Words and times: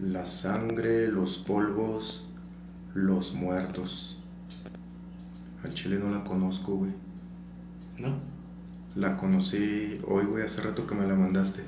La 0.00 0.26
sangre, 0.26 1.08
los 1.08 1.38
polvos, 1.38 2.28
los 2.94 3.32
muertos. 3.32 4.18
Al 5.64 5.72
chile 5.72 5.98
no 5.98 6.10
la 6.10 6.22
conozco, 6.22 6.76
güey. 6.76 6.90
¿No? 7.98 8.14
La 8.94 9.16
conocí 9.16 9.98
hoy, 10.06 10.24
güey, 10.26 10.44
hace 10.44 10.60
rato 10.60 10.86
que 10.86 10.94
me 10.94 11.06
la 11.06 11.14
mandaste. 11.14 11.62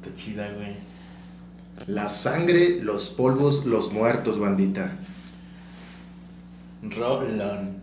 Está 0.00 0.14
chida, 0.16 0.52
güey. 0.54 0.74
La 1.86 2.08
sangre, 2.08 2.82
los 2.82 3.08
polvos, 3.08 3.64
los 3.64 3.92
muertos, 3.92 4.40
bandita. 4.40 4.92
Rolón. 6.82 7.76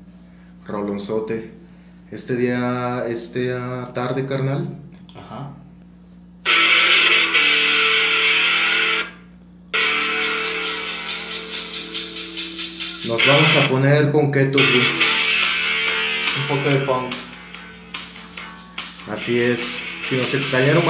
Rolonzote. 0.68 1.54
Este 2.12 2.36
día, 2.36 3.06
este 3.08 3.54
tarde, 3.94 4.26
carnal, 4.26 4.78
nos 13.10 13.28
vamos 13.28 13.50
a 13.58 13.68
poner 13.70 14.12
ponquetos, 14.12 14.62
güey. 14.62 14.88
Un 16.40 16.48
poco 16.58 16.70
de 16.70 16.76
punk. 16.86 17.14
Así 19.12 19.40
es. 19.42 19.80
Si 20.00 20.16
nos 20.16 20.34
extrañaron, 20.34 20.84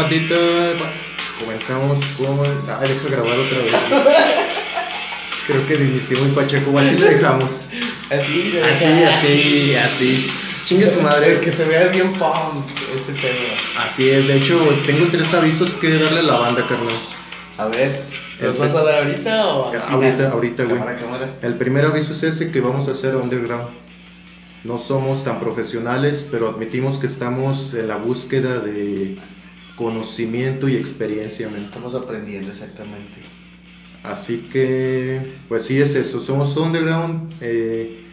va- 0.79 0.91
comenzamos 1.39 1.99
con. 2.17 2.39
Ay, 2.79 2.89
deja 2.89 3.09
grabar 3.09 3.39
otra 3.39 3.57
vez. 3.59 3.71
güey. 3.89 4.01
Creo 5.47 5.65
que 5.67 5.77
de 5.77 5.85
inicio 5.85 6.19
muy 6.19 6.31
pacheco, 6.31 6.77
así 6.77 6.95
le 6.95 7.09
dejamos. 7.15 7.61
Así, 8.11 8.51
de 8.51 8.63
Así, 8.63 8.85
así, 8.85 9.75
así. 9.75 10.31
Chingue 10.65 10.87
su 10.87 11.01
madre. 11.01 11.31
Es 11.31 11.39
que 11.39 11.51
se 11.51 11.65
vea 11.65 11.87
bien 11.87 12.13
punk 12.13 12.65
este 12.95 13.13
tema. 13.13 13.55
Así 13.83 14.09
es, 14.09 14.27
de 14.27 14.37
hecho, 14.37 14.59
tengo 14.85 15.07
tres 15.07 15.33
avisos 15.33 15.73
que 15.73 15.89
darle 15.97 16.19
a 16.19 16.23
la 16.23 16.37
banda, 16.37 16.67
carnal. 16.67 16.93
A 17.57 17.65
ver, 17.65 18.05
¿los 18.39 18.57
vas 18.57 18.73
a 18.75 18.83
dar 18.83 18.95
ahorita 19.03 19.47
o 19.55 19.71
al 19.71 19.81
Ahorita, 19.87 20.15
final? 20.17 20.31
ahorita, 20.31 20.63
güey. 20.65 20.79
Cámara, 20.79 20.97
cámara. 20.99 21.35
El 21.41 21.55
primer 21.55 21.85
aviso 21.85 22.13
es 22.13 22.23
ese 22.23 22.51
que 22.51 22.61
vamos 22.61 22.87
a 22.87 22.91
hacer 22.91 23.15
underground. 23.15 23.69
No 24.63 24.77
somos 24.77 25.23
tan 25.23 25.39
profesionales, 25.39 26.27
pero 26.31 26.49
admitimos 26.49 26.97
que 26.97 27.07
estamos 27.07 27.73
en 27.73 27.87
la 27.87 27.95
búsqueda 27.97 28.59
de 28.59 29.17
conocimiento 29.75 30.67
y 30.67 30.75
experiencia, 30.75 31.49
men. 31.49 31.61
Estamos 31.61 31.95
aprendiendo 31.95 32.51
exactamente. 32.51 33.21
Así 34.03 34.47
que, 34.51 35.37
pues 35.47 35.65
sí 35.65 35.79
es 35.81 35.95
eso, 35.95 36.19
somos 36.21 36.55
underground. 36.57 37.33
eh, 37.41 38.05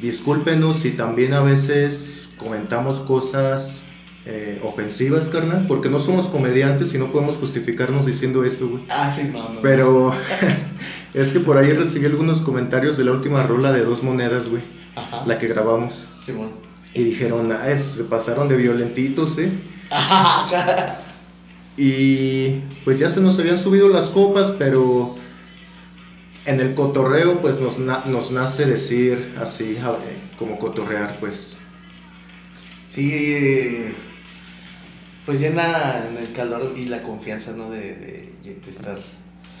discúlpenos 0.00 0.80
si 0.80 0.90
también 0.92 1.32
a 1.32 1.40
veces 1.40 2.34
comentamos 2.36 3.00
cosas 3.00 3.86
eh, 4.26 4.60
ofensivas, 4.64 5.28
carnal, 5.28 5.66
porque 5.68 5.88
no 5.88 5.98
somos 6.00 6.26
comediantes 6.26 6.92
y 6.94 6.98
no 6.98 7.12
podemos 7.12 7.36
justificarnos 7.36 8.06
diciendo 8.06 8.44
eso, 8.44 8.68
güey. 8.68 8.82
Ah, 8.90 9.12
sí, 9.14 9.30
no, 9.32 9.50
no. 9.50 9.60
Pero 9.62 10.12
es 11.14 11.32
que 11.32 11.40
por 11.40 11.56
ahí 11.58 11.72
recibí 11.72 12.06
algunos 12.06 12.40
comentarios 12.40 12.96
de 12.96 13.04
la 13.04 13.12
última 13.12 13.42
rola 13.44 13.72
de 13.72 13.84
dos 13.84 14.02
monedas, 14.02 14.48
güey, 14.48 14.62
Ajá. 14.96 15.22
la 15.26 15.38
que 15.38 15.46
grabamos. 15.48 16.08
Simón. 16.20 16.50
Y 16.94 17.04
dijeron, 17.04 17.52
ah, 17.52 17.68
es- 17.70 17.82
se 17.84 18.04
pasaron 18.04 18.48
de 18.48 18.56
violentitos, 18.56 19.38
¿eh? 19.38 19.50
Ajá. 19.90 21.00
Y 21.78 22.60
pues 22.86 22.98
ya 22.98 23.10
se 23.10 23.20
nos 23.20 23.38
habían 23.38 23.58
subido 23.58 23.90
las 23.90 24.08
copas, 24.08 24.54
pero 24.58 25.14
en 26.46 26.58
el 26.60 26.74
cotorreo 26.74 27.42
pues 27.42 27.60
nos, 27.60 27.78
na- 27.78 28.02
nos 28.06 28.32
nace 28.32 28.64
decir 28.64 29.34
así, 29.38 29.74
ver, 29.74 30.16
como 30.38 30.58
cotorrear, 30.58 31.18
pues. 31.20 31.60
Sí, 32.88 33.88
pues 35.26 35.40
llena 35.40 36.06
en 36.08 36.18
el 36.18 36.32
calor 36.32 36.74
y 36.76 36.86
la 36.86 37.02
confianza, 37.02 37.52
¿no? 37.52 37.70
De, 37.70 37.96
de, 37.96 38.36
de 38.42 38.70
estar. 38.70 38.98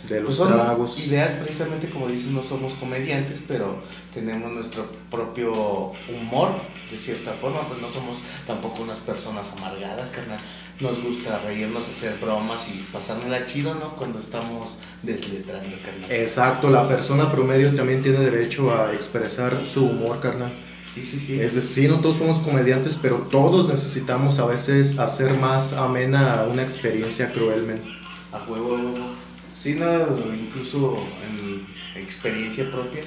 De 0.02 0.20
los 0.22 0.36
Pues 0.36 0.38
tragos. 0.38 0.98
ideas, 1.06 1.34
precisamente 1.34 1.90
como 1.90 2.08
dices, 2.08 2.28
no 2.28 2.42
somos 2.42 2.74
comediantes, 2.74 3.42
pero 3.46 3.82
tenemos 4.12 4.52
nuestro 4.52 4.90
propio 5.10 5.92
humor, 6.08 6.50
de 6.90 6.98
cierta 6.98 7.34
forma, 7.34 7.66
pues 7.68 7.80
no 7.80 7.88
somos 7.90 8.22
tampoco 8.46 8.82
unas 8.82 9.00
personas 9.00 9.52
amargadas, 9.52 10.10
carnal. 10.10 10.40
Nos 10.80 11.00
gusta 11.02 11.38
reírnos, 11.40 11.88
hacer 11.88 12.18
bromas 12.18 12.68
y 12.68 12.84
pasárnosla 12.92 13.44
chido, 13.46 13.74
¿no? 13.74 13.96
Cuando 13.96 14.18
estamos 14.20 14.78
desletrando, 15.02 15.80
carnal. 15.82 16.12
Exacto, 16.12 16.70
la 16.70 16.86
persona 16.88 17.30
promedio 17.30 17.74
también 17.74 18.02
tiene 18.02 18.18
derecho 18.20 18.72
a 18.72 18.92
expresar 18.94 19.66
su 19.66 19.86
humor, 19.86 20.20
carnal. 20.20 20.65
Sí, 20.86 21.02
sí, 21.02 21.18
sí. 21.18 21.40
Es 21.40 21.54
decir, 21.54 21.90
no 21.90 22.00
todos 22.00 22.18
somos 22.18 22.40
comediantes, 22.40 22.96
pero 22.96 23.28
todos 23.30 23.68
necesitamos 23.68 24.38
a 24.38 24.46
veces 24.46 24.98
hacer 24.98 25.34
más 25.34 25.72
amena 25.72 26.44
una 26.44 26.62
experiencia 26.62 27.32
cruel, 27.32 27.64
men. 27.64 27.92
A 28.30 28.38
huevo, 28.44 28.74
a 28.76 28.78
huevo. 28.80 29.16
Sí, 29.52 29.74
no, 29.74 30.32
incluso 30.34 31.16
en 31.20 31.74
experiencia 31.94 32.70
propia, 32.70 33.04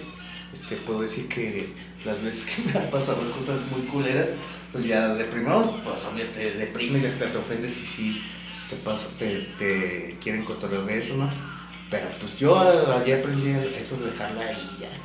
este, 0.52 0.78
puedo 0.78 1.02
decir 1.02 1.28
que 1.30 1.76
las 2.04 2.22
veces 2.22 2.46
que 2.46 2.62
me 2.64 2.80
han 2.80 2.90
pasado 2.90 3.30
cosas 3.32 3.62
muy 3.62 3.84
culeras, 3.84 4.30
pues 4.72 4.86
ya 4.86 5.14
de 5.14 5.26
primero, 5.26 5.80
pues 5.84 6.04
obviamente 6.06 6.52
te 6.52 6.58
deprimes 6.58 7.04
y 7.04 7.06
hasta 7.08 7.32
te 7.32 7.38
ofendes 7.38 7.80
y 7.82 7.86
sí, 7.86 8.32
te, 8.68 8.76
pasa, 8.76 9.10
te, 9.18 9.40
te 9.58 10.18
quieren 10.20 10.44
cotorrear 10.44 10.86
de 10.86 10.98
eso, 10.98 11.16
¿no? 11.16 11.30
Pero 11.90 12.18
pues 12.20 12.36
yo 12.36 12.58
ayer 12.60 13.20
aprendí 13.20 13.50
eso 13.50 13.98
de 13.98 14.08
dejarla 14.08 14.42
ahí 14.48 14.76
ya, 14.80 15.02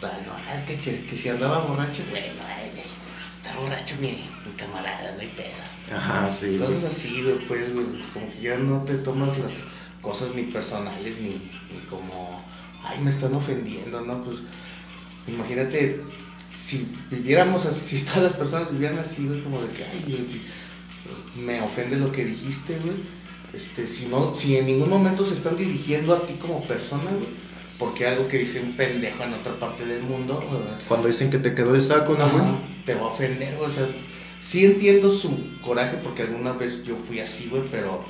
pues 0.00 0.12
¿no? 0.26 0.32
Ah, 0.48 0.64
que, 0.64 0.80
que, 0.80 1.04
que 1.04 1.16
si 1.16 1.28
andaba 1.28 1.58
borracho, 1.60 2.02
güey, 2.10 2.24
está 2.24 3.58
borracho 3.58 3.94
mi, 4.00 4.08
mi 4.44 4.52
camarada, 4.56 5.12
no 5.14 5.20
hay 5.20 5.28
pedo. 5.28 5.96
Ajá, 5.96 6.30
sí. 6.30 6.56
güey. 6.56 6.68
Cosas 6.68 6.84
así, 6.84 7.22
güey, 7.22 7.38
pues, 7.46 7.72
güey, 7.72 7.86
como 8.12 8.30
que 8.30 8.40
ya 8.40 8.56
no 8.56 8.82
te 8.84 8.94
tomas 8.96 9.36
las 9.38 9.64
cosas 10.00 10.34
ni 10.34 10.44
personales, 10.44 11.18
ni, 11.20 11.30
ni 11.72 11.80
como, 11.88 12.42
ay, 12.82 12.98
me 13.00 13.10
están 13.10 13.34
ofendiendo, 13.34 14.00
¿no? 14.02 14.22
Pues, 14.22 14.42
imagínate, 15.26 16.00
si 16.58 16.86
viviéramos 17.10 17.66
así, 17.66 17.98
si 17.98 18.04
todas 18.04 18.22
las 18.24 18.32
personas 18.34 18.70
vivieran 18.70 18.98
así, 18.98 19.26
güey, 19.26 19.42
como 19.42 19.62
de 19.62 19.70
que, 19.72 19.84
ay, 19.84 20.04
güey, 20.06 20.28
si- 20.28 20.42
me 21.34 21.60
ofende 21.62 21.96
lo 21.96 22.12
que 22.12 22.24
dijiste, 22.24 22.78
güey, 22.78 22.96
este, 23.52 23.86
si 23.86 24.06
no, 24.06 24.32
si 24.34 24.56
en 24.56 24.66
ningún 24.66 24.88
momento 24.88 25.24
se 25.24 25.34
están 25.34 25.56
dirigiendo 25.56 26.14
a 26.14 26.26
ti 26.26 26.34
como 26.34 26.66
persona, 26.66 27.10
güey, 27.10 27.28
porque 27.80 28.06
algo 28.06 28.28
que 28.28 28.38
dice 28.38 28.60
un 28.60 28.76
pendejo 28.76 29.24
en 29.24 29.32
otra 29.34 29.58
parte 29.58 29.84
del 29.86 30.02
mundo, 30.02 30.38
¿verdad? 30.52 30.78
Cuando 30.86 31.08
dicen 31.08 31.30
que 31.30 31.38
te 31.38 31.54
quedó 31.54 31.74
el 31.74 31.82
saco, 31.82 32.14
¿no, 32.14 32.28
güey? 32.30 32.44
Te 32.84 32.94
va 32.94 33.00
a 33.02 33.06
ofender, 33.06 33.56
güey, 33.56 33.66
o 33.68 33.72
sea, 33.72 33.88
sí 34.38 34.64
entiendo 34.66 35.10
su 35.10 35.58
coraje 35.62 35.96
porque 36.02 36.22
alguna 36.22 36.52
vez 36.52 36.84
yo 36.84 36.96
fui 36.96 37.18
así, 37.20 37.48
güey, 37.48 37.64
pero 37.70 38.04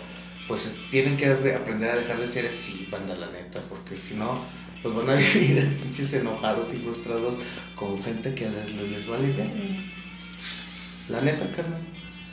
pues 0.49 0.75
tienen 0.91 1.17
que 1.17 1.29
de- 1.29 1.55
aprender 1.55 1.91
a 1.91 1.97
dejar 1.97 2.19
de 2.19 2.27
ser 2.27 2.47
así, 2.47 2.87
banda, 2.91 3.15
la 3.15 3.29
neta, 3.31 3.63
porque 3.69 3.97
si 3.97 4.15
no, 4.15 4.45
pues 4.83 4.95
van 4.95 5.11
a 5.11 5.15
vivir 5.35 5.79
pinches 5.81 6.13
enojados 6.13 6.75
y 6.75 6.79
frustrados 6.79 7.37
con 7.77 8.03
gente 8.03 8.35
que 8.35 8.51
les, 8.51 8.73
les, 8.75 8.89
les 8.91 9.07
vale 9.07 9.29
bien. 9.29 9.93
La 11.09 11.21
neta, 11.21 11.47
carnal. 11.55 11.81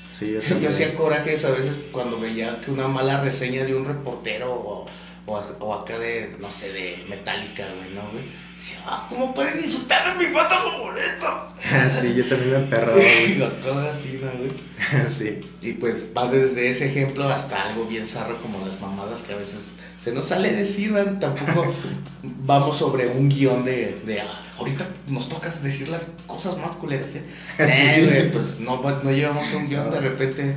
Sí, 0.09 0.31
yo 0.33 0.57
Yo 0.59 0.69
hacía 0.69 0.95
corajes 0.95 1.43
a 1.45 1.51
veces 1.51 1.77
cuando 1.91 2.19
veía 2.19 2.61
que 2.61 2.71
una 2.71 2.87
mala 2.87 3.21
reseña 3.21 3.65
de 3.65 3.75
un 3.75 3.85
reportero 3.85 4.51
o, 4.53 4.85
o, 5.27 5.39
o 5.59 5.73
acá 5.75 5.99
de, 5.99 6.35
no 6.39 6.49
sé, 6.49 6.71
de 6.71 7.05
Metallica, 7.09 7.65
güey, 7.77 7.93
¿no, 7.93 8.09
güey? 8.11 8.23
Decía, 8.57 8.79
ah, 8.87 9.05
¿cómo 9.07 9.33
pueden 9.35 9.57
insultar 9.57 10.07
a 10.07 10.15
mi 10.15 10.25
banda 10.25 10.57
favorita? 10.57 11.47
sí, 11.89 12.15
yo 12.15 12.27
también 12.27 12.51
me 12.51 12.57
emperraba, 12.57 12.93
güey. 12.93 13.37
Cosas 13.61 13.95
así, 13.95 14.19
¿no, 14.21 14.31
güey? 14.31 14.51
sí. 15.07 15.41
Y 15.61 15.73
pues 15.73 16.09
va 16.17 16.31
desde 16.31 16.69
ese 16.69 16.87
ejemplo 16.87 17.27
hasta 17.29 17.61
algo 17.69 17.85
bien 17.85 18.07
zarro 18.07 18.41
como 18.41 18.65
las 18.65 18.79
mamadas 18.81 19.21
que 19.21 19.33
a 19.33 19.35
veces 19.35 19.77
se 19.97 20.11
nos 20.11 20.27
sale 20.27 20.53
decir, 20.53 20.91
¿verdad? 20.93 21.19
Tampoco 21.19 21.71
vamos 22.23 22.77
sobre 22.77 23.07
un 23.07 23.29
guion 23.29 23.63
de, 23.63 24.01
de 24.05 24.21
"Ah, 24.21 24.43
ahorita 24.57 24.87
nos 25.07 25.29
toca 25.29 25.49
decir 25.61 25.87
las 25.89 26.07
cosas 26.25 26.57
más 26.57 26.77
culeras, 26.77 27.13
¿eh? 27.15 27.23
Eh, 27.59 27.99
Sí. 27.99 28.05
güey, 28.07 28.31
pues 28.31 28.59
no, 28.59 28.81
no 28.81 29.11
llevamos 29.11 29.53
un 29.53 29.67
guion, 29.69 29.91
de 29.91 29.99
repente 29.99 30.55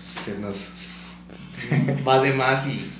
se 0.00 0.38
nos 0.38 0.70
va 2.06 2.20
de 2.20 2.32
más 2.32 2.66
y... 2.66 2.90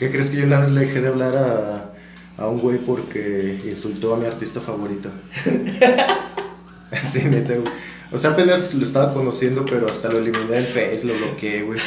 ¿Qué 0.00 0.10
crees 0.10 0.30
que 0.30 0.38
yo 0.38 0.44
una 0.44 0.60
vez 0.60 0.70
le 0.70 0.80
dejé 0.80 1.02
de 1.02 1.08
hablar 1.08 1.36
a, 1.36 2.42
a 2.42 2.48
un 2.48 2.58
güey 2.58 2.78
porque 2.78 3.60
insultó 3.66 4.14
a 4.14 4.16
mi 4.16 4.24
artista 4.24 4.58
favorito? 4.58 5.10
sí, 7.04 7.24
neta, 7.24 7.52
güey. 7.56 7.70
O 8.10 8.16
sea, 8.16 8.30
apenas 8.30 8.72
lo 8.72 8.82
estaba 8.82 9.12
conociendo, 9.12 9.62
pero 9.66 9.90
hasta 9.90 10.08
lo 10.08 10.20
eliminé 10.20 10.52
del 10.52 10.66
Face, 10.68 11.02
lo 11.04 11.12
bloqueé, 11.18 11.64
güey. 11.64 11.78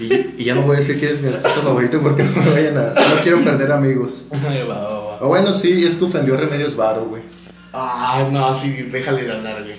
Y, 0.00 0.42
y 0.42 0.44
ya 0.44 0.56
no 0.56 0.62
voy 0.62 0.74
a 0.74 0.78
decir 0.80 0.98
quién 0.98 1.12
es 1.12 1.22
mi 1.22 1.28
artista 1.28 1.60
favorito 1.60 2.00
porque 2.02 2.24
no 2.24 2.42
me 2.42 2.50
vayan 2.50 2.76
a... 2.76 2.86
No 2.88 3.22
quiero 3.22 3.44
perder 3.44 3.70
amigos. 3.70 4.26
va, 4.32 4.74
va, 4.74 5.04
va. 5.04 5.22
O 5.22 5.28
bueno, 5.28 5.52
sí, 5.52 5.84
es 5.84 5.94
que 5.94 6.06
ofendió 6.06 6.34
a 6.34 6.38
Remedios 6.38 6.74
Varo, 6.74 7.04
güey. 7.04 7.22
Ah, 7.72 8.28
no, 8.32 8.52
sí, 8.52 8.72
déjale 8.90 9.22
de 9.22 9.30
hablar, 9.30 9.62
güey. 9.62 9.76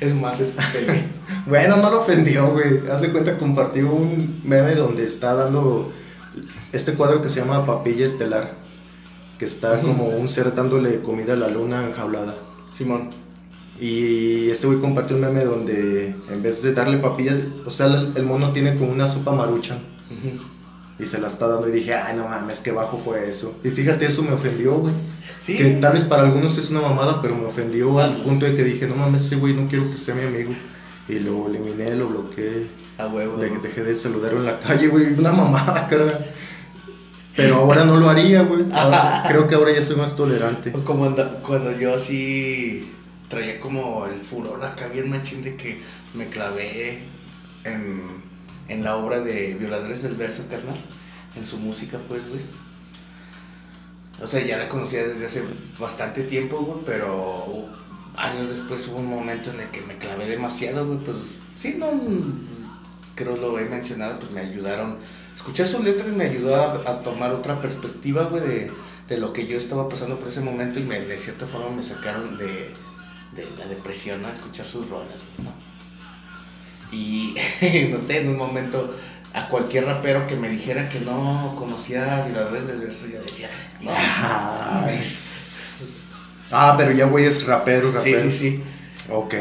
Es 0.00 0.14
más, 0.14 0.40
escúpele. 0.40 1.04
Bueno, 1.46 1.76
no 1.76 1.90
lo 1.90 2.00
ofendió, 2.00 2.50
güey. 2.50 2.86
Hace 2.90 3.10
cuenta, 3.12 3.38
compartió 3.38 3.90
un 3.90 4.42
meme 4.44 4.74
donde 4.74 5.06
está 5.06 5.32
dando 5.34 5.92
este 6.76 6.94
cuadro 6.94 7.22
que 7.22 7.28
se 7.28 7.40
llama 7.40 7.66
Papilla 7.66 8.06
Estelar. 8.06 8.52
Que 9.38 9.44
está 9.44 9.80
como 9.80 10.06
un 10.06 10.28
ser 10.28 10.54
dándole 10.54 11.02
comida 11.02 11.34
a 11.34 11.36
la 11.36 11.48
luna 11.48 11.86
enjaulada. 11.86 12.36
Simón. 12.72 13.10
Y 13.78 14.48
este 14.48 14.66
güey 14.66 14.80
compartió 14.80 15.16
un 15.16 15.22
meme 15.22 15.44
donde 15.44 16.14
en 16.30 16.42
vez 16.42 16.62
de 16.62 16.72
darle 16.72 16.96
papilla, 16.98 17.36
o 17.64 17.70
sea, 17.70 17.86
el, 17.86 18.24
mono 18.24 18.52
tiene 18.52 18.76
como 18.78 18.90
una 18.90 19.06
sopa 19.06 19.32
maruchan. 19.32 19.78
Ujú. 20.06 20.40
y 21.02 21.04
se 21.04 21.20
la 21.20 21.26
está 21.26 21.48
dando 21.48 21.68
y 21.68 21.72
dije, 21.72 21.92
ay, 21.92 22.16
no 22.16 22.28
mames, 22.28 22.60
qué 22.60 22.70
bajo 22.70 22.98
fue 23.04 23.28
eso. 23.28 23.54
Y 23.64 23.70
fíjate, 23.70 24.06
eso 24.06 24.22
me 24.22 24.32
ofendió, 24.32 24.76
güey. 24.76 24.94
Sí. 25.40 25.56
Que 25.56 25.70
tal 25.72 25.94
vez 25.94 26.04
para 26.04 26.22
algunos 26.22 26.56
es 26.56 26.70
una 26.70 26.80
mamada, 26.80 27.20
pero 27.20 27.34
me 27.36 27.44
ofendió 27.44 27.98
al 27.98 28.22
punto 28.22 28.46
de 28.46 28.54
que 28.54 28.64
dije, 28.64 28.86
no 28.86 28.94
mames, 28.94 29.26
ese 29.26 29.36
güey 29.36 29.52
no 29.52 29.68
quiero 29.68 29.90
que 29.90 29.98
sea 29.98 30.14
mi 30.14 30.22
amigo. 30.22 30.52
Y 31.08 31.18
lo 31.18 31.48
eliminé, 31.48 31.94
lo 31.96 32.08
bloqueé. 32.08 32.68
A 32.98 33.08
huevo. 33.08 33.36
De, 33.36 33.50
dejé 33.58 33.82
de 33.82 33.94
saludarlo 33.94 34.40
en 34.40 34.46
la 34.46 34.58
calle, 34.58 34.88
güey. 34.88 35.12
Una 35.12 35.32
mamada, 35.32 35.86
cara. 35.90 36.26
Pero 37.36 37.56
ahora 37.56 37.84
no 37.84 37.96
lo 37.96 38.08
haría, 38.08 38.42
güey. 38.42 38.64
Creo 39.28 39.46
que 39.46 39.54
ahora 39.54 39.72
ya 39.72 39.82
soy 39.82 39.96
más 39.96 40.16
tolerante. 40.16 40.72
O 40.74 40.82
como 40.82 41.14
cuando 41.42 41.72
yo 41.78 41.94
así 41.94 42.92
traía 43.28 43.60
como 43.60 44.06
el 44.06 44.20
furor 44.20 44.64
acá 44.64 44.88
bien 44.88 45.10
machín 45.10 45.42
de 45.42 45.56
que 45.56 45.82
me 46.14 46.28
clavé 46.28 47.04
en, 47.64 48.22
en 48.68 48.84
la 48.84 48.96
obra 48.96 49.20
de 49.20 49.54
Violadores 49.54 50.02
del 50.02 50.14
Verso, 50.14 50.44
carnal. 50.48 50.78
En 51.34 51.44
su 51.44 51.58
música, 51.58 51.98
pues, 52.08 52.26
güey. 52.28 52.42
O 54.22 54.26
sea, 54.26 54.44
ya 54.44 54.56
la 54.56 54.68
conocía 54.68 55.06
desde 55.06 55.26
hace 55.26 55.44
bastante 55.78 56.22
tiempo, 56.22 56.58
güey, 56.58 56.78
pero 56.86 57.66
años 58.16 58.48
después 58.48 58.88
hubo 58.88 58.98
un 58.98 59.10
momento 59.10 59.50
en 59.50 59.60
el 59.60 59.68
que 59.68 59.82
me 59.82 59.98
clavé 59.98 60.26
demasiado, 60.26 60.86
güey. 60.86 60.98
Pues 61.00 61.18
sí, 61.54 61.76
no, 61.78 61.90
creo 63.14 63.36
lo 63.36 63.58
he 63.58 63.66
mencionado, 63.66 64.18
pues 64.18 64.30
me 64.30 64.40
ayudaron. 64.40 64.98
Escuchar 65.36 65.66
sus 65.66 65.84
letras 65.84 66.08
me 66.08 66.24
ayudó 66.24 66.56
a, 66.56 66.82
a 66.90 67.02
tomar 67.02 67.32
otra 67.32 67.60
perspectiva, 67.60 68.24
güey, 68.24 68.42
de, 68.42 68.72
de 69.08 69.18
lo 69.18 69.32
que 69.32 69.46
yo 69.46 69.58
estaba 69.58 69.88
pasando 69.88 70.18
por 70.18 70.28
ese 70.28 70.40
momento 70.40 70.80
y 70.80 70.82
me, 70.82 71.00
de 71.00 71.18
cierta 71.18 71.46
forma 71.46 71.70
me 71.70 71.82
sacaron 71.82 72.36
de, 72.38 72.70
de 73.32 73.46
la 73.58 73.66
depresión, 73.66 74.22
¿no? 74.22 74.28
Escuchar 74.28 74.66
sus 74.66 74.88
rolas, 74.88 75.22
güey, 75.36 75.46
¿no? 75.48 75.52
Y 76.90 77.34
no 77.92 77.98
sé, 78.00 78.18
en 78.22 78.28
un 78.30 78.36
momento 78.38 78.94
a 79.34 79.48
cualquier 79.48 79.84
rapero 79.84 80.26
que 80.26 80.36
me 80.36 80.48
dijera 80.48 80.88
que 80.88 81.00
no 81.00 81.54
conocía 81.58 82.16
a 82.16 82.26
Violadores 82.26 82.66
del 82.66 82.78
Verso, 82.78 83.06
yo 83.06 83.20
decía, 83.22 83.50
no, 83.80 83.90
Ah, 83.94 84.80
mames". 84.82 86.18
Ah, 86.50 86.74
pero 86.78 86.92
ya, 86.92 87.06
güey, 87.06 87.26
es 87.26 87.44
rapero, 87.44 87.90
Sí, 87.90 88.14
rapero. 88.14 88.30
sí, 88.30 88.32
sí. 88.32 88.62
Ok. 89.10 89.34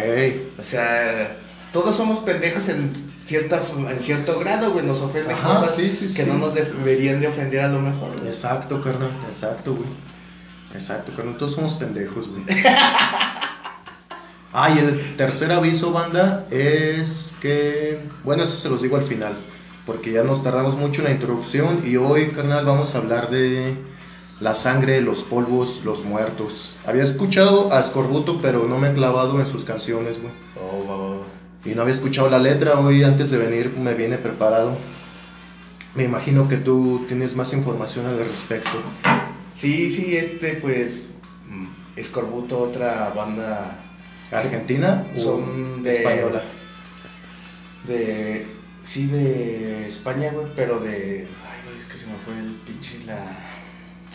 O 0.60 0.64
sea, 0.64 1.38
todos 1.72 1.96
somos 1.96 2.20
pendejos 2.20 2.68
en 2.68 2.92
cierta 3.26 3.62
en 3.90 4.00
cierto 4.00 4.40
grado, 4.40 4.72
güey, 4.72 4.86
nos 4.86 5.02
ofenden 5.02 5.36
Ajá, 5.36 5.60
cosas 5.60 5.76
sí, 5.76 5.92
sí, 5.92 6.06
que 6.14 6.24
sí. 6.24 6.30
no 6.30 6.38
nos 6.38 6.54
deberían 6.54 7.20
de 7.20 7.28
ofender 7.28 7.62
a 7.62 7.68
lo 7.70 7.80
mejor. 7.80 8.14
güey. 8.14 8.28
Exacto, 8.28 8.82
carnal. 8.82 9.12
Exacto, 9.28 9.74
güey. 9.76 9.90
Exacto, 10.74 11.12
carnal. 11.16 11.38
Todos 11.38 11.54
somos 11.56 11.74
pendejos, 11.76 12.30
güey. 12.30 12.44
Ah, 14.58 14.70
y 14.74 14.80
el 14.80 15.18
tercer 15.18 15.52
aviso, 15.52 15.92
banda, 15.92 16.48
es 16.50 17.36
que. 17.42 18.00
Bueno, 18.24 18.44
eso 18.44 18.56
se 18.56 18.70
los 18.70 18.82
digo 18.82 18.96
al 18.96 19.04
final. 19.04 19.36
Porque 19.86 20.14
ya 20.14 20.24
nos 20.24 20.44
tardamos 20.44 20.78
mucho 20.78 21.02
en 21.02 21.08
la 21.08 21.12
introducción. 21.12 21.82
Y 21.86 21.98
hoy, 21.98 22.30
carnal, 22.30 22.64
vamos 22.66 22.96
a 22.96 23.00
hablar 23.00 23.30
de 23.30 23.76
la 24.40 24.54
sangre, 24.54 25.02
los 25.02 25.24
polvos, 25.24 25.82
los 25.84 26.06
muertos. 26.06 26.80
Había 26.86 27.04
escuchado 27.04 27.74
a 27.74 27.84
Scorbuto, 27.84 28.42
pero 28.42 28.66
no 28.66 28.78
me 28.78 28.92
he 28.92 28.94
clavado 28.94 29.38
en 29.42 29.46
sus 29.46 29.66
canciones, 29.66 30.22
güey. 30.22 30.34
Oh, 30.58 30.86
va. 30.88 31.05
Y 31.66 31.70
no 31.74 31.82
había 31.82 31.94
escuchado 31.94 32.30
la 32.30 32.40
letra. 32.40 32.80
Hoy, 32.80 33.04
antes 33.04 33.32
de 33.32 33.38
venir, 33.38 33.76
me 33.78 33.94
viene 33.94 34.18
preparado. 34.18 34.78
Me 35.96 36.04
imagino 36.04 36.48
que 36.48 36.58
tú 36.58 37.06
tienes 37.08 37.36
más 37.36 37.54
información 37.54 38.06
al 38.06 38.20
respecto. 38.20 38.70
Sí, 39.54 39.90
sí, 39.90 40.16
este, 40.18 40.56
pues, 40.56 41.08
mm, 41.48 41.66
Escorbuto, 41.96 42.60
otra 42.60 43.10
banda 43.16 43.80
¿Argentina 44.32 45.06
o 45.16 45.20
Son 45.20 45.84
de- 45.84 45.96
española? 45.98 46.42
de, 47.86 48.48
sí, 48.84 49.08
de 49.08 49.88
España, 49.88 50.32
güey, 50.34 50.48
pero 50.56 50.80
de, 50.80 51.28
ay, 51.48 51.62
güey, 51.66 51.78
es 51.80 51.86
que 51.86 51.98
se 51.98 52.08
me 52.08 52.18
fue 52.26 52.38
el 52.38 52.56
pinche 52.66 53.00
la, 53.06 53.26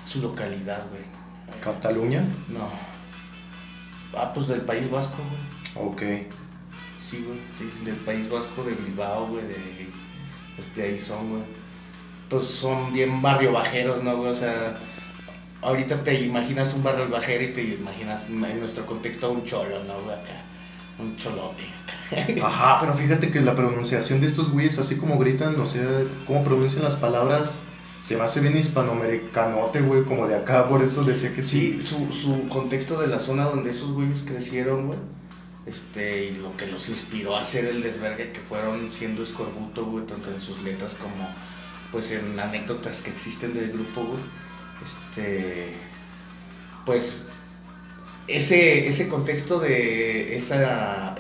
su 0.05 0.21
localidad, 0.21 0.87
güey. 0.91 1.05
¿Cataluña? 1.63 2.23
No. 2.49 2.69
Ah, 4.15 4.33
pues 4.35 4.47
del 4.49 4.61
País 4.63 4.91
Vasco, 4.91 5.17
güey. 5.75 5.89
Ok. 5.89 6.03
Sí, 7.01 7.25
güey, 7.27 7.41
sí, 7.57 7.71
del 7.85 7.97
País 7.97 8.29
Vasco, 8.29 8.63
de 8.63 8.75
Bilbao, 8.75 9.27
güey, 9.29 9.47
de, 9.47 9.89
pues, 10.55 10.75
de 10.77 10.83
ahí 10.83 10.99
son, 11.01 11.31
güey. 11.31 11.43
Pues 12.29 12.45
son 12.45 12.93
bien 12.93 13.23
barrio 13.23 13.53
bajeros, 13.53 14.03
¿no, 14.05 14.17
güey? 14.17 14.31
O 14.31 14.35
sea, 14.35 14.79
ahorita 15.63 16.03
te 16.03 16.21
imaginas 16.21 16.75
un 16.75 16.83
barrio 16.83 17.09
bajero 17.09 17.45
y 17.45 17.49
te 17.53 17.63
imaginas 17.63 18.27
en 18.29 18.41
nuestro 18.61 18.87
contexto 18.87 19.33
un 19.33 19.45
cholo, 19.45 19.83
¿no, 19.85 20.03
güey? 20.03 20.17
Acá, 20.17 20.45
un 20.99 21.17
cholote. 21.17 21.65
acá. 21.65 22.47
Ajá, 22.47 22.81
pero 22.81 22.95
fíjate 22.95 23.31
que 23.31 23.41
la 23.41 23.55
pronunciación 23.55 24.21
de 24.21 24.27
estos 24.27 24.51
güeyes, 24.53 24.79
así 24.79 24.97
como 24.99 25.19
gritan, 25.19 25.59
o 25.59 25.67
sea, 25.67 26.05
cómo 26.27 26.45
pronuncian 26.45 26.85
las 26.85 26.97
palabras, 26.97 27.61
se 28.01 28.17
me 28.17 28.23
hace 28.25 28.41
bien 28.41 28.57
hispanoamericanote, 28.57 29.81
güey, 29.81 30.05
como 30.05 30.27
de 30.29 30.37
acá, 30.37 30.69
por 30.69 30.83
eso 30.83 31.05
decía 31.05 31.35
que 31.35 31.43
sí. 31.43 31.79
Sí, 31.81 31.81
su, 31.81 32.13
su 32.13 32.49
contexto 32.49 33.01
de 33.01 33.09
la 33.09 33.19
zona 33.19 33.45
donde 33.45 33.71
esos 33.71 33.93
güeyes 33.93 34.23
crecieron, 34.23 34.87
güey. 34.87 34.99
Este, 35.71 36.27
y 36.27 36.35
lo 36.37 36.57
que 36.57 36.67
los 36.67 36.89
inspiró 36.89 37.37
a 37.37 37.43
hacer 37.43 37.65
el 37.65 37.83
desvergue 37.83 38.33
que 38.33 38.41
fueron 38.41 38.91
siendo 38.91 39.23
escorbuto, 39.23 39.87
güey, 39.87 40.05
tanto 40.07 40.31
en 40.33 40.41
sus 40.41 40.61
letras 40.63 40.95
como 40.95 41.33
pues 41.93 42.11
en 42.13 42.39
anécdotas 42.41 43.01
que 43.03 43.11
existen 43.11 43.55
del 43.55 43.73
grupo, 43.73 44.03
güey. 44.05 44.23
Este, 44.83 45.75
pues 46.85 47.23
ese, 48.27 48.89
ese 48.89 49.09
contexto 49.09 49.61
de 49.61 50.37
esa, 50.37 51.15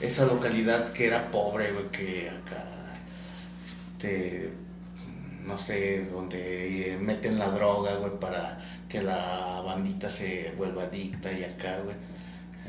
esa 0.00 0.26
localidad 0.26 0.92
que 0.92 1.06
era 1.06 1.30
pobre, 1.30 1.72
güey, 1.72 1.90
que 1.90 2.30
acá, 2.30 2.64
este, 3.64 4.52
no 5.44 5.58
sé, 5.58 6.04
donde 6.10 6.98
meten 7.00 7.38
la 7.38 7.50
droga, 7.50 7.94
güey, 7.96 8.18
para 8.20 8.58
que 8.88 9.02
la 9.02 9.62
bandita 9.64 10.08
se 10.10 10.52
vuelva 10.56 10.84
adicta 10.84 11.32
y 11.32 11.44
acá, 11.44 11.80
güey. 11.84 11.96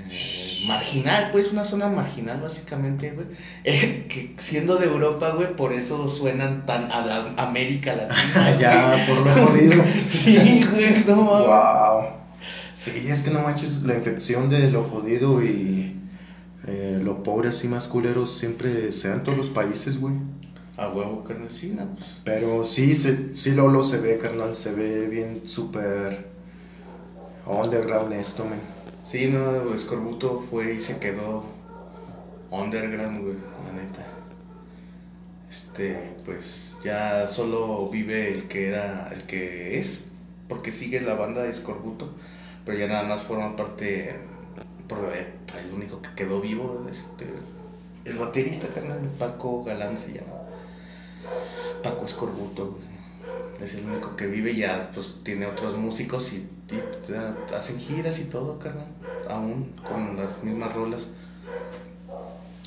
Eh, 0.09 0.63
marginal, 0.65 1.29
pues 1.31 1.51
una 1.51 1.63
zona 1.63 1.87
marginal 1.87 2.41
básicamente, 2.41 3.11
güey. 3.11 3.27
Eh, 3.63 4.05
que 4.07 4.35
siendo 4.37 4.77
de 4.77 4.85
Europa, 4.87 5.31
güey, 5.31 5.55
por 5.55 5.73
eso 5.73 6.07
suenan 6.07 6.65
tan 6.65 6.91
a 6.91 7.05
la 7.05 7.33
América 7.37 7.95
Latina. 7.95 8.55
Ya, 8.59 9.05
por 9.07 9.17
lo 9.19 9.31
jodido. 9.47 9.83
Sí, 10.07 10.65
güey, 10.69 11.03
no 11.05 11.23
mames. 11.23 11.47
Wow. 11.47 12.19
Sí, 12.73 13.07
es 13.09 13.21
que 13.21 13.31
no 13.31 13.41
manches, 13.41 13.83
la 13.83 13.95
infección 13.95 14.49
de 14.49 14.71
lo 14.71 14.83
jodido 14.83 15.43
y 15.43 15.95
eh, 16.67 16.99
lo 17.03 17.23
pobre 17.23 17.49
así 17.49 17.67
más 17.67 17.87
culeros 17.87 18.37
siempre 18.37 18.93
se 18.93 19.09
da 19.09 19.15
en 19.15 19.23
todos 19.23 19.37
los 19.37 19.49
países, 19.49 19.99
güey. 19.99 20.15
A 20.77 20.87
huevo, 20.87 21.23
carnal, 21.25 21.51
sí, 21.51 21.73
no, 21.77 21.85
pues. 21.95 22.21
Pero 22.23 22.63
sí, 22.63 22.93
se, 22.95 23.35
sí 23.35 23.51
Lolo 23.51 23.83
se 23.83 23.99
ve, 23.99 24.17
carnal, 24.17 24.55
se 24.55 24.71
ve 24.71 25.07
bien 25.07 25.41
súper 25.45 26.27
underground 27.45 28.13
esto, 28.13 28.45
man. 28.45 28.61
Sí, 29.03 29.27
no, 29.27 29.73
Escorbuto 29.73 30.39
fue 30.49 30.75
y 30.75 30.79
se 30.81 30.99
quedó 30.99 31.43
underground, 32.51 33.21
güey, 33.23 33.35
la 33.65 33.71
neta. 33.73 34.05
Este, 35.49 36.15
pues 36.25 36.77
ya 36.83 37.27
solo 37.27 37.89
vive 37.89 38.31
el 38.31 38.47
que 38.47 38.67
era, 38.69 39.09
el 39.11 39.23
que 39.25 39.79
es, 39.79 40.05
porque 40.47 40.71
sigue 40.71 41.01
la 41.01 41.15
banda 41.15 41.43
de 41.43 41.49
Escorbuto, 41.49 42.13
pero 42.65 42.77
ya 42.77 42.87
nada 42.87 43.03
más 43.03 43.23
forma 43.23 43.55
parte, 43.55 44.11
eh, 44.11 45.33
el 45.59 45.73
único 45.73 46.01
que 46.01 46.13
quedó 46.15 46.41
vivo, 46.41 46.87
este, 46.89 47.25
el 48.05 48.17
baterista, 48.17 48.67
carnal, 48.69 49.09
Paco 49.17 49.63
Galán 49.63 49.97
se 49.97 50.13
llama. 50.13 50.33
Paco 51.83 52.05
Escorbuto, 52.05 52.71
güey. 52.73 52.98
Es 53.61 53.73
el 53.73 53.85
único 53.85 54.15
que 54.15 54.27
vive 54.27 54.55
ya, 54.55 54.89
pues 54.93 55.15
tiene 55.23 55.45
otros 55.45 55.75
músicos 55.75 56.31
y, 56.31 56.47
y 56.71 57.11
ya 57.11 57.35
hacen 57.55 57.77
giras 57.77 58.19
y 58.19 58.25
todo, 58.25 58.57
carnal. 58.57 58.87
Aún 59.29 59.73
con 59.87 60.15
las 60.15 60.41
mismas 60.43 60.73
rolas. 60.73 61.07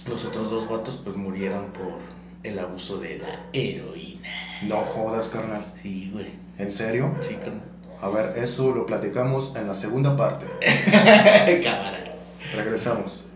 Los 0.07 0.25
otros 0.25 0.51
dos 0.51 0.69
vatos, 0.69 1.01
pues 1.03 1.17
murieron 1.17 1.73
por 1.73 1.99
el 2.43 2.59
abuso 2.59 2.99
de 2.99 3.19
la 3.19 3.47
heroína. 3.53 4.29
No 4.63 4.83
jodas, 4.83 5.29
carnal. 5.29 5.73
Sí, 5.83 6.11
güey. 6.13 6.27
¿En 6.59 6.71
serio? 6.73 7.15
Sí, 7.21 7.37
carnal. 7.37 7.63
A 8.03 8.09
ver, 8.09 8.37
eso 8.37 8.75
lo 8.75 8.85
platicamos 8.85 9.55
en 9.57 9.69
la 9.69 9.75
segunda 9.75 10.17
parte. 10.17 10.47
Cámara. 11.63 12.17
Regresamos. 12.55 13.29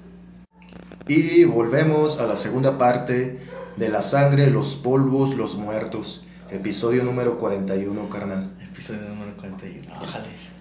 Y 1.06 1.44
volvemos 1.44 2.18
a 2.18 2.26
la 2.26 2.34
segunda 2.34 2.76
parte 2.76 3.38
de 3.76 3.88
la 3.88 4.02
sangre, 4.02 4.50
los 4.50 4.74
polvos, 4.74 5.36
los 5.36 5.56
muertos. 5.56 6.25
Episodio 6.50 7.02
número 7.02 7.38
41, 7.38 8.08
carnal. 8.08 8.52
Episodio 8.62 9.08
número 9.08 9.36
41. 9.36 9.94
Ájales. 9.94 10.52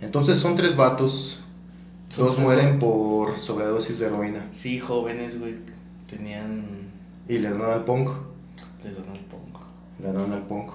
Entonces 0.00 0.38
son 0.38 0.56
tres 0.56 0.76
vatos. 0.76 1.42
Son 2.08 2.26
Dos 2.26 2.34
tres 2.36 2.46
mueren 2.46 2.78
por 2.78 3.38
sobredosis 3.38 3.98
de 3.98 4.06
heroína. 4.06 4.48
Sí, 4.52 4.78
jóvenes, 4.80 5.38
güey. 5.38 5.56
Tenían. 6.06 6.90
Y 7.28 7.38
le 7.38 7.50
dan 7.50 7.62
al 7.62 7.84
punk. 7.84 8.10
Les 8.84 8.96
dan 8.96 9.14
el 9.14 9.20
pongo. 9.24 9.60
Le 10.02 10.12
dan 10.12 10.32
al 10.32 10.42
punk. 10.46 10.72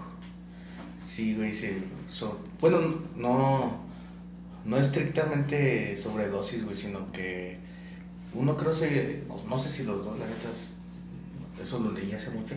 Sí, 1.04 1.36
güey, 1.36 1.54
sí. 1.54 1.78
so- 2.10 2.40
bueno, 2.60 2.80
no, 3.16 3.78
no 4.66 4.78
estrictamente 4.78 5.96
sobredosis, 5.96 6.64
güey, 6.66 6.76
sino 6.76 7.12
que 7.12 7.58
uno 8.34 8.58
creo 8.58 8.74
se, 8.74 9.24
no, 9.48 9.58
sé 9.58 9.70
si 9.70 9.84
los 9.84 10.04
dos, 10.04 10.20
la 10.20 10.26
neta, 10.28 10.50
es- 10.50 10.76
eso 11.62 11.80
lo 11.80 11.92
leí 11.92 12.12
hace 12.12 12.30
mucho, 12.32 12.56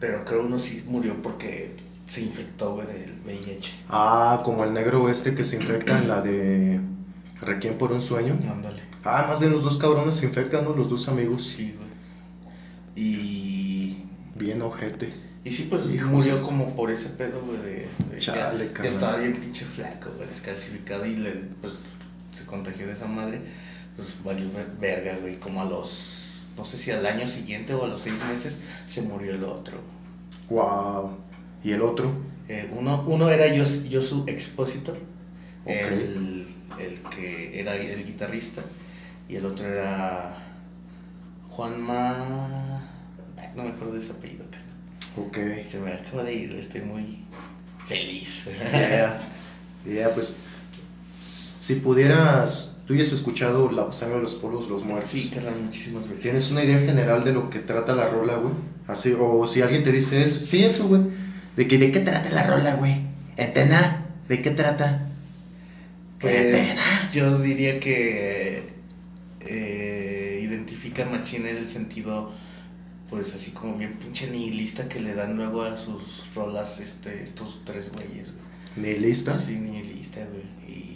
pero 0.00 0.24
creo 0.24 0.42
uno 0.42 0.58
sí 0.58 0.82
murió 0.86 1.20
porque 1.22 1.76
se 2.06 2.22
infectó, 2.22 2.74
güey, 2.74 2.86
del 2.88 3.14
VIH. 3.24 3.72
Ah, 3.88 4.40
como 4.44 4.64
el 4.64 4.72
negro 4.74 5.08
este 5.08 5.34
que 5.34 5.44
se 5.44 5.56
infecta 5.56 5.98
en 5.98 6.08
la 6.08 6.20
de 6.22 6.80
Requiem 7.40 7.78
por 7.78 7.92
un 7.92 8.00
sueño. 8.00 8.36
Ándale. 8.50 8.82
Ah, 9.04 9.26
más 9.28 9.38
bien 9.40 9.52
los 9.52 9.62
dos 9.62 9.76
cabrones 9.78 10.16
se 10.16 10.26
infectan, 10.26 10.64
¿no? 10.64 10.74
Los 10.74 10.88
dos 10.88 11.08
amigos. 11.08 11.44
Sí, 11.46 11.74
güey. 11.76 11.90
Y... 12.96 14.04
Bien 14.34 14.60
ojete. 14.62 15.12
Y 15.44 15.50
sí, 15.50 15.66
pues 15.70 15.88
Hijos. 15.90 16.10
murió 16.10 16.42
como 16.42 16.74
por 16.74 16.90
ese 16.90 17.08
pedo, 17.10 17.40
güey, 17.42 17.58
de, 17.62 17.88
de 18.10 18.18
Chale, 18.18 18.72
que 18.72 18.86
estaba 18.88 19.16
bien 19.16 19.36
pinche 19.40 19.64
flaco, 19.64 20.10
güey, 20.16 20.28
descalcificado 20.28 21.06
y 21.06 21.16
le, 21.16 21.30
pues, 21.62 21.74
se 22.34 22.44
contagió 22.44 22.86
de 22.86 22.92
esa 22.92 23.06
madre, 23.06 23.40
pues 23.96 24.14
valió 24.22 24.50
ver- 24.52 24.70
verga, 24.78 25.18
güey, 25.20 25.38
como 25.40 25.62
a 25.62 25.64
los, 25.64 26.29
no 26.60 26.66
sé 26.66 26.76
si 26.76 26.90
al 26.90 27.06
año 27.06 27.26
siguiente 27.26 27.72
o 27.72 27.84
a 27.84 27.88
los 27.88 28.02
seis 28.02 28.22
meses 28.28 28.58
se 28.84 29.00
murió 29.00 29.32
el 29.34 29.44
otro. 29.44 29.78
Wow. 30.50 31.16
¿Y 31.64 31.72
el 31.72 31.80
otro? 31.80 32.12
Eh, 32.50 32.68
uno, 32.76 33.02
uno 33.06 33.30
era 33.30 33.46
Yos- 33.46 33.88
Yosu 33.88 34.24
Expositor, 34.26 34.98
Ok. 35.64 35.70
el, 35.70 36.46
el 36.78 37.00
que 37.08 37.58
era 37.58 37.74
el 37.76 38.04
guitarrista, 38.04 38.60
y 39.26 39.36
el 39.36 39.46
otro 39.46 39.66
era 39.72 40.36
Juanma, 41.48 42.82
no 43.56 43.62
me 43.64 43.70
acuerdo 43.70 43.94
de 43.94 44.00
ese 44.00 44.12
apellido. 44.12 44.44
Ok. 45.16 45.38
Se 45.64 45.80
me 45.80 45.94
acaba 45.94 46.22
de 46.24 46.34
ir, 46.34 46.52
estoy 46.56 46.82
muy 46.82 47.24
feliz. 47.88 48.44
Yeah. 48.72 49.18
Yeah, 49.86 50.12
pues. 50.12 50.36
Si 51.18 51.76
pudieras. 51.76 52.76
Tú 52.90 52.96
ya 52.96 53.02
has 53.02 53.12
escuchado 53.12 53.70
La 53.70 53.92
sangre 53.92 54.16
de 54.16 54.22
los 54.22 54.34
polvos, 54.34 54.68
los 54.68 54.84
muertos. 54.84 55.10
Sí, 55.10 55.30
carnal, 55.32 55.62
muchísimas 55.62 56.08
veces. 56.08 56.22
¿Tienes 56.24 56.50
una 56.50 56.64
idea 56.64 56.80
general 56.80 57.22
de 57.22 57.32
lo 57.32 57.48
que 57.48 57.60
trata 57.60 57.94
la 57.94 58.08
rola, 58.08 58.34
güey? 58.38 58.52
Así, 58.88 59.14
o 59.16 59.46
si 59.46 59.62
alguien 59.62 59.84
te 59.84 59.92
dice 59.92 60.20
eso. 60.20 60.42
Sí, 60.42 60.64
eso, 60.64 60.88
güey. 60.88 61.02
De, 61.54 61.68
que, 61.68 61.78
¿De 61.78 61.92
qué 61.92 62.00
trata 62.00 62.28
la 62.30 62.48
rola, 62.48 62.74
güey? 62.74 63.02
¿Entena? 63.36 64.06
¿De 64.28 64.42
qué 64.42 64.50
trata? 64.50 65.08
Pues 66.18 66.66
yo 67.12 67.38
diría 67.38 67.78
que 67.78 68.72
eh, 69.38 70.40
identifica 70.42 71.04
Machín 71.04 71.46
en 71.46 71.58
el 71.58 71.68
sentido, 71.68 72.32
pues 73.08 73.32
así 73.36 73.52
como 73.52 73.76
bien 73.76 74.00
pinche 74.00 74.28
nihilista 74.28 74.88
que 74.88 74.98
le 74.98 75.14
dan 75.14 75.36
luego 75.36 75.62
a 75.62 75.76
sus 75.76 76.24
rolas 76.34 76.80
este, 76.80 77.22
estos 77.22 77.60
tres 77.64 77.88
güeyes, 77.92 78.32
güey. 78.32 78.94
¿Ni 78.94 78.98
lista? 78.98 79.38
Sí, 79.38 79.60
nihilista, 79.60 80.26
güey. 80.26 80.42
Y 80.76 80.89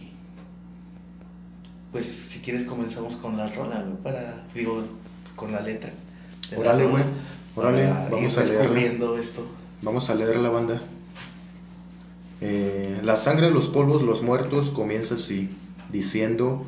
pues 1.95 2.07
si 2.07 2.41
quieres 2.41 2.65
comenzamos 2.65 3.15
con 3.15 3.37
la 3.37 3.47
rola, 3.47 3.85
para, 4.03 4.45
digo, 4.53 4.83
con 5.37 5.53
la 5.53 5.61
letra. 5.61 5.93
Órale, 6.57 6.87
güey. 6.89 7.05
Órale, 7.55 7.89
vamos 8.11 8.37
a 8.37 8.45
leerla. 8.45 9.21
esto. 9.21 9.47
Vamos 9.81 10.11
a 10.11 10.17
leer 10.17 10.39
la 10.39 10.51
banda. 10.51 10.83
Eh, 12.41 13.01
la 13.05 13.15
sangre 13.15 13.47
de 13.47 13.53
los 13.53 13.69
polvos, 13.69 14.03
los 14.03 14.23
muertos, 14.25 14.71
comienza 14.71 15.15
así, 15.15 15.57
diciendo, 15.93 16.67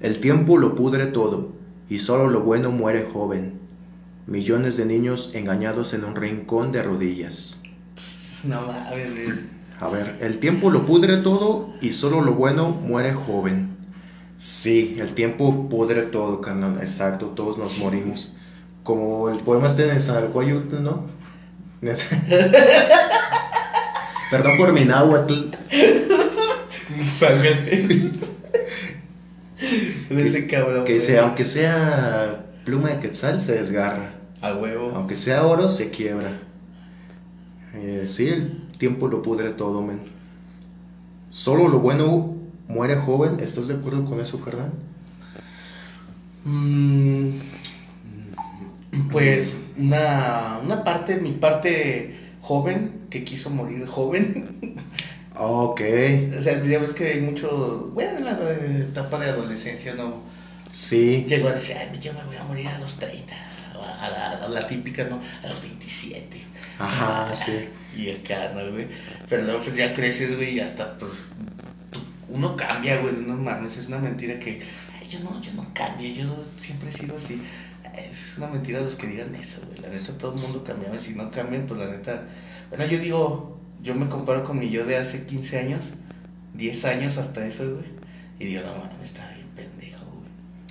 el 0.00 0.20
tiempo 0.20 0.58
lo 0.58 0.74
pudre 0.74 1.06
todo, 1.06 1.52
y 1.88 1.96
solo 1.96 2.28
lo 2.28 2.40
bueno 2.40 2.70
muere 2.70 3.08
joven. 3.10 3.54
Millones 4.26 4.76
de 4.76 4.84
niños 4.84 5.34
engañados 5.34 5.94
en 5.94 6.04
un 6.04 6.16
rincón 6.16 6.70
de 6.70 6.82
rodillas. 6.82 7.62
No 8.44 8.60
mames. 8.60 9.30
A 9.80 9.88
ver, 9.88 10.18
el 10.20 10.38
tiempo 10.38 10.68
lo 10.68 10.84
pudre 10.84 11.16
todo 11.16 11.72
y 11.80 11.92
solo 11.92 12.20
lo 12.20 12.34
bueno 12.34 12.68
muere 12.68 13.14
joven. 13.14 13.73
Sí, 14.38 14.96
el 14.98 15.14
tiempo 15.14 15.68
pudre 15.68 16.02
todo, 16.02 16.40
carnal, 16.40 16.78
exacto, 16.80 17.26
todos 17.28 17.58
nos 17.58 17.78
morimos. 17.78 18.34
Como 18.82 19.30
el 19.30 19.38
poema 19.38 19.66
este 19.68 19.86
de 19.86 19.94
Nezahualcóyotl, 19.94 20.82
¿no? 20.82 21.06
Perdón 24.30 24.56
por 24.56 24.72
mi 24.72 24.84
náhuatl. 24.84 25.50
De 30.10 30.22
ese 30.22 30.46
cabrón. 30.46 30.84
Que 30.84 31.00
sea, 31.00 31.24
aunque 31.24 31.44
sea 31.44 32.46
pluma 32.64 32.90
de 32.90 33.00
quetzal, 33.00 33.40
se 33.40 33.54
desgarra. 33.54 34.12
A 34.40 34.54
huevo. 34.54 34.92
Aunque 34.94 35.14
sea 35.14 35.46
oro, 35.46 35.68
se 35.68 35.90
quiebra. 35.90 36.40
Eh, 37.74 38.04
sí, 38.06 38.28
el 38.28 38.68
tiempo 38.78 39.08
lo 39.08 39.22
pudre 39.22 39.50
todo, 39.50 39.82
men. 39.82 40.00
Solo 41.30 41.68
lo 41.68 41.80
bueno 41.80 42.33
muere 42.68 42.96
joven. 42.96 43.40
¿Estás 43.40 43.68
de 43.68 43.74
acuerdo 43.74 44.04
con 44.04 44.20
eso, 44.20 44.40
carnal? 44.40 44.72
Mm, 46.44 47.38
pues 49.10 49.54
una, 49.76 50.60
una 50.62 50.84
parte, 50.84 51.16
mi 51.16 51.32
parte 51.32 52.14
joven, 52.40 53.06
que 53.10 53.24
quiso 53.24 53.50
morir 53.50 53.86
joven. 53.86 54.74
Ok. 55.36 55.80
o 56.38 56.42
sea, 56.42 56.62
ya 56.62 56.78
ves 56.78 56.92
que 56.92 57.08
hay 57.08 57.20
mucho, 57.20 57.90
bueno, 57.92 58.18
en 58.18 58.24
la 58.24 58.38
etapa 58.84 59.18
de 59.18 59.30
adolescencia, 59.30 59.92
¿no? 59.94 60.22
Sí. 60.70 61.24
Llegó 61.28 61.48
a 61.48 61.54
decir, 61.54 61.76
ay, 61.76 61.98
yo 61.98 62.12
me 62.12 62.22
voy 62.24 62.36
a 62.36 62.44
morir 62.44 62.68
a 62.68 62.78
los 62.78 62.94
30. 62.98 63.34
A 63.74 64.10
la, 64.10 64.30
a 64.44 64.48
la 64.48 64.66
típica, 64.66 65.04
¿no? 65.04 65.20
A 65.42 65.48
los 65.48 65.60
27. 65.60 66.40
Ajá, 66.78 67.34
sí. 67.34 67.68
Y 67.96 68.10
acá, 68.10 68.52
¿no, 68.54 68.72
güey? 68.72 68.88
Pero 69.28 69.44
luego 69.44 69.62
pues 69.62 69.76
ya 69.76 69.94
creces, 69.94 70.34
güey, 70.36 70.56
y 70.56 70.60
hasta 70.60 70.96
pues 70.98 71.12
uno 72.34 72.56
cambia, 72.56 73.00
güey, 73.00 73.14
no 73.16 73.36
mames, 73.36 73.76
es 73.76 73.86
una 73.88 73.98
mentira 73.98 74.38
que 74.38 74.60
"Ay, 75.00 75.08
yo 75.08 75.20
no, 75.20 75.40
yo 75.40 75.52
no 75.54 75.66
cambio, 75.74 76.08
yo 76.12 76.44
siempre 76.56 76.88
he 76.88 76.92
sido 76.92 77.16
así. 77.16 77.40
Es 77.96 78.34
una 78.38 78.48
mentira 78.48 78.80
los 78.80 78.96
que 78.96 79.06
digan 79.06 79.34
eso, 79.36 79.60
güey. 79.68 79.80
La 79.80 79.88
neta 79.88 80.18
todo 80.18 80.34
el 80.34 80.40
mundo 80.40 80.64
cambia, 80.64 80.92
y 80.94 80.98
si 80.98 81.14
no 81.14 81.30
cambian, 81.30 81.66
pues 81.66 81.78
la 81.80 81.86
neta. 81.86 82.26
Bueno, 82.70 82.86
yo 82.86 82.98
digo, 82.98 83.58
yo 83.82 83.94
me 83.94 84.08
comparo 84.08 84.42
con 84.44 84.58
mi 84.58 84.68
yo 84.68 84.84
de 84.84 84.96
hace 84.96 85.26
15 85.26 85.58
años, 85.60 85.92
10 86.54 86.84
años 86.86 87.18
hasta 87.18 87.46
eso, 87.46 87.64
güey. 87.72 87.86
Y 88.40 88.46
digo, 88.46 88.62
no 88.62 88.74
mames, 88.84 89.12
güey. 89.14 89.33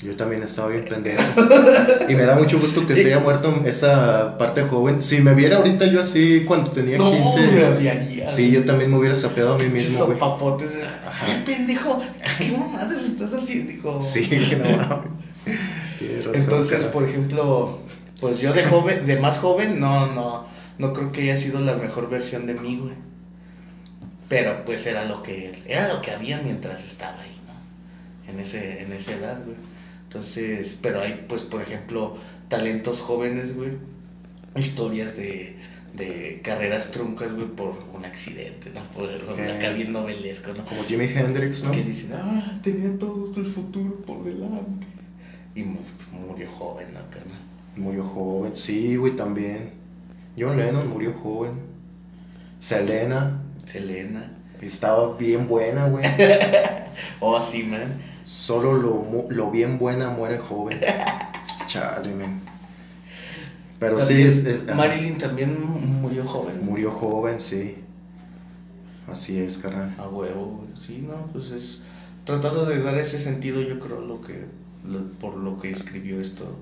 Yo 0.03 0.17
también 0.17 0.43
estaba 0.43 0.69
bien 0.69 0.85
pendejo. 0.85 1.21
Y 2.09 2.15
me 2.15 2.23
da 2.23 2.35
mucho 2.35 2.59
gusto 2.59 2.85
que 2.85 2.95
se 2.95 3.05
haya 3.07 3.19
muerto 3.19 3.61
esa 3.65 4.37
parte 4.37 4.63
joven. 4.63 5.01
Si 5.01 5.21
me 5.21 5.33
viera 5.33 5.57
ahorita 5.57 5.85
yo 5.85 6.01
así 6.01 6.43
cuando 6.45 6.69
tenía 6.69 6.97
No, 6.97 7.09
15. 7.09 7.41
me 7.47 7.63
odiaría. 7.65 8.27
Sí, 8.27 8.51
yo 8.51 8.65
también 8.65 8.91
me 8.91 8.97
hubiera 8.97 9.15
sapeado 9.15 9.53
a 9.55 9.57
mí 9.57 9.65
mismo, 9.69 10.05
güey. 10.05 10.17
Ajá. 11.07 11.25
Ay, 11.27 11.43
pendejo, 11.45 12.01
¿qué 12.37 12.51
mamadas 12.51 13.03
estás 13.03 13.33
haciendo? 13.33 13.71
hijo? 13.71 14.01
Sí, 14.01 14.29
no 14.57 14.77
mames. 14.77 15.09
Entonces, 16.33 16.79
cara. 16.79 16.91
por 16.91 17.03
ejemplo, 17.03 17.79
pues 18.19 18.39
yo 18.39 18.53
de 18.53 18.65
joven, 18.65 19.05
de 19.05 19.17
más 19.19 19.37
joven, 19.37 19.79
no, 19.79 20.07
no, 20.07 20.45
no 20.77 20.93
creo 20.93 21.11
que 21.11 21.21
haya 21.21 21.37
sido 21.37 21.59
la 21.61 21.75
mejor 21.75 22.09
versión 22.09 22.45
de 22.45 22.55
mí, 22.55 22.77
güey. 22.81 22.95
Pero 24.27 24.65
pues 24.65 24.85
era 24.85 25.05
lo 25.05 25.23
que, 25.23 25.63
era 25.67 25.93
lo 25.93 26.01
que 26.01 26.11
había 26.11 26.39
mientras 26.39 26.83
estaba 26.83 27.21
ahí, 27.21 27.39
¿no? 27.47 28.31
En 28.31 28.39
ese, 28.39 28.81
en 28.81 28.91
esa 28.91 29.13
edad, 29.13 29.39
güey. 29.45 29.55
Entonces, 30.13 30.77
pero 30.79 31.01
hay, 31.01 31.25
pues, 31.27 31.41
por 31.41 31.59
ejemplo, 31.63 32.17
talentos 32.47 33.01
jóvenes, 33.01 33.55
güey. 33.55 33.71
Historias 34.55 35.17
de, 35.17 35.55
de 35.95 36.39
carreras 36.43 36.91
truncas, 36.91 37.31
güey, 37.33 37.47
por 37.47 37.73
un 37.91 38.05
accidente, 38.05 38.69
¿no? 38.75 38.81
Por 38.91 39.09
Eh. 39.09 39.51
acá 39.51 39.71
bien 39.71 39.91
novelesco, 39.91 40.53
¿no? 40.55 40.63
Como 40.65 40.83
Jimi 40.83 41.05
Hendrix, 41.05 41.63
¿no? 41.63 41.71
Que 41.71 41.81
dicen, 41.83 42.11
ah, 42.13 42.59
tenía 42.61 42.95
todo 42.99 43.31
el 43.35 43.45
futuro 43.47 43.95
por 44.05 44.23
delante. 44.23 44.85
Y 45.55 45.63
mu- 45.63 45.79
murió 46.11 46.47
joven, 46.51 46.93
¿no, 46.93 46.99
carnal? 47.09 47.39
Murió 47.75 48.03
joven. 48.03 48.51
Sí, 48.55 48.95
güey, 48.97 49.15
también. 49.15 49.71
John 50.37 50.57
Lennon 50.57 50.87
murió 50.89 51.11
joven. 51.13 51.53
Selena 52.59 53.41
Selena. 53.65 54.31
estaba 54.61 55.17
bien 55.17 55.47
buena, 55.47 55.87
güey. 55.87 56.05
Oh, 57.19 57.41
sí, 57.41 57.63
man. 57.63 57.99
Solo 58.25 58.73
lo, 58.73 59.27
lo 59.29 59.51
bien 59.51 59.77
buena 59.77 60.09
muere 60.09 60.37
joven. 60.39 60.79
Chale, 61.67 62.13
men. 62.13 62.39
Pero 63.79 63.99
sí, 63.99 64.23
También 64.23 64.27
es, 64.29 64.45
es- 64.45 64.75
Marilyn 64.75 65.17
también 65.17 65.57
murió 66.01 66.25
joven. 66.25 66.63
murió 66.65 66.91
joven, 66.91 67.39
sí. 67.39 67.75
Así 69.07 69.39
es, 69.39 69.57
carnal. 69.57 69.93
A 69.97 70.07
huevo. 70.07 70.65
Sí, 70.79 70.99
no, 70.99 71.27
pues 71.31 71.51
es. 71.51 71.81
Tratando 72.23 72.65
de 72.65 72.81
dar 72.81 72.97
ese 72.97 73.19
sentido, 73.19 73.61
yo 73.61 73.79
creo, 73.79 73.99
lo 74.01 74.21
que. 74.21 74.45
lo- 74.85 75.11
por 75.19 75.35
lo 75.35 75.59
que 75.59 75.71
escribió 75.71 76.19
esto. 76.21 76.55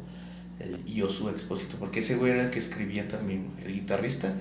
El 0.60 0.84
Yosu 0.86 1.30
Expósito. 1.30 1.78
Porque 1.78 2.00
ese 2.00 2.16
güey 2.16 2.32
era 2.34 2.44
el 2.44 2.50
que 2.52 2.60
escribía 2.60 3.08
también. 3.08 3.52
El 3.64 3.74
guitarrista. 3.74 4.34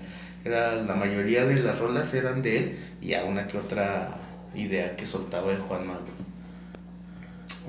Era, 0.44 0.76
la 0.76 0.94
mayoría 0.94 1.44
de 1.44 1.56
las 1.60 1.78
rolas 1.78 2.12
eran 2.14 2.42
de 2.42 2.56
él. 2.58 2.78
Y 3.00 3.14
a 3.14 3.24
una 3.24 3.46
que 3.46 3.58
otra 3.58 4.16
idea 4.54 4.96
que 4.96 5.06
soltaba 5.06 5.52
el 5.52 5.58
Juan 5.60 5.86
Mago. 5.86 6.04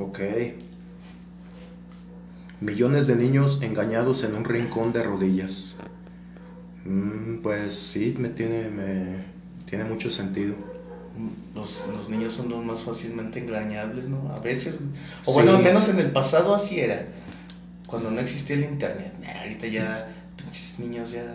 Ok. 0.02 0.20
Millones 2.60 3.08
de 3.08 3.16
niños 3.16 3.60
engañados 3.62 4.24
en 4.24 4.36
un 4.36 4.46
rincón 4.46 4.94
de 4.94 5.04
rodillas. 5.04 5.78
Mm, 6.86 7.38
pues 7.42 7.76
sí, 7.76 8.16
me 8.18 8.30
tiene, 8.30 8.70
me 8.70 9.24
tiene 9.68 9.84
mucho 9.86 10.10
sentido. 10.12 10.56
Los, 11.56 11.84
los 11.92 12.10
niños 12.10 12.34
son 12.34 12.50
los 12.50 12.64
más 12.64 12.82
fácilmente 12.82 13.40
engañables, 13.40 14.08
¿no? 14.08 14.32
A 14.32 14.40
veces. 14.40 14.76
O 15.26 15.32
Sí. 15.32 15.34
bueno, 15.34 15.58
al 15.58 15.64
menos 15.64 15.88
en 15.90 16.00
el 16.00 16.12
pasado 16.12 16.56
así 16.56 16.80
era. 16.80 17.08
Cuando 17.88 18.10
no 18.10 18.20
existía 18.22 18.56
el 18.56 18.64
internet. 18.64 19.14
Nah, 19.22 19.42
ahorita 19.42 19.68
ya 19.68 20.08
pinches 20.38 20.80
niños 20.80 21.12
ya. 21.12 21.26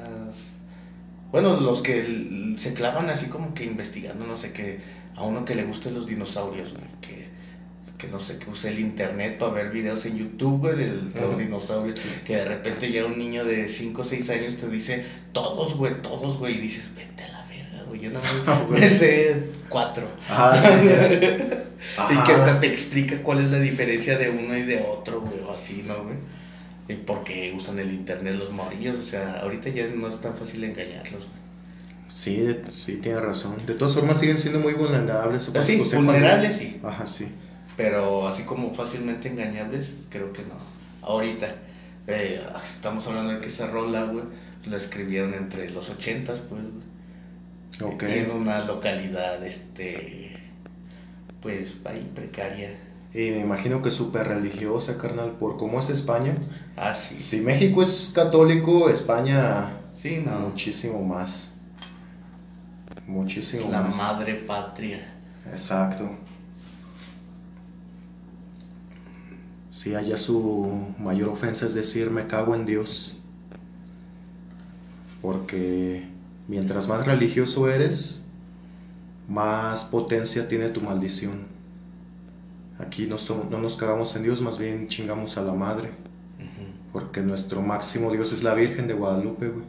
Bueno, 1.30 1.60
los 1.60 1.80
que 1.82 2.54
se 2.56 2.72
clavan 2.72 3.10
así 3.10 3.26
como 3.26 3.52
que 3.52 3.64
investigando, 3.64 4.26
no 4.26 4.36
sé 4.36 4.52
qué. 4.52 4.80
A 5.16 5.22
uno 5.24 5.44
que 5.44 5.54
le 5.54 5.64
gusten 5.64 5.94
los 5.94 6.06
dinosaurios, 6.06 6.72
güey. 6.72 6.84
Que, 7.00 7.25
que 7.98 8.08
no 8.08 8.18
sé, 8.20 8.38
que 8.38 8.50
use 8.50 8.68
el 8.68 8.78
internet 8.78 9.38
para 9.38 9.52
ver 9.52 9.70
videos 9.70 10.04
en 10.06 10.18
YouTube, 10.18 10.60
güey, 10.60 10.76
de 10.76 10.86
los 10.86 11.14
Ajá. 11.32 11.36
dinosaurios. 11.38 11.98
Que 12.24 12.36
de 12.36 12.44
repente 12.44 12.90
ya 12.90 13.06
un 13.06 13.18
niño 13.18 13.44
de 13.44 13.68
5 13.68 14.02
o 14.02 14.04
6 14.04 14.30
años 14.30 14.56
te 14.56 14.68
dice, 14.68 15.04
todos, 15.32 15.76
güey, 15.76 16.00
todos, 16.02 16.38
güey. 16.38 16.56
Y 16.56 16.60
dices, 16.60 16.90
vete 16.94 17.24
a 17.24 17.28
la 17.28 17.46
verga, 17.46 17.84
güey. 17.88 18.00
Yo 18.00 18.10
nada 18.10 18.30
más 18.44 18.68
me 18.80 18.88
sé 18.88 19.50
cuatro. 19.68 20.08
Ah, 20.28 20.58
sí. 20.58 20.68
Y 22.10 22.22
que 22.24 22.32
Ajá. 22.32 22.32
hasta 22.32 22.60
te 22.60 22.66
explica 22.66 23.22
cuál 23.22 23.38
es 23.38 23.50
la 23.50 23.60
diferencia 23.60 24.18
de 24.18 24.30
uno 24.30 24.56
y 24.56 24.62
de 24.62 24.80
otro, 24.80 25.20
güey, 25.20 25.40
o 25.40 25.52
así, 25.52 25.84
¿no, 25.86 26.02
güey? 26.04 26.16
Y 26.88 26.94
por 26.94 27.22
qué 27.22 27.52
usan 27.56 27.78
el 27.78 27.92
internet 27.92 28.34
los 28.34 28.50
morillos, 28.50 28.96
o 28.96 29.02
sea, 29.02 29.40
ahorita 29.40 29.68
ya 29.68 29.86
no 29.86 30.08
es 30.08 30.20
tan 30.20 30.34
fácil 30.34 30.64
engañarlos, 30.64 31.26
güey. 31.26 31.46
Sí, 32.08 32.56
sí, 32.70 32.96
tiene 32.96 33.20
razón. 33.20 33.56
De 33.66 33.74
todas 33.74 33.94
formas 33.94 34.18
siguen 34.18 34.38
siendo 34.38 34.58
muy 34.58 34.72
vulnerables. 34.74 35.50
Ah, 35.54 35.62
sí, 35.62 35.76
vulnerables 35.76 36.56
sí, 36.56 36.80
Ajá, 36.82 37.06
sí. 37.06 37.28
Pero 37.76 38.26
así 38.28 38.44
como 38.44 38.74
fácilmente 38.74 39.28
engañables, 39.28 39.98
creo 40.10 40.32
que 40.32 40.42
no. 40.42 40.54
Ahorita, 41.02 41.54
eh, 42.06 42.44
estamos 42.62 43.06
hablando 43.06 43.34
de 43.34 43.40
que 43.40 43.48
esa 43.48 43.66
rola, 43.68 44.04
güey, 44.04 44.24
la 44.66 44.76
escribieron 44.76 45.34
entre 45.34 45.70
los 45.70 45.90
ochentas, 45.90 46.40
pues, 46.40 46.62
güey. 46.62 47.92
Ok. 47.94 48.02
Y 48.04 48.18
en 48.20 48.30
una 48.30 48.60
localidad, 48.60 49.44
este, 49.44 50.32
pues, 51.40 51.76
ahí 51.84 52.10
precaria. 52.14 52.70
Y 53.14 53.30
me 53.30 53.40
imagino 53.40 53.80
que 53.82 53.90
súper 53.90 54.28
religiosa, 54.28 54.98
carnal, 54.98 55.32
por 55.32 55.56
cómo 55.56 55.80
es 55.80 55.88
España. 55.90 56.36
Ah, 56.76 56.92
sí. 56.94 57.18
Si 57.18 57.40
México 57.40 57.82
es 57.82 58.12
católico, 58.14 58.88
España 58.90 59.70
Sí, 59.94 60.22
no. 60.24 60.50
muchísimo 60.50 61.02
más. 61.02 61.52
Muchísimo 63.06 63.70
la 63.70 63.82
más. 63.82 63.96
madre 63.96 64.34
patria. 64.34 64.98
Exacto. 65.50 66.10
Sí, 69.76 69.94
allá 69.94 70.16
su 70.16 70.94
mayor 70.98 71.28
ofensa 71.28 71.66
es 71.66 71.74
decir 71.74 72.08
me 72.10 72.26
cago 72.26 72.54
en 72.54 72.64
Dios. 72.64 73.20
Porque 75.20 76.08
mientras 76.48 76.88
más 76.88 77.04
religioso 77.04 77.68
eres, 77.68 78.26
más 79.28 79.84
potencia 79.84 80.48
tiene 80.48 80.70
tu 80.70 80.80
maldición. 80.80 81.40
Aquí 82.78 83.06
no 83.06 83.58
nos 83.58 83.76
cagamos 83.76 84.16
en 84.16 84.22
Dios, 84.22 84.40
más 84.40 84.58
bien 84.58 84.88
chingamos 84.88 85.36
a 85.36 85.42
la 85.42 85.52
madre. 85.52 85.90
Porque 86.94 87.20
nuestro 87.20 87.60
máximo 87.60 88.10
Dios 88.10 88.32
es 88.32 88.42
la 88.42 88.54
Virgen 88.54 88.88
de 88.88 88.94
Guadalupe, 88.94 89.48
güey. 89.48 89.66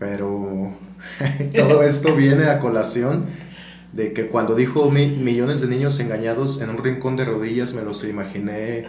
Pero 0.00 0.74
todo 1.56 1.84
esto 1.84 2.16
viene 2.16 2.46
a 2.46 2.58
colación 2.58 3.26
de 3.92 4.12
que 4.12 4.28
cuando 4.28 4.54
dijo 4.54 4.90
mi- 4.90 5.06
millones 5.16 5.60
de 5.60 5.66
niños 5.68 5.98
engañados 6.00 6.60
en 6.60 6.70
un 6.70 6.78
rincón 6.78 7.16
de 7.16 7.24
rodillas, 7.26 7.74
me 7.74 7.82
los 7.82 8.04
imaginé 8.04 8.86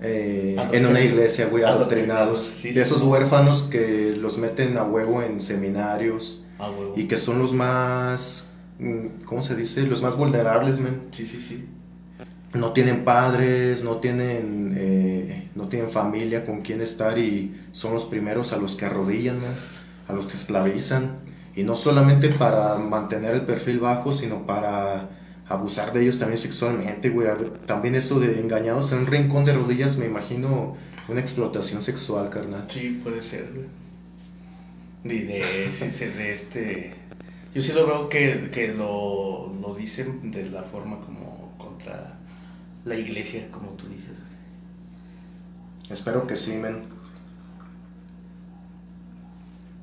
eh, 0.00 0.56
en 0.72 0.86
una 0.86 1.00
iglesia, 1.00 1.46
güey, 1.48 1.64
adoctrinados. 1.64 2.40
Sí, 2.44 2.70
de 2.70 2.82
esos 2.82 3.02
huérfanos 3.02 3.64
que 3.64 4.14
los 4.16 4.38
meten 4.38 4.78
a 4.78 4.84
huevo 4.84 5.22
en 5.22 5.40
seminarios 5.40 6.44
huevo. 6.60 6.92
y 6.96 7.08
que 7.08 7.16
son 7.16 7.40
los 7.40 7.52
más, 7.52 8.52
mm, 8.78 9.24
¿cómo 9.24 9.42
se 9.42 9.56
dice? 9.56 9.82
Los 9.82 10.00
más 10.02 10.16
vulnerables, 10.16 10.78
men 10.78 11.00
Sí, 11.10 11.26
sí, 11.26 11.38
sí. 11.38 11.64
no 12.54 12.72
tienen 12.72 13.04
padres, 13.04 13.82
no 13.82 13.96
tienen, 13.96 14.72
eh, 14.76 15.48
no 15.56 15.66
tienen 15.68 15.90
familia 15.90 16.46
con 16.46 16.60
quien 16.60 16.80
estar 16.80 17.18
y 17.18 17.56
son 17.72 17.92
los 17.92 18.04
primeros 18.04 18.52
a 18.52 18.56
los 18.58 18.76
que 18.76 18.84
arrodillan, 18.86 19.40
a 20.06 20.12
los 20.12 20.26
que 20.28 20.34
esclavizan. 20.36 21.18
Y 21.58 21.64
no 21.64 21.74
solamente 21.74 22.28
para 22.28 22.76
mantener 22.76 23.34
el 23.34 23.42
perfil 23.42 23.80
bajo, 23.80 24.12
sino 24.12 24.46
para 24.46 25.08
abusar 25.48 25.92
de 25.92 26.02
ellos 26.02 26.16
también 26.16 26.38
sexualmente, 26.38 27.10
güey. 27.10 27.26
También 27.66 27.96
eso 27.96 28.20
de 28.20 28.38
engañados 28.38 28.92
en 28.92 29.00
un 29.00 29.06
rincón 29.06 29.44
de 29.44 29.54
rodillas, 29.54 29.98
me 29.98 30.06
imagino 30.06 30.76
una 31.08 31.18
explotación 31.18 31.82
sexual, 31.82 32.30
carnal. 32.30 32.62
Sí, 32.68 33.00
puede 33.02 33.20
ser, 33.20 33.50
güey. 33.52 33.66
Y 35.16 35.22
de, 35.24 35.72
sí, 35.72 36.04
de 36.04 36.30
este... 36.30 36.94
Yo 37.52 37.60
sí 37.60 37.72
lo 37.72 37.88
veo 37.88 38.08
que, 38.08 38.50
que 38.52 38.68
lo, 38.68 39.52
lo 39.60 39.74
dicen 39.74 40.30
de 40.30 40.48
la 40.48 40.62
forma 40.62 41.00
como 41.00 41.56
contra 41.58 42.20
la 42.84 42.94
iglesia, 42.94 43.50
como 43.50 43.70
tú 43.70 43.88
dices. 43.88 44.16
güey. 44.16 45.90
Espero 45.90 46.24
que 46.24 46.36
sí, 46.36 46.52
men. 46.52 46.84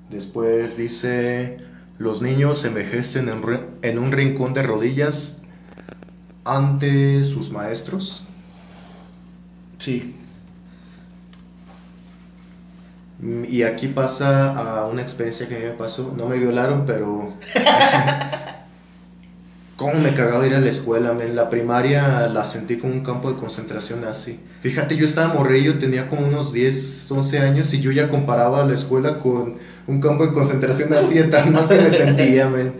Después 0.09 0.77
dice, 0.77 1.57
los 1.97 2.21
niños 2.21 2.63
envejecen 2.65 3.29
en, 3.81 3.99
un 3.99 4.11
rincón 4.11 4.53
de 4.53 4.63
rodillas 4.63 5.41
ante 6.43 7.23
sus 7.23 7.51
maestros. 7.51 8.23
Sí. 9.77 10.15
Y 13.49 13.63
aquí 13.63 13.87
pasa 13.87 14.81
a 14.81 14.87
una 14.87 15.01
experiencia 15.01 15.47
que 15.47 15.55
a 15.55 15.59
mí 15.59 15.65
me 15.65 15.71
pasó. 15.71 16.13
No 16.15 16.27
me 16.27 16.37
violaron, 16.37 16.85
pero... 16.85 17.33
¿Cómo 19.77 19.95
me 19.95 20.13
cagaba 20.13 20.47
ir 20.47 20.55
a 20.55 20.59
la 20.61 20.69
escuela? 20.69 21.11
men? 21.13 21.35
La 21.35 21.49
primaria 21.49 22.27
la 22.29 22.45
sentí 22.45 22.77
como 22.77 22.93
un 22.93 23.03
campo 23.03 23.29
de 23.31 23.37
concentración 23.37 24.01
nazi. 24.01 24.39
Fíjate, 24.61 24.95
yo 24.95 25.05
estaba 25.05 25.33
morrillo, 25.33 25.79
tenía 25.79 26.07
como 26.07 26.25
unos 26.25 26.53
10, 26.53 27.11
11 27.11 27.39
años 27.39 27.73
y 27.73 27.81
yo 27.81 27.91
ya 27.91 28.07
comparaba 28.07 28.63
la 28.65 28.73
escuela 28.73 29.19
con 29.19 29.57
un 29.87 29.99
campo 29.99 30.25
de 30.25 30.31
concentración 30.33 30.89
nazi 30.91 31.15
de 31.15 31.23
tan 31.25 31.51
mal 31.51 31.67
que 31.67 31.75
me 31.75 31.91
sentía, 31.91 32.47
men. 32.47 32.75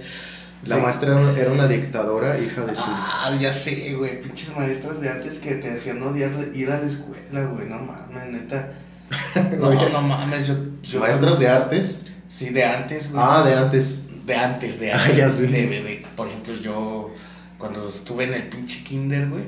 La 0.66 0.78
Sí. 0.78 0.82
maestra 0.82 1.34
era, 1.38 1.52
una 1.52 1.68
dictadora, 1.68 2.40
hija 2.40 2.66
de 2.66 2.74
su... 2.74 2.84
Ah, 2.88 3.36
ya 3.40 3.52
sé, 3.54 3.94
güey. 3.96 4.22
Pinches 4.22 4.56
maestras 4.56 5.00
de 5.02 5.10
antes 5.10 5.38
que 5.38 5.56
te 5.56 5.72
hacían 5.72 6.02
odiar 6.02 6.32
ir 6.56 6.72
a 6.72 6.80
la 6.80 6.88
escuela, 6.88 7.46
güey. 7.54 7.68
No 7.70 7.80
mames, 7.80 8.32
neta. 8.32 8.72
No, 9.60 9.72
no 9.90 10.02
mames. 10.02 10.48
Yo, 10.48 10.56
yo- 10.82 11.00
Maestras 11.02 11.38
de 11.40 11.50
artes. 11.50 12.02
Sí, 12.30 12.50
de 12.50 12.64
antes, 12.64 13.12
güey. 13.12 13.24
Ah, 13.24 13.44
de 13.46 13.54
antes. 13.54 14.00
De 14.26 14.36
antes, 14.36 14.80
de 14.80 14.92
Ah, 14.92 15.04
antes. 15.04 15.18
ya 15.18 15.30
sé. 15.30 15.42
de, 15.44 15.68
de- 15.68 15.84
de- 15.84 15.95
por 16.16 16.28
ejemplo, 16.28 16.54
yo 16.56 17.12
cuando 17.58 17.88
estuve 17.88 18.26
en 18.26 18.34
el 18.34 18.50
pinche 18.50 18.84
kinder, 18.84 19.30
güey, 19.30 19.46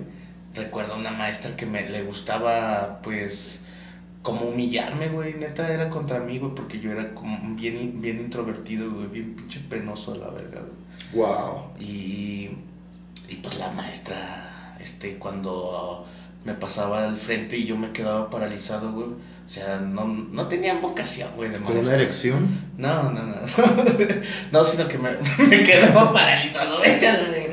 recuerdo 0.54 0.96
una 0.96 1.12
maestra 1.12 1.56
que 1.56 1.66
me 1.66 1.90
le 1.90 2.04
gustaba, 2.04 3.02
pues, 3.04 3.62
como 4.22 4.48
humillarme, 4.48 5.10
güey. 5.10 5.36
Neta, 5.36 5.74
era 5.74 5.90
contra 5.90 6.20
mí, 6.20 6.40
güey, 6.40 6.54
porque 6.56 6.80
yo 6.80 6.92
era 6.92 7.14
como 7.14 7.56
bien, 7.56 8.02
bien 8.02 8.20
introvertido, 8.20 8.92
güey, 8.92 9.08
bien 9.08 9.36
pinche 9.36 9.60
penoso 9.62 10.16
la 10.16 10.30
verga, 10.30 10.62
güey. 10.62 10.88
Wow. 11.14 11.72
Y, 11.80 12.50
y 13.30 13.36
pues 13.42 13.58
la 13.58 13.70
maestra, 13.72 14.78
este, 14.82 15.18
cuando 15.18 16.06
me 16.46 16.54
pasaba 16.54 17.06
al 17.08 17.18
frente 17.18 17.58
y 17.58 17.66
yo 17.66 17.78
me 17.78 17.92
quedaba 17.92 18.30
paralizado, 18.30 18.92
güey. 18.94 19.10
O 19.48 19.50
sea, 19.50 19.78
no, 19.78 20.04
no 20.06 20.48
tenían 20.48 20.82
vocación, 20.82 21.30
güey, 21.38 21.50
de 21.50 21.58
¿Con 21.60 21.78
una 21.78 21.94
erección? 21.94 22.50
No, 22.76 23.10
no, 23.10 23.24
no. 23.24 23.36
no, 24.52 24.64
sino 24.66 24.90
que 24.90 24.98
me, 24.98 25.12
me 25.50 25.64
quedaba 25.64 26.12
paralizado. 26.12 26.82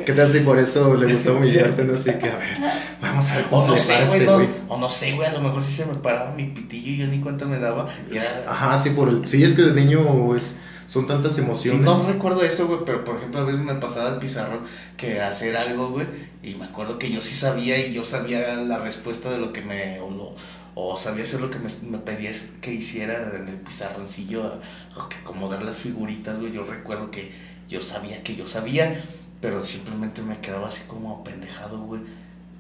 ¿Qué 0.05 0.13
tal 0.13 0.29
si 0.29 0.41
por 0.41 0.59
eso 0.59 0.95
le 0.97 1.13
gusta 1.13 1.33
humillarte? 1.33 1.85
No 1.85 1.97
sé 1.97 2.19
qué, 2.19 2.31
a 2.31 2.37
ver, 2.37 2.59
vamos 3.01 3.31
a 3.31 3.37
ver 3.37 3.45
cómo 3.45 3.57
O 3.59 3.61
se 3.61 3.67
no 3.69 3.75
le 3.75 3.79
sé, 3.81 4.05
güey, 4.07 4.27
no, 4.27 4.39
o 4.69 4.77
no 4.77 4.89
sé, 4.91 5.13
güey, 5.13 5.29
a 5.29 5.33
lo 5.33 5.41
mejor 5.41 5.63
sí 5.63 5.71
se 5.71 5.85
me 5.87 5.95
paraba 5.95 6.33
mi 6.33 6.47
pitillo 6.47 6.91
y 6.91 6.97
yo 6.99 7.07
ni 7.07 7.21
cuenta 7.21 7.47
me 7.47 7.59
daba. 7.59 7.87
y 8.11 8.17
era- 8.17 8.45
Ajá, 8.49 8.77
sí, 8.77 8.91
por 8.91 9.09
el... 9.09 9.27
sí, 9.29 9.45
es 9.45 9.55
que 9.55 9.63
de 9.63 9.73
niño 9.73 10.35
es... 10.35 10.57
son 10.87 11.07
tantas 11.07 11.35
Sí, 11.35 11.41
emociones. 11.43 11.81
no 11.83 12.07
recuerdo 12.07 12.43
eso, 12.43 12.67
güey, 12.67 12.81
pero 12.85 13.05
por 13.05 13.17
ejemplo 13.17 13.41
a 13.41 13.45
veces 13.45 13.61
me 13.63 13.75
pasaba 13.77 14.09
el 14.09 14.19
pizarrón 14.19 14.65
que 14.97 15.21
hacer 15.21 15.57
algo, 15.57 15.91
güey, 15.91 16.09
y 16.43 16.55
me 16.57 16.65
acuerdo 16.67 16.99
que 16.99 17.11
yo 17.11 17.21
sí 17.21 17.35
sabía 17.35 17.79
y 17.79 17.93
yo 17.93 18.05
sabía 18.05 18.57
la 18.57 18.79
respuesta 18.79 19.31
de 19.31 19.39
lo 19.39 19.53
que 19.53 19.63
me, 19.63 20.01
o, 20.01 20.11
lo- 20.11 20.35
o 20.75 20.97
sabía 20.97 21.25
hacer 21.25 21.41
lo 21.41 21.51
que 21.51 21.59
me, 21.59 21.69
me 21.83 21.99
pedías 21.99 22.53
que 22.61 22.73
hiciera 22.73 23.37
en 23.37 23.49
el 23.49 23.61
pizarroncillo, 23.61 24.61
o 24.97 25.09
que 25.09 25.17
acomodar 25.19 25.63
las 25.63 25.81
figuritas, 25.81 26.39
güey, 26.39 26.53
yo 26.53 26.65
recuerdo 26.65 27.11
que 27.11 27.33
yo 27.69 27.81
sabía 27.81 28.23
que 28.23 28.35
yo 28.37 28.47
sabía, 28.47 29.05
pero 29.41 29.63
simplemente 29.63 30.23
me 30.23 30.41
quedaba 30.41 30.69
así 30.69 30.85
como 30.87 31.23
pendejado, 31.25 31.81
güey, 31.83 32.03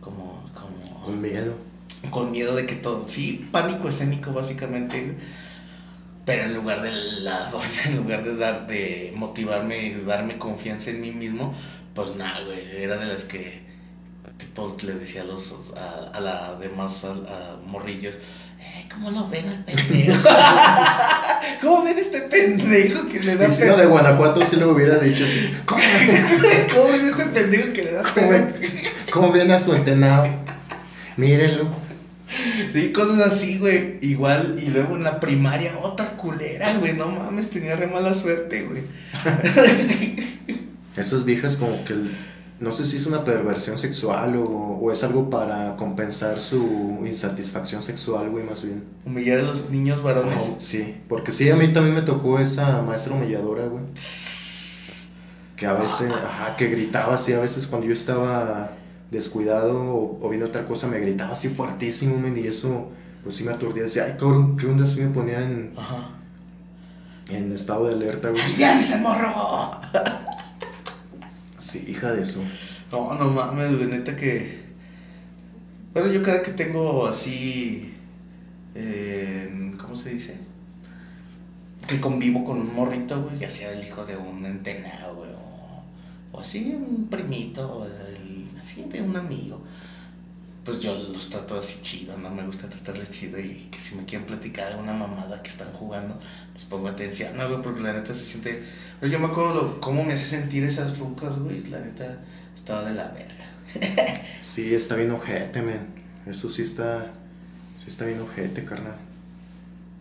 como, 0.00 0.50
como 0.54 1.02
Con 1.02 1.20
miedo. 1.20 1.58
con 2.10 2.30
miedo 2.30 2.54
de 2.54 2.66
que 2.66 2.76
todo, 2.76 3.08
sí, 3.08 3.48
pánico 3.52 3.88
escénico 3.88 4.32
básicamente, 4.32 5.02
güey. 5.02 5.16
pero 6.24 6.44
en 6.44 6.54
lugar 6.54 6.80
de 6.82 6.92
la 6.92 7.46
doña, 7.50 7.82
en 7.86 7.96
lugar 7.96 8.24
de 8.24 8.36
dar, 8.36 8.66
de 8.66 9.12
motivarme 9.14 9.86
y 9.86 9.94
darme 10.04 10.38
confianza 10.38 10.90
en 10.90 11.00
mí 11.00 11.12
mismo, 11.12 11.54
pues 11.94 12.14
nada, 12.16 12.40
güey, 12.40 12.60
era 12.82 12.98
de 12.98 13.06
las 13.06 13.24
que, 13.24 13.63
tipo, 14.38 14.76
le 14.82 14.94
decía 14.94 15.22
a 15.22 15.24
los, 15.24 15.54
a, 15.76 16.16
a 16.16 16.20
la 16.20 16.56
demás, 16.60 17.04
a, 17.04 17.12
a 17.12 17.56
morrillos, 17.66 18.14
eh, 18.60 18.88
¿cómo 18.92 19.10
lo 19.10 19.28
ven 19.28 19.48
al 19.48 19.64
pendejo? 19.64 20.28
¿Cómo 21.60 21.84
ven 21.84 21.98
este 21.98 22.22
pendejo 22.22 23.08
que 23.08 23.20
le 23.20 23.36
da 23.36 23.50
si 23.50 23.64
no 23.64 23.76
de 23.76 23.86
Guanajuato 23.86 24.44
sí 24.44 24.56
lo 24.56 24.70
hubiera 24.70 24.98
dicho 24.98 25.24
así. 25.24 25.52
¿Cómo, 25.66 25.82
¿Cómo 26.74 26.88
ven 26.88 27.08
este 27.08 27.26
pendejo 27.26 27.72
que 27.72 27.82
le 27.82 27.92
da 27.92 28.02
cómo 28.02 28.28
ven, 28.28 28.54
cómo 29.10 29.32
ven 29.32 29.50
a 29.50 29.58
su 29.58 29.74
entenado? 29.74 30.28
Mírenlo. 31.16 31.84
Sí, 32.72 32.92
cosas 32.92 33.20
así, 33.20 33.58
güey. 33.58 33.98
Igual, 34.00 34.56
y 34.60 34.68
luego 34.68 34.96
en 34.96 35.04
la 35.04 35.20
primaria, 35.20 35.72
otra 35.82 36.16
culera, 36.16 36.74
güey. 36.78 36.94
No 36.94 37.06
mames, 37.06 37.50
tenía 37.50 37.76
re 37.76 37.86
mala 37.86 38.14
suerte, 38.14 38.62
güey. 38.62 38.82
Esas 40.96 41.24
viejas 41.24 41.56
como 41.56 41.84
que, 41.84 41.94
no 42.64 42.72
sé 42.72 42.86
si 42.86 42.96
es 42.96 43.06
una 43.06 43.24
perversión 43.24 43.78
sexual 43.78 44.36
o, 44.36 44.44
o 44.44 44.90
es 44.90 45.04
algo 45.04 45.30
para 45.30 45.76
compensar 45.76 46.40
su 46.40 46.98
insatisfacción 47.04 47.82
sexual, 47.82 48.30
güey, 48.30 48.42
más 48.44 48.64
bien. 48.64 48.82
Humillar 49.04 49.38
a 49.40 49.42
los 49.42 49.70
niños 49.70 50.02
varones. 50.02 50.42
Oh, 50.42 50.56
sí, 50.58 50.96
porque 51.08 51.30
sí, 51.30 51.48
a 51.50 51.56
mí 51.56 51.72
también 51.72 51.94
me 51.94 52.02
tocó 52.02 52.38
esa 52.38 52.82
maestra 52.82 53.14
humilladora, 53.14 53.66
güey. 53.66 53.84
Que 55.56 55.66
a 55.66 55.74
veces, 55.74 56.10
ajá, 56.10 56.56
que 56.56 56.68
gritaba 56.68 57.14
así, 57.14 57.32
a 57.32 57.40
veces 57.40 57.66
cuando 57.68 57.86
yo 57.86 57.92
estaba 57.92 58.72
descuidado 59.10 59.78
o, 59.84 60.18
o 60.20 60.28
viendo 60.28 60.46
otra 60.48 60.66
cosa, 60.66 60.88
me 60.88 60.98
gritaba 60.98 61.34
así 61.34 61.48
fuertísimo, 61.48 62.18
men, 62.18 62.36
y 62.36 62.46
eso, 62.48 62.88
pues 63.22 63.36
sí 63.36 63.44
me 63.44 63.52
aturdía. 63.52 63.84
Decía, 63.84 64.04
ay, 64.06 64.16
cabrón, 64.18 64.56
¿qué 64.56 64.66
onda? 64.66 64.84
Así 64.84 65.00
me 65.00 65.10
ponía 65.10 65.42
en, 65.42 65.72
Ajá. 65.76 66.08
en 67.28 67.52
estado 67.52 67.86
de 67.86 67.94
alerta, 67.94 68.30
güey. 68.30 68.42
¡Ay, 68.42 68.56
ya, 68.58 68.80
ese 68.80 68.96
morro! 68.98 69.78
Sí, 71.68 71.84
hija 71.88 72.12
de 72.12 72.22
eso. 72.22 72.42
No, 72.92 73.12
no 73.14 73.28
mames, 73.30 73.72
güey, 73.74 73.86
neta 73.86 74.14
que. 74.16 74.62
Bueno, 75.92 76.08
yo 76.08 76.22
cada 76.22 76.42
que 76.42 76.50
tengo 76.52 77.06
así. 77.06 77.92
eh, 78.74 79.72
¿Cómo 79.80 79.96
se 79.96 80.10
dice? 80.10 80.38
Que 81.88 82.00
convivo 82.00 82.44
con 82.44 82.58
un 82.60 82.74
morrito, 82.74 83.20
güey, 83.22 83.38
ya 83.38 83.50
sea 83.50 83.70
el 83.72 83.84
hijo 83.84 84.04
de 84.06 84.16
un 84.16 84.44
entenado, 84.46 85.14
güey, 85.16 85.30
o, 85.32 85.82
o 86.32 86.40
así 86.40 86.74
un 86.74 87.08
primito, 87.10 87.86
el- 87.86 88.48
así 88.58 88.84
de 88.84 89.02
un 89.02 89.16
amigo. 89.16 89.60
Pues 90.64 90.80
yo 90.80 90.94
los 90.94 91.28
trato 91.28 91.58
así 91.58 91.78
chido, 91.82 92.16
¿no? 92.16 92.30
Me 92.30 92.42
gusta 92.42 92.68
tratarles 92.70 93.10
chido 93.10 93.38
y 93.38 93.68
que 93.70 93.78
si 93.78 93.96
me 93.96 94.04
quieren 94.06 94.26
platicar 94.26 94.72
alguna 94.72 94.94
mamada 94.94 95.42
que 95.42 95.50
están 95.50 95.70
jugando, 95.72 96.18
les 96.54 96.64
pongo 96.64 96.88
atención, 96.88 97.36
no, 97.36 97.46
güey, 97.48 97.60
porque 97.60 97.82
la 97.82 97.92
neta 97.92 98.14
se 98.14 98.24
siente. 98.24 98.62
Yo 99.02 99.18
me 99.18 99.26
acuerdo 99.26 99.78
cómo 99.80 100.04
me 100.04 100.14
hace 100.14 100.24
sentir 100.24 100.64
esas 100.64 100.98
rucas, 100.98 101.38
güey, 101.38 101.62
la 101.64 101.80
neta 101.80 102.18
estaba 102.54 102.82
de 102.88 102.94
la 102.94 103.08
verga. 103.08 103.44
Sí, 104.40 104.74
está 104.74 104.96
bien 104.96 105.10
ojete, 105.10 105.60
men. 105.60 105.86
Eso 106.26 106.48
sí 106.48 106.62
está, 106.62 107.12
sí 107.78 107.88
está 107.88 108.06
bien 108.06 108.20
ojete, 108.20 108.64
carnal. 108.64 108.96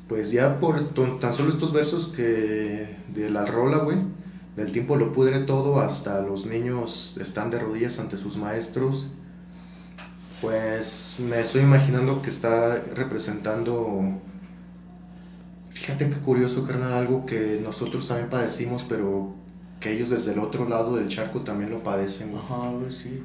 Pues 0.07 0.31
ya 0.31 0.59
por 0.59 0.93
tan 1.19 1.33
solo 1.33 1.49
estos 1.49 1.73
versos 1.73 2.07
que 2.07 2.95
de 3.13 3.29
la 3.29 3.45
rola, 3.45 3.77
güey, 3.79 3.97
del 4.55 4.71
tiempo 4.71 4.95
lo 4.95 5.11
pudre 5.11 5.39
todo, 5.39 5.81
hasta 5.81 6.21
los 6.21 6.45
niños 6.45 7.17
están 7.19 7.49
de 7.49 7.59
rodillas 7.59 7.99
ante 7.99 8.17
sus 8.17 8.37
maestros. 8.37 9.11
Pues 10.43 11.21
me 11.21 11.39
estoy 11.39 11.61
imaginando 11.61 12.21
que 12.21 12.29
está 12.29 12.75
representando, 12.95 14.03
fíjate 15.69 16.09
qué 16.09 16.17
curioso, 16.17 16.67
carnal, 16.67 16.91
algo 16.91 17.25
que 17.25 17.61
nosotros 17.63 18.09
también 18.09 18.29
padecimos, 18.29 18.83
pero 18.83 19.33
que 19.79 19.93
ellos 19.93 20.09
desde 20.09 20.33
el 20.33 20.39
otro 20.39 20.67
lado 20.67 20.97
del 20.97 21.07
charco 21.07 21.43
también 21.43 21.71
lo 21.71 21.81
padecen. 21.81 22.35
Ajá, 22.35 22.71
güey, 22.71 22.91
sí. 22.91 23.23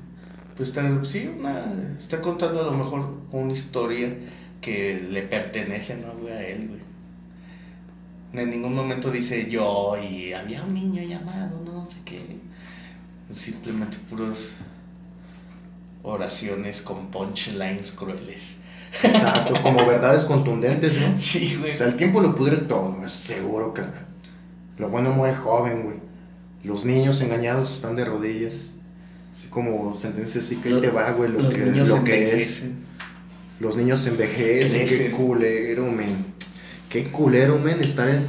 Pues 0.57 0.68
está, 0.68 1.04
sí, 1.04 1.28
una, 1.37 1.96
está 1.98 2.22
contando 2.22 2.61
a 2.61 2.66
lo 2.66 2.72
mejor 2.78 3.11
una 3.33 3.52
historia 3.52 4.16
que 4.61 5.00
le 5.00 5.22
pertenece, 5.22 5.96
¿no, 5.96 6.14
güey, 6.14 6.33
a 6.33 6.46
él, 6.46 6.68
güey. 6.68 6.81
En 8.44 8.50
ningún 8.50 8.76
momento 8.76 9.11
dice 9.11 9.50
yo 9.50 9.96
y 9.98 10.35
había 10.35 10.62
un 10.62 10.72
niño 10.72 11.02
llamado, 11.02 11.61
no 11.64 11.90
sé 11.90 11.98
qué. 12.04 12.38
Simplemente 13.31 13.96
puros 14.09 14.52
oraciones 16.02 16.82
con 16.82 17.11
punchlines 17.11 17.92
crueles. 17.92 18.56
Exacto, 19.02 19.61
como 19.62 19.84
verdades 19.87 20.24
contundentes, 20.24 20.98
¿no? 21.00 21.18
Sí, 21.18 21.56
güey. 21.58 21.72
O 21.72 21.74
sea, 21.74 21.88
el 21.88 21.96
tiempo 21.96 22.20
lo 22.20 22.34
pudre 22.34 22.56
todo, 22.56 23.04
es 23.04 23.11
seguro, 23.11 23.74
carnal. 23.74 24.06
Lo 24.78 24.88
bueno 24.88 25.11
muere 25.11 25.37
joven, 25.37 25.82
güey. 25.82 25.96
Los 26.64 26.84
niños 26.84 27.20
engañados 27.22 27.72
están 27.72 27.96
de 27.96 28.04
rodillas. 28.04 28.76
Así 29.32 29.48
como 29.48 29.92
sentencia 29.92 30.40
así 30.40 30.56
que 30.56 30.70
ahí 30.70 30.80
te 30.80 30.90
va, 30.90 31.12
güey, 31.12 31.30
lo 31.30 31.40
Los 31.40 31.54
que, 31.54 31.61
niños 31.61 31.88
lo 31.90 32.02
que 32.02 32.37
es. 32.37 32.64
Los 33.61 33.76
niños 33.76 34.06
envejecen, 34.06 34.87
qué 34.87 35.11
culero, 35.11 35.90
men. 35.90 36.24
Qué 36.88 37.04
culero, 37.11 37.58
men, 37.58 37.80
estar 37.82 38.08
en... 38.08 38.26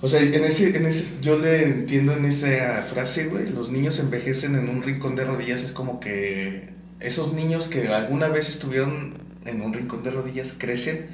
O 0.00 0.06
sea, 0.06 0.20
en 0.20 0.44
ese, 0.44 0.76
en 0.76 0.86
ese, 0.86 1.16
yo 1.20 1.36
le 1.36 1.64
entiendo 1.64 2.12
en 2.12 2.24
esa 2.26 2.82
frase, 2.88 3.26
güey, 3.26 3.50
los 3.50 3.70
niños 3.70 3.98
envejecen 3.98 4.54
en 4.54 4.68
un 4.68 4.82
rincón 4.82 5.16
de 5.16 5.24
rodillas, 5.24 5.62
es 5.62 5.72
como 5.72 5.98
que 5.98 6.77
esos 7.00 7.32
niños 7.32 7.68
que 7.68 7.88
alguna 7.88 8.28
vez 8.28 8.48
estuvieron 8.48 9.14
en 9.44 9.60
un 9.62 9.72
rincón 9.72 10.02
de 10.02 10.10
rodillas 10.10 10.54
crecen, 10.56 11.06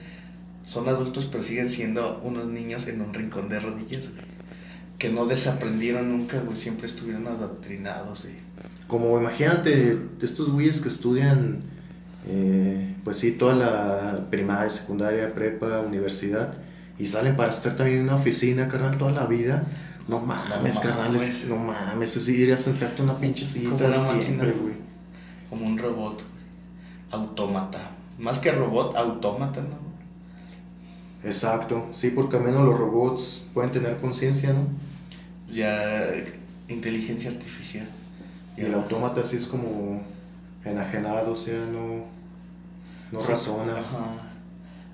son 0.65 0.89
adultos 0.89 1.27
pero 1.31 1.43
siguen 1.45 1.69
siendo 1.69 2.21
unos 2.25 2.47
niños 2.47 2.87
en 2.89 3.01
un 3.03 3.13
rincón 3.13 3.49
de 3.49 3.61
rodillas, 3.61 4.09
güey, 4.11 4.23
que 4.99 5.11
no 5.11 5.27
desaprendieron 5.27 6.11
nunca, 6.11 6.41
güey, 6.41 6.57
siempre 6.57 6.87
estuvieron 6.87 7.27
adoctrinados, 7.27 8.25
y 8.25 8.37
Como 8.87 9.19
imagínate, 9.21 9.99
estos 10.23 10.51
güeyes 10.51 10.81
que 10.81 10.89
estudian, 10.89 11.61
eh, 12.27 12.95
pues 13.05 13.19
sí, 13.19 13.33
toda 13.33 13.55
la 13.55 14.31
primaria, 14.31 14.69
secundaria, 14.71 15.35
prepa, 15.35 15.81
universidad, 15.81 16.55
y 16.99 17.07
salen 17.07 17.37
para 17.37 17.51
estar 17.51 17.77
también 17.77 17.99
en 17.99 18.05
una 18.05 18.17
oficina, 18.17 18.69
carnal, 18.69 18.97
toda 18.99 19.13
la 19.13 19.27
vida. 19.27 19.67
No 20.09 20.21
mames, 20.21 20.77
No 20.77 20.81
carnal, 20.83 21.17
es- 21.17 21.23
mames. 21.23 21.47
no 21.47 21.57
mames, 21.57 22.17
es 22.17 22.29
ir 22.29 22.53
a 22.53 22.59
sentarte 22.59 23.03
en 23.03 23.09
una 23.11 23.19
pinche 23.19 23.45
sillita 23.45 23.93
siempre, 23.95 24.53
güey. 24.53 24.75
Como 25.55 25.67
un 25.67 25.79
robot, 25.79 26.25
autómata, 27.13 27.91
más 28.19 28.41
que 28.41 28.51
robot, 28.51 28.97
autómata, 28.97 29.63
¿no? 29.63 29.79
Exacto, 31.23 31.87
sí, 31.93 32.11
porque 32.11 32.37
al 32.37 32.43
menos 32.43 32.65
los 32.65 32.77
robots 32.77 33.49
pueden 33.55 33.71
tener 33.71 33.99
conciencia, 33.99 34.53
¿no? 34.53 34.67
Ya 35.49 36.13
inteligencia 36.69 37.31
artificial. 37.31 37.87
Y 38.57 38.63
el 38.63 38.75
autómata 38.75 39.23
sí 39.23 39.37
es 39.37 39.47
como 39.47 40.03
enajenado, 40.65 41.33
o 41.33 41.37
sea, 41.37 41.65
no, 41.67 42.05
no 43.13 43.21
Sí, 43.21 43.29
razona. 43.29 43.79
Ajá. 43.79 44.23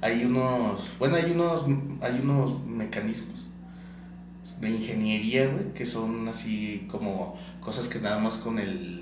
Hay 0.02 0.24
unos, 0.26 0.90
bueno, 0.98 1.16
hay 1.16 1.30
unos, 1.30 1.64
hay 2.02 2.20
unos 2.22 2.66
mecanismos 2.66 3.46
de 4.60 4.68
ingeniería, 4.68 5.46
güey, 5.46 5.72
que 5.72 5.86
son 5.86 6.28
así 6.28 6.86
como 6.90 7.38
cosas 7.62 7.88
que 7.88 7.98
nada 7.98 8.18
más 8.18 8.36
con 8.36 8.58
el, 8.58 8.99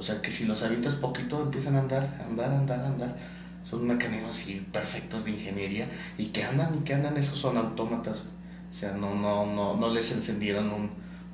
o 0.00 0.02
sea, 0.02 0.22
que 0.22 0.30
si 0.30 0.44
los 0.46 0.62
avientas 0.62 0.94
poquito 0.94 1.42
empiezan 1.42 1.76
a 1.76 1.80
andar, 1.80 2.16
andar, 2.26 2.52
andar, 2.52 2.82
andar. 2.86 3.16
Son 3.62 3.86
mecanismos 3.86 4.30
así 4.30 4.62
perfectos 4.72 5.24
de 5.26 5.32
ingeniería 5.32 5.86
y 6.16 6.26
que 6.26 6.42
andan 6.42 6.74
y 6.74 6.78
que 6.78 6.94
andan, 6.94 7.18
esos 7.18 7.38
son 7.38 7.58
autómatas. 7.58 8.24
O 8.70 8.72
sea, 8.72 8.92
no, 8.92 9.14
no, 9.14 9.44
no, 9.44 9.74
no 9.74 9.90
les 9.90 10.10
encendieron 10.12 10.72
un, 10.72 10.90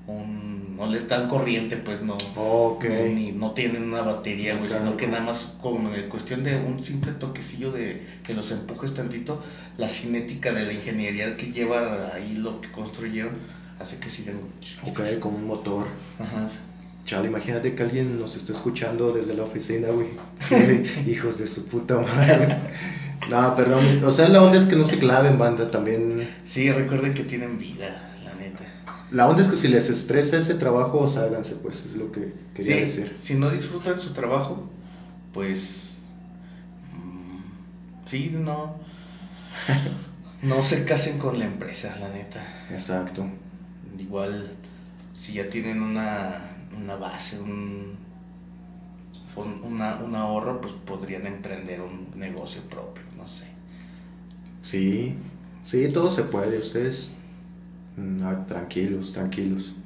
un, 0.09 0.77
no 0.77 0.87
les 0.89 1.07
dan 1.07 1.29
corriente, 1.29 1.77
pues 1.77 2.03
no. 2.03 2.17
Ok. 2.35 2.85
No, 2.87 3.05
ni, 3.15 3.31
no 3.31 3.53
tienen 3.53 3.85
una 3.85 4.03
batería, 4.03 4.57
güey, 4.57 4.67
Claro. 4.69 4.85
sino 4.85 4.97
que 4.97 5.07
nada 5.07 5.23
más 5.23 5.53
con 5.63 5.95
eh, 5.95 6.09
cuestión 6.09 6.43
de 6.43 6.57
un 6.57 6.83
simple 6.83 7.13
toquecillo 7.13 7.71
de 7.71 8.05
que 8.25 8.35
los 8.35 8.51
empujes 8.51 8.93
tantito, 8.95 9.41
la 9.77 9.89
cinética 9.89 10.53
de 10.53 10.65
la 10.65 10.73
ingeniería 10.73 11.37
que 11.37 11.53
lleva 11.53 12.13
ahí 12.15 12.35
lo 12.35 12.61
que 12.61 12.73
construyeron 12.73 13.35
hace 13.79 13.99
que 14.01 14.09
sigan. 14.11 14.41
Ok, 14.83 15.01
como 15.21 15.37
un 15.37 15.47
motor. 15.47 15.87
Ajá. 16.19 16.49
Chale, 17.07 17.29
imagínate 17.29 17.75
que 17.75 17.83
alguien 17.85 18.19
nos 18.21 18.37
está 18.37 18.53
escuchando 18.53 19.13
desde 19.13 19.35
la 19.35 19.45
oficina, 19.45 19.89
güey. 19.89 20.09
Hijos 21.07 21.39
de 21.39 21.47
su 21.47 21.65
puta 21.67 21.99
madre. 22.01 22.49
No, 23.31 23.55
perdón. 23.57 24.03
O 24.05 24.11
sea, 24.13 24.29
la 24.29 24.43
onda 24.43 24.59
es 24.59 24.67
que 24.67 24.77
no 24.77 24.85
se 24.85 24.99
claven, 24.99 25.39
banda. 25.39 25.71
También. 25.71 26.29
Sí, 26.45 26.71
recuerden 26.71 27.15
que 27.15 27.23
tienen 27.25 27.59
vida, 27.59 28.13
la 28.25 28.35
neta. 28.35 28.65
La 29.13 29.29
onda 29.29 29.41
es 29.41 29.49
que 29.49 29.57
si 29.57 29.69
les 29.69 29.89
estresa 29.89 30.37
ese 30.37 30.55
trabajo, 30.57 31.07
sálganse, 31.07 31.55
pues, 31.57 31.85
es 31.87 31.95
lo 31.95 32.11
que 32.11 32.33
quería 32.55 32.75
Sí, 32.75 32.81
decir. 32.81 33.17
si 33.21 33.35
no 33.37 33.51
disfrutan 33.51 34.01
su 34.01 34.13
trabajo, 34.13 34.69
pues. 35.33 35.99
mm, 36.93 37.39
sí, 38.05 38.31
no. 38.35 38.75
No 40.43 40.63
se 40.63 40.85
casen 40.85 41.19
con 41.19 41.39
la 41.39 41.47
empresa, 41.47 41.97
la 41.99 42.09
neta. 42.11 42.41
Exacto. 42.71 43.27
Igual, 43.99 44.53
si 45.15 45.33
ya 45.33 45.49
tienen 45.49 45.83
una, 45.83 46.56
una 46.77 46.97
base, 46.97 47.39
un, 47.39 47.97
un, 49.37 49.61
una- 49.65 49.97
un 49.97 50.15
ahorro, 50.15 50.61
pues 50.61 50.73
podrían 50.75 51.27
emprender 51.27 51.81
un 51.81 52.09
negocio 52.19 52.63
propio, 52.63 53.03
no 53.17 53.29
sé. 53.29 53.47
Sí, 54.61 55.15
sí, 55.63 55.89
todo 55.93 56.11
se 56.11 56.25
puede. 56.25 56.59
Ustedes, 56.59 57.15
mm, 57.97 58.23
ah, 58.23 58.45
tranquilos, 58.47 59.13
tranquilos. 59.13 59.77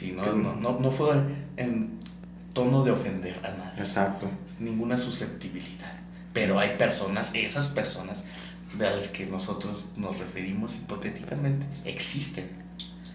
Que- 0.00 0.12
no, 0.12 0.32
no, 0.32 0.56
no, 0.56 0.78
no 0.80 0.90
fue 0.90 1.14
en 1.56 1.90
tono 2.52 2.82
de 2.84 2.90
ofender 2.90 3.38
a 3.44 3.50
nadie, 3.56 3.80
Exacto. 3.80 4.28
ninguna 4.58 4.96
susceptibilidad. 4.98 5.92
Pero 6.32 6.58
hay 6.58 6.76
personas, 6.76 7.30
esas 7.34 7.68
personas 7.68 8.24
de 8.76 8.90
las 8.90 9.08
que 9.08 9.26
nosotros 9.26 9.88
nos 9.96 10.18
referimos 10.18 10.76
hipotéticamente, 10.76 11.66
existen. 11.84 12.48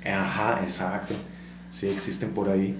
Ajá, 0.05 0.61
exacto. 0.63 1.13
Sí, 1.71 1.87
existen 1.87 2.31
por 2.31 2.49
ahí. 2.49 2.77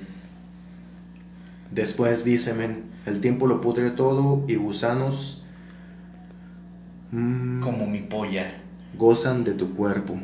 Después 1.72 2.24
dice, 2.24 2.54
men, 2.54 2.84
el 3.06 3.22
tiempo 3.22 3.48
lo 3.48 3.62
pudre 3.62 3.92
todo 3.92 4.44
y 4.48 4.56
gusanos 4.56 5.38
Mm, 7.12 7.62
como 7.62 7.88
mi 7.88 8.00
polla. 8.00 8.54
Gozan 8.98 9.44
de 9.44 9.54
tu 9.54 9.74
cuerpo. 9.76 10.18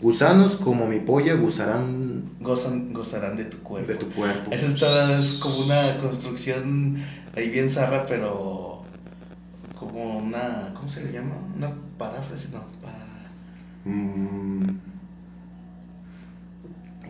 Gusanos 0.00 0.56
como 0.56 0.86
mi 0.86 1.00
polla 1.00 1.34
gozarán 1.34 2.22
Gozan, 2.40 2.92
gozarán 2.92 3.36
de 3.36 3.44
tu 3.46 3.58
cuerpo. 3.58 3.90
de 3.92 3.98
tu 3.98 4.10
cuerpo. 4.10 4.50
Eso 4.52 4.66
está, 4.66 5.18
es 5.18 5.32
como 5.34 5.58
una 5.64 5.98
construcción 5.98 6.98
ahí 7.34 7.48
bien 7.48 7.68
zarra, 7.70 8.04
pero 8.06 8.84
como 9.74 10.18
una, 10.18 10.72
¿cómo 10.74 10.88
se 10.88 11.02
le 11.04 11.12
llama? 11.12 11.36
Una 11.56 11.72
paráfrasis, 11.98 12.50
no, 12.50 12.60
pa- 12.82 12.94
Mm, 13.84 14.76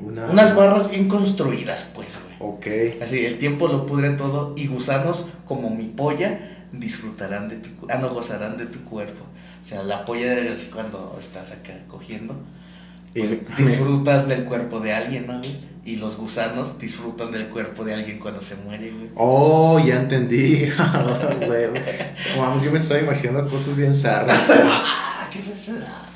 una... 0.00 0.26
unas 0.26 0.54
barras 0.54 0.90
bien 0.90 1.08
construidas, 1.08 1.88
pues, 1.94 2.18
güey. 2.22 2.36
Ok. 2.38 3.02
Así, 3.02 3.24
el 3.24 3.38
tiempo 3.38 3.68
lo 3.68 3.86
pudre 3.86 4.10
todo 4.10 4.54
y 4.56 4.66
gusanos 4.66 5.26
como 5.46 5.70
mi 5.70 5.84
polla 5.84 6.38
disfrutarán 6.72 7.48
de 7.48 7.56
tu, 7.56 7.70
ah, 7.88 7.98
no, 7.98 8.10
gozarán 8.10 8.56
de 8.56 8.66
tu 8.66 8.80
cuerpo. 8.84 9.24
O 9.60 9.64
sea, 9.64 9.82
la 9.82 10.04
polla 10.04 10.32
es 10.34 10.50
así 10.50 10.70
cuando 10.70 11.16
estás 11.18 11.50
acá 11.52 11.74
cogiendo, 11.88 12.36
pues 13.14 13.40
disfrutas 13.56 14.28
del 14.28 14.44
cuerpo 14.44 14.80
de 14.80 14.92
alguien, 14.92 15.26
¿no, 15.26 15.38
güey? 15.38 15.58
Y 15.84 15.96
los 15.96 16.16
gusanos 16.16 16.78
disfrutan 16.78 17.32
del 17.32 17.48
cuerpo 17.48 17.82
de 17.82 17.94
alguien 17.94 18.18
cuando 18.18 18.42
se 18.42 18.56
muere, 18.56 18.90
güey. 18.90 19.10
Oh, 19.14 19.80
ya 19.84 20.02
entendí. 20.02 20.68
Vamos, 22.38 22.62
yo 22.62 22.70
me 22.70 22.78
estaba 22.78 23.00
imaginando 23.00 23.50
cosas 23.50 23.74
bien 23.74 23.94
zarras. 23.94 24.50
Ah, 24.50 25.28
¿qué 25.32 25.40
pasa? 25.40 26.07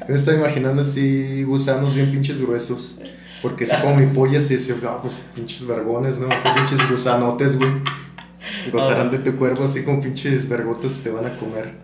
Yo 0.00 0.06
me 0.08 0.14
estaba 0.14 0.36
imaginando 0.36 0.82
así 0.82 1.42
gusanos 1.42 1.94
bien 1.94 2.10
pinches 2.10 2.40
gruesos. 2.40 3.00
Porque 3.42 3.64
así 3.64 3.80
como 3.82 3.96
mi 3.96 4.06
polla, 4.06 4.40
sí 4.40 4.54
decía, 4.54 4.76
ah, 4.84 4.98
pues 5.00 5.18
pinches 5.34 5.66
vergones, 5.66 6.18
¿no? 6.18 6.28
Pinches 6.56 6.88
gusanotes, 6.90 7.58
güey. 7.58 7.70
Gozarán 8.72 9.10
de 9.10 9.18
tu 9.18 9.36
cuerpo 9.36 9.64
así 9.64 9.84
como 9.84 10.00
pinches 10.00 10.48
vergotas 10.48 11.02
te 11.02 11.10
van 11.10 11.26
a 11.26 11.36
comer. 11.36 11.74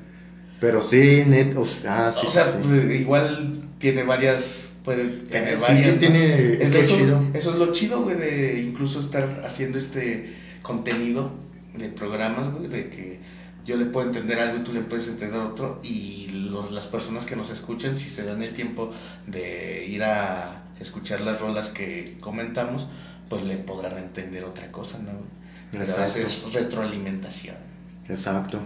Pero 0.61 0.81
sí, 0.81 1.25
net, 1.27 1.57
o 1.57 1.66
sea, 1.66 2.09
ah, 2.09 2.12
sí, 2.12 2.27
o 2.27 2.31
sea, 2.31 2.44
sí. 2.44 2.68
igual 3.01 3.64
tiene 3.79 4.05
varias, 4.05 4.70
puede 4.85 5.09
tener 5.09 5.59
sí, 5.59 5.64
varias. 5.72 5.94
¿no? 5.94 5.98
tiene, 5.98 6.62
es 6.62 6.72
lo 6.72 6.79
eso, 6.79 6.96
eso 7.35 7.53
es 7.53 7.59
lo 7.59 7.72
chido, 7.72 8.03
güey, 8.03 8.16
de 8.16 8.61
incluso 8.61 9.01
estar 9.01 9.42
haciendo 9.44 9.77
este 9.77 10.37
contenido 10.62 11.33
de 11.77 11.88
programas, 11.88 12.53
güey, 12.53 12.68
de 12.68 12.90
que 12.90 13.20
yo 13.64 13.77
le 13.77 13.87
puedo 13.87 14.07
entender 14.07 14.40
algo 14.40 14.59
y 14.59 14.64
tú 14.64 14.72
le 14.72 14.81
puedes 14.83 15.09
entender 15.09 15.40
otro 15.40 15.81
y 15.83 16.29
los, 16.51 16.72
las 16.72 16.87
personas 16.87 17.27
que 17.27 17.37
nos 17.37 17.51
escuchan, 17.51 17.96
si 17.96 18.11
se 18.11 18.25
dan 18.25 18.42
el 18.42 18.53
tiempo 18.53 18.92
de 19.27 19.87
ir 19.87 20.03
a 20.03 20.62
escuchar 20.81 21.20
las 21.20 21.40
rolas 21.40 21.68
que 21.68 22.18
comentamos, 22.20 22.88
pues 23.29 23.44
le 23.44 23.57
podrán 23.57 23.98
entender 23.98 24.44
otra 24.44 24.72
cosa, 24.72 24.98
¿no? 24.98 25.12
Pero 25.70 25.85
Exacto. 25.85 26.18
es 26.18 26.53
retroalimentación. 26.53 27.57
Exacto. 28.09 28.61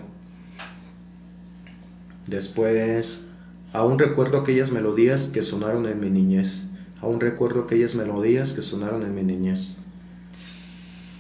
Después, 2.27 3.27
aún 3.73 3.99
recuerdo 3.99 4.39
aquellas 4.39 4.73
melodías 4.73 5.27
que 5.27 5.43
sonaron 5.43 5.87
en 5.87 6.01
mi 6.01 6.11
niñez. 6.11 6.69
Aún 7.01 7.21
recuerdo 7.21 7.63
aquellas 7.63 7.95
melodías 7.95 8.55
que 8.55 8.63
sonaron 8.63 9.03
en 9.03 9.15
mi 9.15 9.23
niñez. 9.23 9.79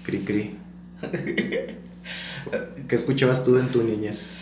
Cri 0.04 0.18
cri. 0.24 0.58
¿Qué 2.88 2.94
escuchabas 2.94 3.44
tú 3.44 3.56
en 3.58 3.68
tu 3.68 3.82
niñez? 3.82 4.32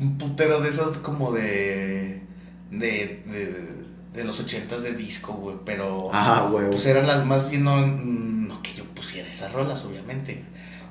un 0.00 0.16
putero 0.16 0.60
de 0.62 0.70
esos 0.70 0.96
como 0.98 1.30
de 1.32 2.22
de, 2.70 3.22
de, 3.26 3.66
de 4.14 4.24
los 4.24 4.40
ochentas 4.40 4.82
de 4.82 4.94
disco, 4.94 5.32
güey, 5.34 5.56
pero 5.66 6.08
Ah, 6.12 6.48
huevo. 6.50 6.70
pues 6.70 6.86
eran 6.86 7.06
las 7.06 7.26
más 7.26 7.50
bien 7.50 7.64
no, 7.64 7.86
no 7.86 8.62
que 8.62 8.72
yo 8.74 8.84
pusiera 8.86 9.28
esas 9.28 9.52
rolas, 9.52 9.84
obviamente. 9.84 10.42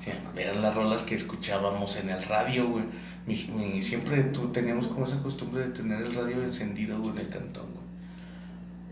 Sea, 0.03 0.13
eran 0.37 0.61
las 0.61 0.75
rolas 0.75 1.03
que 1.03 1.15
escuchábamos 1.15 1.95
en 1.97 2.09
el 2.09 2.23
radio, 2.23 2.67
güey. 2.67 2.83
Mi- 3.25 3.49
mi- 3.55 3.81
siempre 3.81 4.23
tú, 4.25 4.49
teníamos 4.51 4.87
como 4.87 5.05
esa 5.05 5.21
costumbre 5.23 5.63
de 5.63 5.69
tener 5.69 6.01
el 6.01 6.13
radio 6.13 6.43
encendido, 6.43 6.99
güey, 6.99 7.11
en 7.15 7.19
el 7.19 7.29
cantón, 7.29 7.65
güey. 7.73 7.78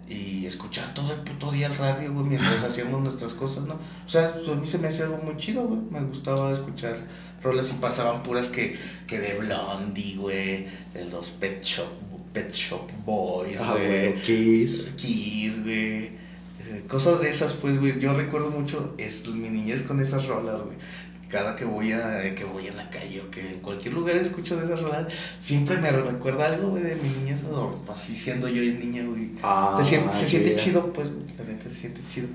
Y 0.10 0.46
escuchar 0.46 0.94
todo 0.94 1.12
el 1.14 1.20
puto 1.20 1.52
día 1.52 1.68
el 1.68 1.76
radio, 1.76 2.14
güey, 2.14 2.26
mientras 2.28 2.64
hacíamos 2.64 3.02
nuestras 3.04 3.34
cosas, 3.34 3.66
¿no? 3.66 3.74
O 3.74 4.10
sea, 4.10 4.34
pues, 4.36 4.48
a 4.48 4.56
mí 4.56 4.66
se 4.66 4.78
me 4.78 4.88
hacía 4.88 5.06
algo 5.06 5.18
muy 5.18 5.36
chido, 5.38 5.64
güey. 5.68 5.82
Me 5.92 6.00
gustaba 6.02 6.52
escuchar 6.54 6.98
rolas 7.44 7.70
y 7.72 7.74
pasaban 7.74 8.24
puras 8.24 8.48
que, 8.48 8.78
que 9.06 9.20
de 9.20 9.34
Blondie, 9.38 10.16
güey, 10.16 10.68
de 10.94 11.06
los 11.12 11.30
Pet 11.32 11.62
Shop, 11.64 11.90
Pet 12.34 12.52
Shop 12.54 12.90
Boys, 13.06 13.60
Ah, 13.60 13.74
güey. 13.74 13.86
huevo. 13.86 14.22
Kiss. 14.26 14.94
Kiss, 14.96 15.62
güey. 15.62 16.16
Eh, 16.70 16.84
Cosas 16.88 17.20
de 17.22 17.30
esas, 17.30 17.54
pues, 17.54 17.78
güey. 17.80 18.00
Yo 18.00 18.14
recuerdo 18.14 18.50
mucho 18.50 18.96
es, 18.98 19.28
mi 19.28 19.50
niñez 19.50 19.82
con 19.84 20.00
esas 20.02 20.26
rolas, 20.26 20.62
güey. 20.62 20.78
Cada 21.30 21.56
que 21.56 21.66
voy 21.66 21.92
a 21.92 22.34
que 22.36 22.46
voy 22.46 22.68
en 22.68 22.78
la 22.78 22.90
calle 22.90 23.22
o 23.22 23.30
que 23.30 23.56
en 23.56 23.60
cualquier 23.60 23.94
lugar 23.94 24.16
escucho 24.16 24.56
de 24.56 24.66
esas 24.66 24.82
rolas, 24.82 25.08
siempre 25.40 25.78
me 25.78 25.92
recuerda 25.92 26.46
algo, 26.46 26.70
güey, 26.70 26.84
de 26.84 26.96
mi 26.96 27.10
niñez, 27.10 27.42
o 27.44 27.80
así 27.92 28.16
siendo 28.16 28.48
yo 28.48 28.62
el 28.62 28.80
niño, 28.80 29.10
güey. 29.10 29.32
Ah, 29.44 29.76
se 29.78 29.84
siente, 29.84 30.16
se 30.16 30.28
siente 30.28 30.56
chido, 30.56 30.94
pues, 30.94 31.12
güey, 31.12 31.26
la 31.38 31.44
neta 31.44 31.68
se 31.70 31.76
siente 31.76 32.02
chido. 32.10 32.28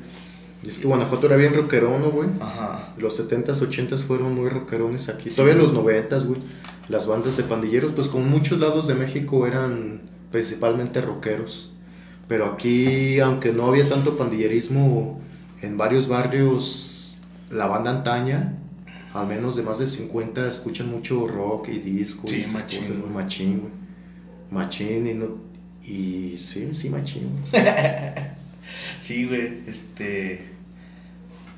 Y 0.62 0.68
es 0.68 0.78
que 0.78 0.86
Guanajuato 0.86 1.26
era 1.26 1.36
bien 1.36 1.54
rockerón, 1.54 2.02
¿no, 2.02 2.10
güey? 2.10 2.28
Ajá. 2.40 2.94
Los 2.96 3.18
70s, 3.18 3.68
80s 3.68 4.04
fueron 4.04 4.34
muy 4.34 4.48
rockerones 4.48 5.08
aquí. 5.08 5.30
Todavía 5.30 5.54
los 5.54 5.74
90s, 5.74 6.26
güey. 6.26 6.40
Las 6.88 7.08
bandas 7.08 7.36
de 7.36 7.44
pandilleros, 7.44 7.92
pues 7.92 8.08
como 8.08 8.24
muchos 8.26 8.60
lados 8.60 8.86
de 8.86 8.94
México 8.94 9.46
eran 9.46 10.02
principalmente 10.30 11.00
rockeros. 11.00 11.72
Pero 12.28 12.46
aquí, 12.46 13.18
aunque 13.20 13.52
no 13.52 13.66
había 13.66 13.88
tanto 13.88 14.16
pandillerismo, 14.16 15.20
en 15.62 15.76
varios 15.76 16.08
barrios, 16.08 17.20
la 17.50 17.66
banda 17.66 17.90
antaña, 17.90 18.58
al 19.14 19.26
menos 19.26 19.56
de 19.56 19.62
más 19.62 19.78
de 19.78 19.86
50, 19.86 20.48
escuchan 20.48 20.88
mucho 20.90 21.26
rock 21.26 21.68
y 21.68 21.78
disco 21.78 22.26
Sí, 22.28 22.44
y 22.48 22.52
machín, 22.52 22.80
cosas, 22.80 22.98
güey. 22.98 23.00
güey. 23.00 23.12
Machín, 23.12 23.60
güey. 23.60 23.72
Machín 24.50 25.06
y 25.06 25.14
no... 25.14 25.26
Y 25.84 26.36
sí, 26.38 26.68
sí, 26.74 26.88
machín. 26.90 27.28
güey. 27.50 27.62
Sí, 29.00 29.26
güey, 29.26 29.60
este. 29.66 30.44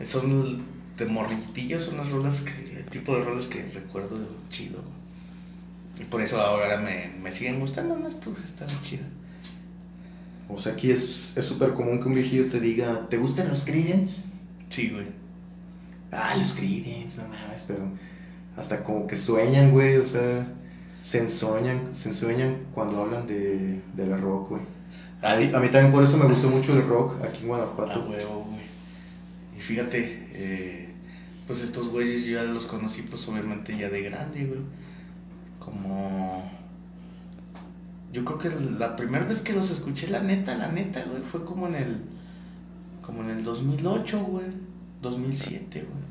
Son 0.04 0.62
de 0.96 1.04
morritillos, 1.06 1.84
son 1.84 1.98
las 1.98 2.10
rolas 2.10 2.40
que. 2.40 2.78
El 2.78 2.84
tipo 2.90 3.14
de 3.14 3.22
rolas 3.22 3.46
que 3.48 3.62
recuerdo 3.72 4.18
chido. 4.48 4.82
Y 6.00 6.04
por 6.04 6.22
eso 6.22 6.40
ahora 6.40 6.78
me, 6.78 7.12
me 7.22 7.30
siguen 7.32 7.60
gustando 7.60 7.96
más 7.96 8.18
tú, 8.20 8.34
están 8.44 8.68
chidas. 8.82 9.06
O 10.48 10.58
sea, 10.58 10.72
aquí 10.72 10.90
es 10.90 11.36
es 11.36 11.44
súper 11.44 11.74
común 11.74 12.00
que 12.00 12.08
un 12.08 12.14
viejillo 12.14 12.48
te 12.50 12.60
diga, 12.60 13.08
¿te 13.08 13.18
gustan 13.18 13.48
los 13.48 13.64
Creedence? 13.64 14.24
Sí, 14.70 14.88
güey. 14.90 15.06
Ah, 16.14 16.34
los 16.36 16.52
Creedence, 16.52 17.20
no 17.20 17.28
mames, 17.28 17.64
pero 17.66 17.88
hasta 18.56 18.82
como 18.82 19.06
que 19.06 19.16
sueñan, 19.16 19.72
güey, 19.72 19.96
o 19.96 20.06
sea, 20.06 20.46
se 21.02 21.18
ensoñan, 21.18 21.94
se 21.94 22.10
ensueñan 22.10 22.58
cuando 22.72 23.02
hablan 23.02 23.26
de, 23.26 23.80
de 23.94 24.06
la 24.06 24.16
rock, 24.16 24.50
güey. 24.50 24.62
A 25.24 25.36
mí, 25.36 25.48
también 25.48 25.90
por 25.90 26.02
eso 26.02 26.18
me 26.18 26.26
gustó 26.26 26.48
mucho 26.50 26.74
el 26.74 26.86
rock 26.86 27.24
aquí 27.24 27.42
en 27.42 27.48
Guanajuato. 27.48 28.00
huevo, 28.00 28.46
güey. 28.50 28.62
Y 29.56 29.60
fíjate, 29.60 30.28
eh, 30.32 30.88
pues 31.46 31.62
estos 31.62 31.88
güeyes 31.88 32.26
yo 32.26 32.34
ya 32.34 32.44
los 32.44 32.66
conocí, 32.66 33.02
pues 33.02 33.26
obviamente 33.26 33.74
ya 33.76 33.88
de 33.88 34.02
grande, 34.02 34.44
güey. 34.44 34.60
Como. 35.58 36.50
Yo 38.12 38.22
creo 38.24 38.38
que 38.38 38.50
la 38.78 38.96
primera 38.96 39.24
vez 39.24 39.40
que 39.40 39.54
los 39.54 39.70
escuché, 39.70 40.08
la 40.08 40.20
neta, 40.20 40.54
la 40.56 40.68
neta, 40.70 41.02
güey, 41.04 41.22
fue 41.22 41.44
como 41.46 41.68
en 41.68 41.76
el. 41.76 41.96
Como 43.00 43.22
en 43.22 43.30
el 43.30 43.44
2008, 43.44 44.24
güey. 44.24 44.46
2007, 45.04 45.80
güey. 45.80 46.04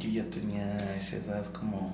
Yo 0.00 0.22
ya 0.22 0.28
tenía 0.30 0.96
esa 0.96 1.16
edad 1.16 1.44
como. 1.52 1.92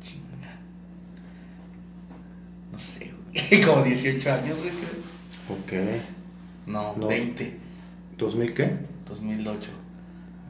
Chinga. 0.00 0.58
No 2.72 2.78
sé, 2.78 3.12
güey. 3.32 3.62
Como 3.66 3.82
18 3.84 4.32
años, 4.32 4.58
güey, 4.58 4.70
creo. 4.70 5.90
Ok. 5.90 6.02
No, 6.66 6.94
No. 6.96 7.08
20. 7.08 7.58
¿2000 8.18 8.54
qué? 8.54 8.76
2008. 9.06 9.70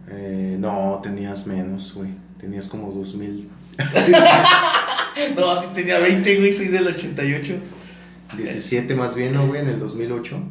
Eh, 0.09 0.57
no, 0.59 1.01
tenías 1.03 1.47
menos, 1.47 1.95
güey. 1.95 2.11
Tenías 2.39 2.69
como 2.69 2.93
2000. 2.93 3.49
No, 5.37 5.51
así 5.51 5.67
tenía 5.75 5.99
20, 5.99 6.39
güey, 6.39 6.53
soy 6.53 6.69
del 6.69 6.87
88. 6.87 7.55
17 8.37 8.95
más 8.95 9.15
bien, 9.15 9.35
¿no, 9.35 9.47
güey? 9.47 9.61
En 9.61 9.69
el 9.69 9.79
2008. 9.79 10.43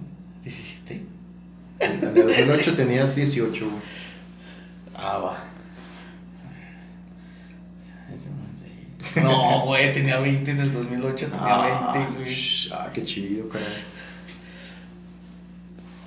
17. 0.44 1.02
En 1.82 2.04
el 2.04 2.14
2008 2.28 2.76
tenías 2.76 3.16
18, 3.16 3.66
güey. 3.66 3.82
Ah, 4.96 5.18
va. 5.20 5.44
No, 9.22 9.66
güey, 9.66 9.92
tenía 9.92 10.20
20 10.20 10.52
en 10.52 10.60
el 10.60 10.72
2008, 10.74 11.28
tenía 11.28 11.40
Ah, 11.42 11.94
20, 11.94 12.14
güey. 12.24 12.36
ah, 12.72 12.90
qué 12.94 13.04
chido, 13.04 13.50
caray. 13.50 13.68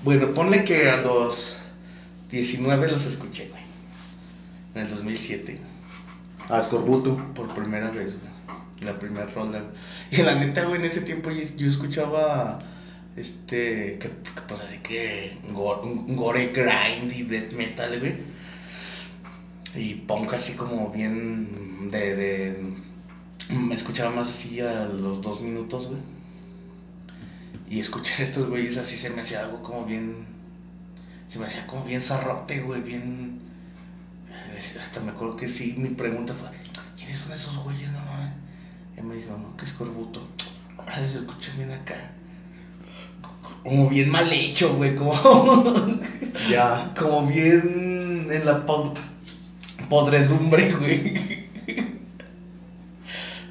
Bueno, 0.04 0.32
ponle 0.32 0.64
que 0.64 0.88
a 0.90 0.98
los 0.98 1.56
19 2.30 2.90
los 2.90 3.04
escuché, 3.04 3.48
güey. 3.48 3.62
En 4.74 4.82
el 4.82 4.90
2007, 4.96 5.58
Ah, 6.48 6.60
Scorbuto. 6.62 7.16
por 7.34 7.52
primera 7.54 7.90
vez, 7.90 8.14
güey. 8.18 8.34
La 8.82 8.98
primera 8.98 9.26
güey. 9.60 9.72
Y 10.10 10.22
la 10.22 10.34
neta, 10.36 10.64
güey, 10.64 10.78
en 10.80 10.86
ese 10.86 11.00
tiempo 11.02 11.30
yo, 11.30 11.42
yo 11.56 11.68
escuchaba, 11.68 12.58
este, 13.16 13.98
que, 13.98 14.08
pues 14.48 14.60
así 14.60 14.78
que, 14.78 15.38
gore, 15.50 15.82
gore 16.08 16.46
grind 16.48 17.12
y 17.12 17.22
death 17.22 17.52
metal, 17.52 18.00
güey. 18.00 18.16
Y 19.74 19.94
punk 19.94 20.34
así 20.34 20.54
como 20.54 20.90
bien 20.90 21.90
de, 21.90 22.16
de... 22.16 22.74
Me 23.50 23.74
escuchaba 23.74 24.10
más 24.10 24.30
así 24.30 24.60
a 24.60 24.86
los 24.86 25.20
dos 25.20 25.40
minutos, 25.42 25.88
güey. 25.88 26.00
Y 27.68 27.80
escuchar 27.80 28.20
estos 28.20 28.48
güeyes 28.48 28.76
así 28.76 28.96
se 28.96 29.10
me 29.10 29.22
hacía 29.22 29.40
algo 29.40 29.62
como 29.62 29.84
bien... 29.84 30.26
Se 31.26 31.38
me 31.38 31.46
hacía 31.46 31.66
como 31.66 31.84
bien 31.84 32.00
zarrote, 32.00 32.60
güey, 32.60 32.82
bien... 32.82 33.40
Hasta 34.80 35.00
me 35.00 35.10
acuerdo 35.10 35.36
que 35.36 35.48
sí, 35.48 35.74
mi 35.76 35.88
pregunta 35.88 36.34
fue, 36.34 36.48
¿quiénes 36.96 37.18
son 37.18 37.32
esos 37.32 37.56
güeyes? 37.58 37.90
No 37.92 37.98
mames. 38.00 38.32
Y 38.96 39.02
me 39.02 39.16
dijo, 39.16 39.36
no, 39.36 39.56
que 39.56 39.64
es 39.64 39.72
Corbuto. 39.72 40.28
Ahora 40.78 41.08
se 41.08 41.18
escucha 41.18 41.52
bien 41.56 41.72
acá. 41.72 42.12
Como 43.64 43.88
bien 43.88 44.10
mal 44.10 44.30
hecho, 44.32 44.74
güey, 44.76 44.94
como... 44.94 45.12
Ya. 46.50 46.92
como 46.98 47.26
bien 47.26 48.28
en 48.30 48.44
la 48.44 48.66
pod- 48.66 48.98
podredumbre, 49.88 50.72
güey. 50.72 51.44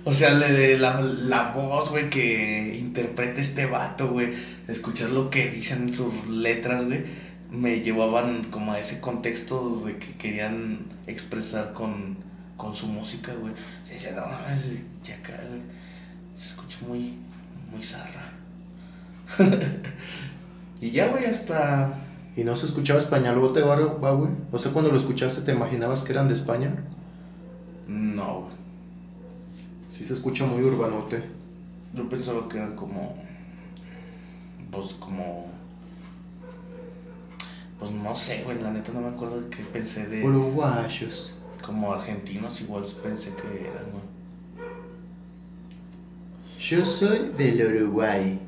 O 0.06 0.12
sea, 0.12 0.34
le- 0.34 0.78
la, 0.78 1.00
la 1.02 1.54
voz, 1.54 1.90
güey, 1.90 2.10
que 2.10 2.76
interpreta 2.78 3.40
este 3.42 3.66
vato, 3.66 4.10
güey. 4.10 4.34
Escuchar 4.68 5.10
lo 5.12 5.30
que 5.30 5.50
dicen 5.50 5.88
en 5.90 5.94
sus 5.94 6.28
letras, 6.28 6.84
güey, 6.86 7.04
me 7.50 7.80
llevaban 7.82 8.44
como 8.52 8.74
a 8.74 8.80
ese 8.80 9.00
contexto 9.00 9.82
de 9.86 9.98
que 9.98 10.14
querían 10.18 10.80
expresar 11.08 11.74
con, 11.74 12.18
con 12.58 12.76
su 12.76 12.88
música, 12.88 13.34
güey. 13.34 13.54
Se 13.86 13.94
decía, 13.94 14.12
no 14.12 14.26
mames, 14.28 14.78
ya 15.06 15.16
acá, 15.16 15.40
güey, 15.50 15.62
se 16.36 16.48
escucha 16.50 16.78
muy, 16.86 17.14
muy 17.72 17.82
zarra. 17.82 18.33
y 20.82 20.92
ya, 20.92 21.08
güey, 21.08 21.26
hasta... 21.26 22.00
¿Y 22.36 22.44
no 22.44 22.56
se 22.56 22.66
escuchaba 22.66 23.00
españolote, 23.00 23.62
va, 23.62 23.76
va, 23.76 24.12
güey? 24.14 24.32
O 24.52 24.58
sea, 24.58 24.72
cuando 24.74 24.92
lo 24.92 24.98
escuchaste, 24.98 25.42
¿te 25.42 25.52
imaginabas 25.52 26.04
que 26.04 26.14
eran 26.14 26.28
de 26.28 26.34
España? 26.34 26.74
No, 27.88 28.42
güey. 28.42 28.54
Sí 29.88 30.06
se 30.06 30.16
escucha 30.16 30.46
muy 30.46 30.64
urbanote. 30.64 31.24
Yo 31.94 32.10
pensaba 32.10 32.50
que 32.50 32.58
eran 32.58 32.76
como. 32.76 33.16
Pues 34.72 34.94
como. 34.96 35.52
Pues 37.78 37.92
no 37.92 38.16
sé, 38.16 38.42
güey, 38.44 38.60
la 38.60 38.72
neta 38.72 38.92
no 38.92 39.02
me 39.02 39.10
acuerdo 39.10 39.42
de 39.42 39.50
qué 39.50 39.64
pensé 39.64 40.08
de. 40.08 40.26
Uruguayos. 40.26 41.38
Como 41.64 41.94
argentinos, 41.94 42.60
igual 42.62 42.84
pensé 43.04 43.36
que 43.36 43.68
eran, 43.68 43.92
güey. 43.92 44.04
Yo 46.60 46.84
soy 46.86 47.30
del 47.38 47.62
Uruguay. 47.76 48.40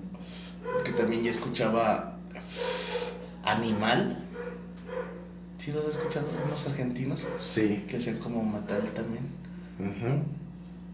Porque 0.76 0.92
también 0.92 1.24
ya 1.24 1.32
escuchaba. 1.32 2.18
Animal. 3.44 4.18
¿Sí 5.58 5.72
los 5.72 5.86
has 5.86 5.96
escuchado? 5.96 6.28
Unos 6.46 6.66
argentinos 6.68 7.26
Sí. 7.38 7.84
que 7.88 7.98
hacían 7.98 8.18
como 8.20 8.44
metal 8.44 8.84
también. 8.94 9.24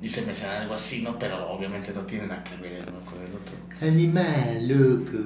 Y 0.02 0.10
se 0.10 0.22
me 0.24 0.32
hacía 0.32 0.62
algo 0.62 0.74
así, 0.74 1.02
¿no? 1.02 1.18
Pero 1.20 1.50
obviamente 1.52 1.92
no 1.94 2.02
tiene 2.02 2.28
nada 2.28 2.44
que 2.44 2.56
ver 2.58 2.84
uno 2.90 3.00
con 3.06 3.22
el 3.22 3.34
otro. 3.36 3.56
Animal, 3.88 4.68
loco. 4.68 5.18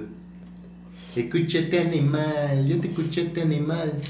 Escúchate, 1.16 1.80
animal. 1.80 2.68
Yo 2.68 2.80
te 2.82 2.88
escuchaste, 2.90 3.42
animal. 3.42 4.02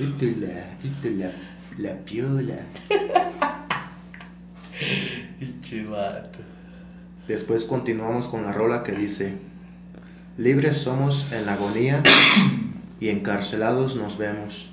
Esto 0.00 0.24
es 0.24 0.38
la, 0.38 0.72
esto 0.82 1.08
es 1.08 1.16
la, 1.16 1.32
la 1.78 1.94
piola. 2.04 2.56
Pinche 5.38 5.84
vato. 5.84 6.38
Después 7.28 7.64
continuamos 7.66 8.26
con 8.26 8.44
la 8.44 8.52
rola 8.52 8.82
que 8.82 8.92
dice: 8.92 9.38
Libres 10.38 10.78
somos 10.78 11.30
en 11.30 11.46
la 11.46 11.54
agonía 11.54 12.02
y 13.00 13.08
encarcelados 13.08 13.96
nos 13.96 14.18
vemos. 14.18 14.68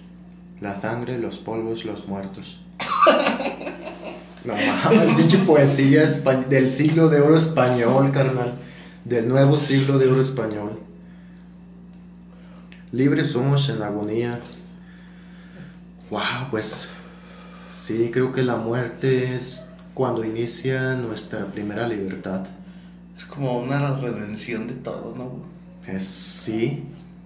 La 0.62 0.80
sangre, 0.80 1.18
los 1.18 1.38
polvos, 1.38 1.86
los 1.86 2.08
muertos. 2.08 2.62
No 4.46 4.54
mames, 4.54 5.16
pinche 5.16 5.38
poesía 5.40 6.06
del 6.50 6.70
siglo 6.70 7.10
de 7.10 7.20
oro 7.20 7.36
español, 7.36 8.12
carnal. 8.14 8.58
Del 9.04 9.28
nuevo 9.28 9.58
siglo 9.58 9.98
de 9.98 10.08
oro 10.08 10.22
español. 10.22 10.80
Libres 12.94 13.32
somos 13.32 13.68
en 13.70 13.80
la 13.80 13.88
agonía. 13.88 14.40
Wow, 16.10 16.50
pues 16.50 16.90
sí, 17.72 18.10
creo 18.14 18.32
que 18.32 18.42
la 18.42 18.56
muerte 18.56 19.36
es 19.36 19.69
cuando 20.00 20.24
inicia 20.24 20.96
nuestra 20.96 21.46
primera 21.48 21.86
libertad. 21.86 22.48
Es 23.18 23.26
como 23.26 23.60
una 23.60 23.98
redención 23.98 24.66
de 24.66 24.76
todo, 24.76 25.14
¿no? 25.14 25.44
Es 25.94 26.06
sí, 26.06 26.86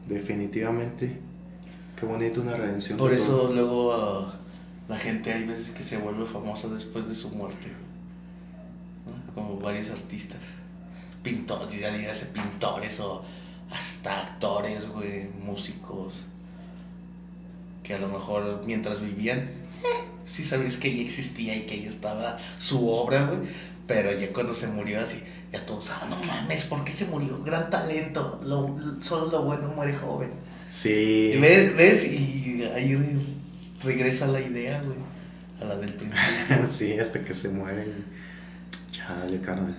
definitivamente. 0.10 1.20
Qué 1.96 2.04
bonito 2.08 2.42
una 2.42 2.56
redención. 2.56 2.98
Por 2.98 3.12
de 3.12 3.18
eso 3.18 3.42
todo. 3.42 3.54
luego 3.54 3.94
ah, 3.94 4.34
la 4.90 4.98
gente 4.98 5.32
hay 5.32 5.46
veces 5.46 5.70
que 5.70 5.84
se 5.84 5.98
vuelve 5.98 6.26
famosa 6.26 6.68
después 6.68 7.08
de 7.08 7.14
su 7.14 7.30
muerte. 7.30 7.68
¿no? 9.06 9.36
Como 9.36 9.60
varios 9.60 9.92
artistas. 9.92 10.42
Pintores, 11.22 11.80
ya 11.80 11.96
dígase 11.96 12.26
pintores 12.26 13.00
o 13.00 13.22
hasta 13.70 14.20
actores, 14.20 14.90
güey, 14.90 15.28
músicos. 15.46 16.24
Que 17.84 17.94
a 17.94 18.00
lo 18.00 18.08
mejor 18.08 18.64
mientras 18.66 19.00
vivían, 19.00 19.42
eh, 19.42 20.03
sí 20.26 20.44
sabías 20.44 20.78
que 20.78 20.88
ahí 20.90 21.02
existía 21.02 21.56
y 21.56 21.62
que 21.66 21.76
ahí 21.76 21.86
estaba 21.86 22.38
su 22.58 22.88
obra, 22.90 23.26
güey. 23.26 23.50
Pero 23.88 24.18
ya 24.18 24.32
cuando 24.32 24.54
se 24.54 24.68
murió 24.68 25.02
así, 25.02 25.22
ya 25.52 25.66
todos, 25.66 25.90
ah, 25.92 26.06
no 26.10 26.16
mames, 26.26 26.64
¿por 26.66 26.84
qué 26.86 26.92
se 26.94 27.06
murió? 27.06 27.42
Gran 27.44 27.70
talento, 27.70 28.40
lo- 28.44 28.76
solo 29.02 29.30
lo 29.30 29.44
bueno 29.44 29.68
muere 29.70 29.94
joven. 29.96 30.32
Sí. 30.72 31.32
Y 31.36 31.38
¿Ves? 31.40 31.76
¿Ves? 31.76 32.06
Y 32.06 32.64
ahí 32.74 32.96
re- 32.96 33.18
regresa 33.84 34.28
la 34.28 34.40
idea, 34.40 34.82
güey. 34.82 34.98
A 35.62 35.66
la 35.66 35.76
del 35.78 35.94
principio. 35.94 36.68
sí, 36.70 36.98
hasta 36.98 37.24
que 37.24 37.34
se 37.34 37.50
mueren. 37.50 38.06
Chale, 38.92 39.40
carnal. 39.42 39.78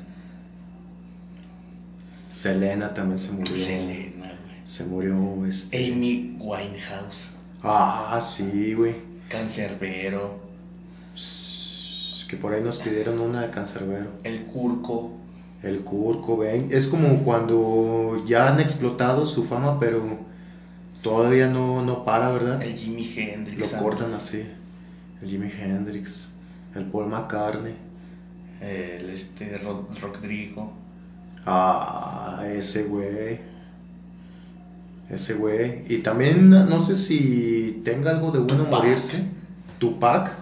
Selena 2.33 2.93
también 2.95 3.19
se 3.19 3.33
murió. 3.33 3.57
Selena, 3.57 4.27
güey. 4.27 4.57
Se 4.65 4.85
murió 4.85 5.47
este. 5.47 5.77
Amy 5.93 6.37
Winehouse. 6.39 7.31
Ah, 7.63 8.21
sí, 8.23 8.75
güey. 8.75 8.95
Cancerbero. 9.39 10.39
Que 12.29 12.37
por 12.37 12.55
ahí 12.55 12.63
nos 12.63 12.79
pidieron 12.79 13.21
una 13.21 13.43
de 13.43 13.51
cancerbero. 13.51 14.11
El 14.25 14.43
Curco. 14.45 15.13
El 15.63 15.81
Curco, 15.81 16.39
ven. 16.39 16.69
Es 16.71 16.87
como 16.89 17.23
cuando 17.23 18.23
ya 18.27 18.49
han 18.53 18.61
explotado 18.61 19.25
su 19.27 19.45
fama, 19.45 19.79
pero 19.79 20.03
todavía 21.03 21.49
no, 21.49 21.83
no 21.85 22.05
para, 22.05 22.31
¿verdad? 22.31 22.63
El 22.63 22.75
Jimi 22.75 23.11
Hendrix. 23.17 23.73
Lo 23.73 23.79
cortan 23.79 24.15
así. 24.15 24.47
El 25.23 25.29
Jimi 25.29 25.51
Hendrix. 25.51 26.33
El 26.75 26.87
Paul 26.87 27.07
McCartney. 27.09 27.75
El 28.61 29.11
este 29.11 29.59
Ro- 29.59 29.89
Rodrigo. 30.01 30.73
Ah, 31.47 32.45
ese 32.49 32.85
güey. 32.85 33.39
Ese 35.11 35.35
güey. 35.35 35.83
Y 35.89 35.99
también 35.99 36.51
no 36.51 36.83
sé 36.83 36.97
si 36.97 37.81
tenga 37.85 38.11
algo 38.11 38.31
de 38.33 38.39
bueno 38.41 38.65
Tupac. 38.65 38.83
morirse. 38.85 39.25
Tupac. 39.79 40.33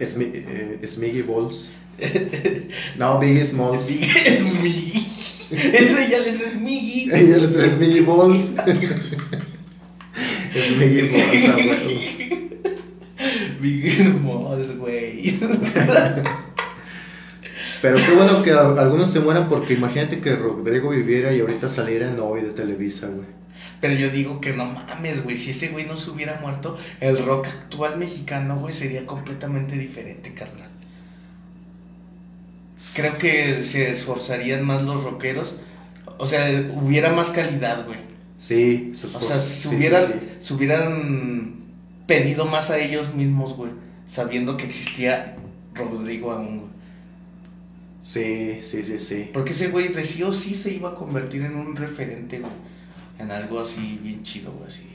Eh, 0.00 0.80
Smiggy 0.86 1.22
Balls. 1.22 1.72
No, 2.96 3.18
Biggie 3.18 3.44
Smalls. 3.44 3.88
Es 3.90 4.44
Miggy. 4.62 5.06
Ese 5.50 6.08
ya 6.10 6.18
les 6.20 6.40
es 6.46 6.54
Miggy. 6.56 7.10
Ella 7.12 7.36
es 7.36 7.72
Smiggy 7.74 8.00
Balls. 8.06 8.54
Smiggy 10.54 11.08
Balls, 11.08 11.44
ah, 11.48 11.52
güey. 11.52 12.30
Miggy 13.60 14.02
Moss, 14.22 14.76
güey. 14.78 15.38
Pero 17.82 17.96
qué 17.96 18.12
bueno 18.14 18.42
que 18.42 18.52
algunos 18.52 19.10
se 19.10 19.20
mueran 19.20 19.48
porque 19.48 19.74
imagínate 19.74 20.20
que 20.20 20.36
Rodrigo 20.36 20.90
viviera 20.90 21.32
y 21.34 21.40
ahorita 21.40 21.68
saliera 21.68 22.08
en 22.08 22.18
hoy 22.20 22.42
de 22.42 22.50
Televisa, 22.50 23.08
güey. 23.08 23.26
Pero 23.80 23.94
yo 23.94 24.10
digo 24.10 24.40
que 24.40 24.52
no 24.52 24.66
mames, 24.66 25.24
güey. 25.24 25.36
Si 25.36 25.50
ese 25.50 25.68
güey 25.68 25.86
no 25.86 25.96
se 25.96 26.10
hubiera 26.10 26.38
muerto, 26.40 26.76
el 27.00 27.24
rock 27.24 27.46
actual 27.46 27.96
mexicano, 27.98 28.58
güey, 28.58 28.74
sería 28.74 29.06
completamente 29.06 29.76
diferente, 29.76 30.34
carnal. 30.34 30.68
Creo 32.94 33.12
que 33.18 33.52
se 33.54 33.90
esforzarían 33.90 34.64
más 34.66 34.82
los 34.82 35.04
rockeros. 35.04 35.56
O 36.18 36.26
sea, 36.26 36.46
hubiera 36.74 37.10
más 37.12 37.30
calidad, 37.30 37.86
güey. 37.86 37.98
Sí, 38.38 38.92
se 38.94 39.06
O 39.06 39.22
sea, 39.22 39.38
se 39.38 39.68
sí, 39.68 39.76
hubieran, 39.76 40.06
sí. 40.06 40.14
se 40.38 40.54
hubieran 40.54 41.54
pedido 42.06 42.46
más 42.46 42.70
a 42.70 42.78
ellos 42.78 43.14
mismos, 43.14 43.54
güey. 43.54 43.72
Sabiendo 44.06 44.56
que 44.56 44.64
existía 44.66 45.36
Rodrigo 45.74 46.32
aún, 46.32 46.58
güey. 46.60 46.70
Sí, 48.02 48.58
sí, 48.62 48.82
sí, 48.82 48.98
sí. 48.98 49.30
Porque 49.32 49.52
ese 49.52 49.68
güey 49.68 49.88
de 49.88 50.04
sí 50.04 50.22
o 50.22 50.32
sí 50.32 50.54
se 50.54 50.72
iba 50.72 50.90
a 50.90 50.94
convertir 50.96 51.42
en 51.44 51.56
un 51.56 51.76
referente, 51.76 52.38
güey. 52.40 52.52
En 53.20 53.30
algo 53.30 53.60
así 53.60 54.00
bien 54.02 54.22
chido, 54.22 54.50
güey. 54.52 54.68
Así. 54.68 54.88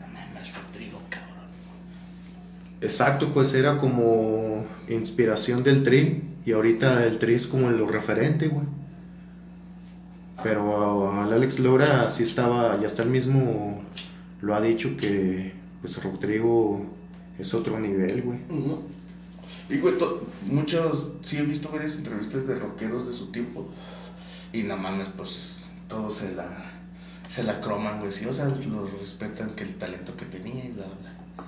No 0.00 0.06
mames, 0.06 0.52
Rodrigo, 0.54 1.00
cabrón. 1.10 1.48
Exacto, 2.80 3.32
pues 3.34 3.54
era 3.54 3.78
como 3.78 4.64
inspiración 4.88 5.64
del 5.64 5.82
tri 5.82 6.22
y 6.44 6.52
ahorita 6.52 7.04
el 7.04 7.18
tri 7.18 7.34
es 7.34 7.46
como 7.46 7.70
lo 7.70 7.88
referente, 7.88 8.48
güey. 8.48 8.66
Pero 10.42 11.12
al 11.12 11.32
Alex 11.32 11.58
Lora 11.58 12.06
sí 12.08 12.22
estaba, 12.22 12.80
ya 12.80 12.86
está 12.86 13.02
el 13.02 13.10
mismo, 13.10 13.82
lo 14.42 14.54
ha 14.54 14.60
dicho 14.60 14.96
que 14.96 15.52
pues 15.80 16.02
Rodrigo 16.02 16.86
es 17.38 17.52
otro 17.52 17.80
nivel, 17.80 18.22
güey. 18.22 18.38
Y, 19.68 19.78
güey, 19.78 19.94
muchos, 20.42 21.10
sí 21.22 21.38
he 21.38 21.42
visto 21.42 21.70
varias 21.70 21.96
entrevistas 21.96 22.46
de 22.46 22.58
rockeros 22.58 23.08
de 23.08 23.14
su 23.14 23.32
tiempo. 23.32 23.66
Y 24.52 24.62
nada 24.62 24.80
más, 24.80 25.08
pues, 25.16 25.56
todos 25.88 26.18
se 26.18 26.32
la, 26.34 26.65
se 27.28 27.42
la 27.42 27.60
croman, 27.60 28.00
güey. 28.00 28.12
Sí, 28.12 28.26
o 28.26 28.32
sea, 28.32 28.46
lo 28.46 28.86
respetan 28.98 29.50
que 29.50 29.64
el 29.64 29.74
talento 29.76 30.16
que 30.16 30.26
tenía 30.26 30.64
y 30.64 30.68
bla, 30.68 30.84
bla. 30.84 31.44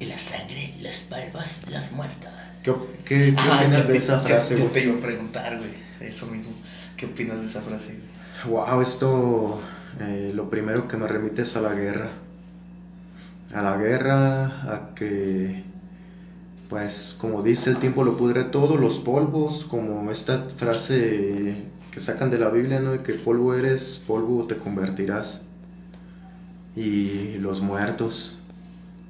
Y 0.00 0.04
la 0.06 0.18
sangre, 0.18 0.74
las 0.80 1.08
barbas, 1.08 1.60
las 1.68 1.90
muertas. 1.92 2.32
¿Qué, 2.62 2.72
qué, 3.04 3.30
opinas 3.32 3.88
de 3.88 3.96
esa 3.96 4.20
frase, 4.20 4.54
güey? 4.54 4.66
Yo 4.66 4.72
te 4.72 4.84
iba 4.84 4.96
a 4.96 5.00
preguntar, 5.00 5.58
güey, 5.58 5.70
eso 6.00 6.26
mismo. 6.26 6.52
¿Qué 6.96 7.06
opinas 7.06 7.40
de 7.40 7.46
esa 7.46 7.62
frase? 7.62 7.98
Wow, 8.46 8.80
esto 8.80 9.60
eh, 10.00 10.32
lo 10.34 10.48
primero 10.48 10.86
que 10.86 10.96
me 10.96 11.08
remite 11.08 11.42
es 11.42 11.56
a 11.56 11.60
la 11.60 11.74
guerra. 11.74 12.10
A 13.54 13.62
la 13.62 13.76
guerra, 13.76 14.44
a 14.72 14.94
que, 14.94 15.64
pues, 16.68 17.16
como 17.20 17.42
dice, 17.42 17.70
el 17.70 17.78
tiempo 17.78 18.04
lo 18.04 18.16
pudre 18.16 18.44
todo, 18.44 18.76
los 18.76 18.98
polvos, 19.00 19.64
como 19.64 20.10
esta 20.10 20.44
frase 20.56 21.64
que 21.98 22.04
sacan 22.04 22.30
de 22.30 22.38
la 22.38 22.48
Biblia, 22.48 22.78
¿no? 22.78 22.92
De 22.92 23.02
que 23.02 23.14
polvo 23.14 23.54
eres, 23.54 24.04
polvo 24.06 24.46
te 24.46 24.56
convertirás. 24.56 25.42
Y 26.76 27.38
los 27.38 27.60
muertos. 27.60 28.38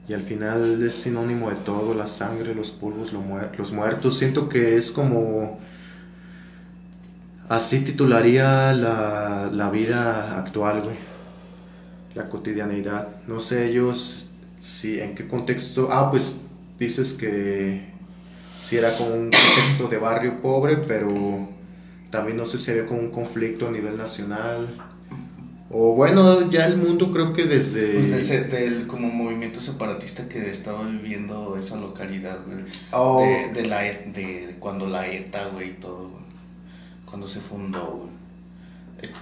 Y 0.09 0.14
al 0.14 0.22
final 0.22 0.82
es 0.82 0.95
sinónimo 0.95 1.51
de 1.51 1.57
todo, 1.57 1.93
la 1.93 2.07
sangre, 2.07 2.55
los 2.55 2.70
polvos, 2.70 3.12
los 3.12 3.72
muertos. 3.72 4.16
Siento 4.16 4.49
que 4.49 4.78
es 4.78 4.91
como 4.91 5.59
Así 7.51 7.80
titularía 7.80 8.72
la, 8.72 9.51
la 9.53 9.70
vida 9.70 10.39
actual, 10.39 10.80
güey. 10.82 10.97
La 12.14 12.30
cotidianidad. 12.30 13.09
No 13.26 13.41
sé 13.41 13.68
ellos 13.68 14.30
si 14.61 14.99
en 14.99 15.14
qué 15.14 15.28
contexto. 15.28 15.89
Ah, 15.91 16.11
pues 16.11 16.47
dices 16.78 17.12
que 17.12 17.93
si 18.59 18.78
era 18.78 18.97
con 18.97 19.12
un 19.12 19.24
contexto 19.24 19.89
de 19.91 19.99
barrio 19.99 20.41
pobre, 20.41 20.78
pero 20.78 21.58
también 22.11 22.37
no 22.37 22.47
sé 22.47 22.59
si 22.59 22.71
había 22.71 22.87
como 22.87 23.01
un 23.01 23.11
conflicto 23.11 23.69
a 23.69 23.71
nivel 23.71 23.97
nacional. 23.97 24.69
O 25.71 25.95
bueno, 25.95 26.51
ya 26.51 26.67
el 26.67 26.79
mundo 26.79 27.13
creo 27.13 27.35
que 27.35 27.45
desde... 27.45 27.93
Pues 27.93 28.11
desde 28.11 28.45
del 28.45 28.87
como 28.87 29.09
movimiento 29.09 29.61
separatista 29.61 30.27
que 30.29 30.49
estaba 30.49 30.87
viviendo 30.87 31.57
esa 31.59 31.77
localidad, 31.77 32.41
güey. 32.47 32.65
Oh. 32.93 33.23
De, 33.53 33.67
la, 33.67 33.87
e, 33.87 34.11
de 34.13 34.57
cuando 34.59 34.87
la 34.87 35.07
ETA, 35.07 35.49
güey, 35.49 35.71
y 35.71 35.73
todo, 35.75 36.09
güey 36.09 36.29
cuando 37.09 37.27
se 37.27 37.41
fundó, 37.41 38.09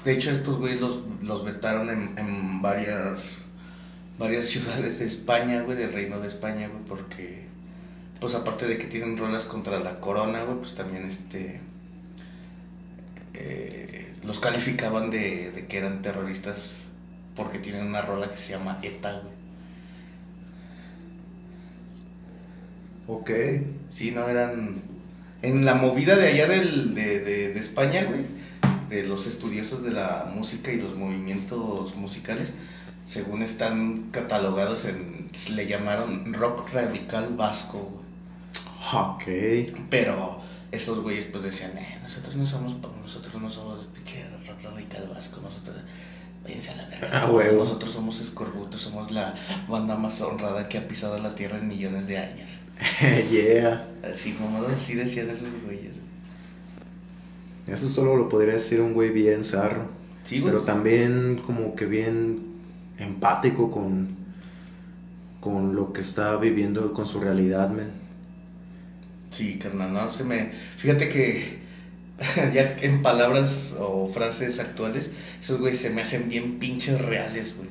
De 0.05 0.13
hecho, 0.13 0.31
estos 0.31 0.59
güeyes 0.59 0.81
los, 0.81 0.99
los 1.23 1.45
vetaron 1.45 1.91
en, 1.91 2.63
varias 2.63 3.29
varias 4.19 4.47
ciudades 4.53 4.99
de 4.99 5.07
España, 5.07 5.63
güey, 5.63 5.77
del 5.77 5.93
Reino 5.93 6.19
de 6.21 6.29
España, 6.29 6.69
güey, 6.69 6.85
porque, 6.85 7.47
pues 8.21 8.35
aparte 8.35 8.67
de 8.67 8.79
que 8.79 8.87
tienen 8.87 9.17
rolas 9.17 9.45
contra 9.45 9.79
la 9.81 10.01
corona, 10.01 10.45
güey, 10.45 10.59
pues 10.59 10.75
también 10.75 11.05
este. 11.05 11.61
Eh, 13.39 14.13
los 14.25 14.41
calificaban 14.41 15.11
de, 15.11 15.51
de, 15.53 15.67
que 15.67 15.79
eran 15.79 16.03
terroristas 16.03 16.83
porque 17.35 17.59
tienen 17.59 17.87
una 17.87 18.03
rola 18.03 18.31
que 18.31 18.37
se 18.37 18.53
llama 18.53 18.79
ETA, 18.83 19.21
güey. 19.21 19.37
Ok. 23.09 23.31
Sí, 23.91 24.11
no 24.11 24.29
eran 24.29 24.83
en 25.43 25.65
la 25.65 25.75
movida 25.75 26.17
de 26.17 26.29
allá 26.29 26.49
del, 26.49 26.95
de, 26.95 27.21
de, 27.21 27.59
España, 27.59 28.05
güey, 28.05 28.27
de 28.89 29.05
los 29.05 29.27
estudiosos 29.27 29.85
de 29.85 29.93
la 29.93 30.31
música 30.35 30.73
y 30.73 30.81
los 30.81 30.97
movimientos 30.97 31.95
musicales, 31.95 32.53
según 33.05 33.43
están 33.43 34.11
catalogados 34.11 34.85
en, 34.87 35.31
le 35.55 35.67
llamaron 35.67 36.33
rock 36.35 36.73
radical 36.73 37.37
vasco, 37.37 37.79
güey. 37.93 38.07
Ok. 38.93 39.77
Pero 39.91 40.41
esos 40.77 41.01
güeyes 41.01 41.27
pues 41.27 41.45
decían, 41.45 41.77
eh, 41.79 41.99
nosotros 42.03 42.37
no 42.37 42.47
somos, 42.47 42.77
nosotros 43.03 43.41
no 43.41 43.51
somos 43.51 43.81
el 43.81 43.87
pinche 43.87 44.25
radical 44.63 45.09
vasco, 45.09 45.41
nosotros 45.41 45.77
váyanse 46.45 46.71
a 46.71 46.77
la 46.77 46.89
verga. 46.89 47.09
Ah, 47.13 47.53
nosotros 47.53 47.93
somos 47.93 48.21
escorbutos, 48.21 48.81
somos 48.81 49.11
la 49.11 49.35
banda 49.69 49.97
más 49.97 50.21
honrada 50.21 50.69
que 50.69 50.79
ha 50.79 50.87
pisado 50.87 51.19
la 51.19 51.35
tierra 51.35 51.59
en 51.59 51.69
millones 51.69 52.07
de 52.07 52.19
años. 52.19 52.61
yeah. 53.31 53.89
Así, 54.09 54.37
mamadas 54.41 54.73
así 54.77 54.95
decían 54.95 55.31
esos 55.31 55.49
güeyes. 55.65 55.97
Eso 57.67 57.89
solo 57.89 58.17
lo 58.17 58.29
podría 58.29 58.55
decir 58.55 58.81
un 58.81 58.95
güey 58.95 59.11
bien 59.11 59.43
zarro. 59.43 59.89
Sí, 60.23 60.41
Pero 60.45 60.63
también 60.63 61.43
como 61.45 61.75
que 61.75 61.87
bien 61.87 62.43
empático 62.99 63.71
con, 63.71 64.17
con 65.41 65.75
lo 65.75 65.93
que 65.93 66.01
está 66.01 66.37
viviendo, 66.37 66.93
con 66.93 67.07
su 67.07 67.21
realidad, 67.21 67.71
men. 67.71 68.06
Sí, 69.37 69.59
carnal, 69.59 69.93
no 69.93 70.09
se 70.09 70.25
me... 70.25 70.51
Fíjate 70.79 71.11
que 71.11 71.59
ya 72.55 72.75
en 72.81 73.03
palabras 73.03 73.77
o 73.79 74.09
frases 74.09 74.59
actuales, 74.59 75.11
esos 75.43 75.61
güeyes 75.61 75.79
se 75.79 75.91
me 75.91 76.01
hacen 76.01 76.31
bien 76.31 76.59
pinches 76.59 76.99
reales, 77.03 77.55
güey. 77.55 77.69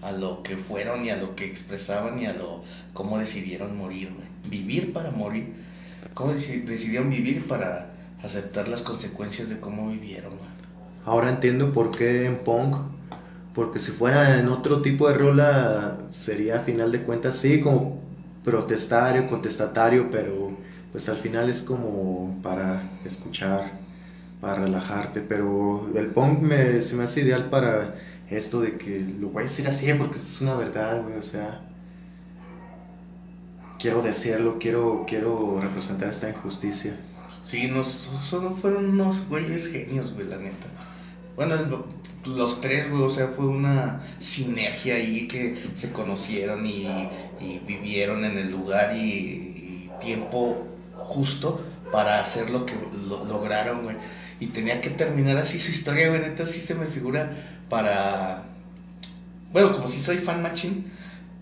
A 0.00 0.10
lo 0.10 0.42
que 0.42 0.56
fueron 0.56 1.04
y 1.04 1.10
a 1.10 1.16
lo 1.16 1.36
que 1.36 1.44
expresaban 1.44 2.18
y 2.18 2.24
a 2.24 2.32
lo 2.32 2.64
cómo 2.94 3.18
decidieron 3.18 3.76
morir, 3.76 4.14
güey. 4.14 4.26
Vivir 4.50 4.94
para 4.94 5.10
morir. 5.10 5.52
Cómo 6.14 6.32
decidieron 6.32 7.10
vivir 7.10 7.46
para 7.46 7.90
aceptar 8.22 8.68
las 8.68 8.80
consecuencias 8.80 9.50
de 9.50 9.60
cómo 9.60 9.90
vivieron, 9.90 10.30
güey. 10.38 10.50
Ahora 11.04 11.28
entiendo 11.28 11.74
por 11.74 11.90
qué 11.90 12.24
en 12.24 12.38
punk. 12.38 12.76
Porque 13.54 13.80
si 13.80 13.92
fuera 13.92 14.40
en 14.40 14.48
otro 14.48 14.80
tipo 14.80 15.08
de 15.08 15.14
rola, 15.14 15.98
sería 16.10 16.56
a 16.56 16.60
final 16.60 16.90
de 16.90 17.02
cuentas, 17.02 17.36
sí, 17.36 17.60
como 17.60 18.00
protestario, 18.44 19.26
contestatario, 19.28 20.10
pero 20.10 20.51
pues 20.92 21.08
al 21.08 21.16
final 21.16 21.48
es 21.48 21.62
como 21.62 22.38
para 22.42 22.82
escuchar 23.04 23.72
para 24.40 24.56
relajarte, 24.56 25.20
pero 25.20 25.90
el 25.94 26.08
punk 26.08 26.40
me, 26.40 26.82
se 26.82 26.96
me 26.96 27.04
hace 27.04 27.22
ideal 27.22 27.48
para 27.48 27.94
esto 28.28 28.60
de 28.60 28.76
que 28.76 29.00
lo 29.00 29.28
voy 29.28 29.42
a 29.42 29.44
decir 29.44 29.66
así 29.68 29.92
porque 29.94 30.16
esto 30.16 30.28
es 30.28 30.40
una 30.40 30.54
verdad, 30.54 31.02
güey, 31.02 31.16
o 31.16 31.22
sea, 31.22 31.60
quiero 33.78 34.02
decirlo, 34.02 34.58
quiero, 34.58 35.04
quiero 35.08 35.60
representar 35.60 36.08
esta 36.08 36.28
injusticia. 36.28 36.96
Sí, 37.42 37.68
nos, 37.68 38.08
son, 38.28 38.56
fueron 38.58 38.90
unos 38.90 39.28
güeyes 39.28 39.68
genios, 39.68 40.12
güey, 40.14 40.26
la 40.26 40.38
neta. 40.38 40.68
Bueno, 41.36 41.56
los 42.24 42.60
tres, 42.60 42.90
güey, 42.90 43.02
o 43.02 43.10
sea, 43.10 43.28
fue 43.28 43.46
una 43.46 44.02
sinergia 44.20 44.94
ahí 44.94 45.26
que 45.26 45.56
se 45.74 45.92
conocieron 45.92 46.64
y, 46.66 47.08
vivieron 47.66 48.24
en 48.24 48.38
el 48.38 48.50
lugar 48.50 48.96
y, 48.96 49.90
tiempo 50.00 50.66
justo 51.12 51.64
para 51.90 52.20
hacer 52.20 52.50
lo 52.50 52.66
que 52.66 52.74
lograron, 53.28 53.84
güey 53.84 53.96
y 54.42 54.48
tenía 54.48 54.80
que 54.80 54.90
terminar 54.90 55.36
así 55.36 55.60
su 55.60 55.70
historia, 55.70 56.08
güey, 56.08 56.20
neta 56.20 56.44
sí 56.44 56.60
se 56.60 56.74
me 56.74 56.86
figura 56.86 57.30
para... 57.68 58.42
Bueno, 59.52 59.70
como 59.70 59.86
si 59.86 60.00
soy 60.00 60.16
fan 60.16 60.42
machine, 60.42 60.82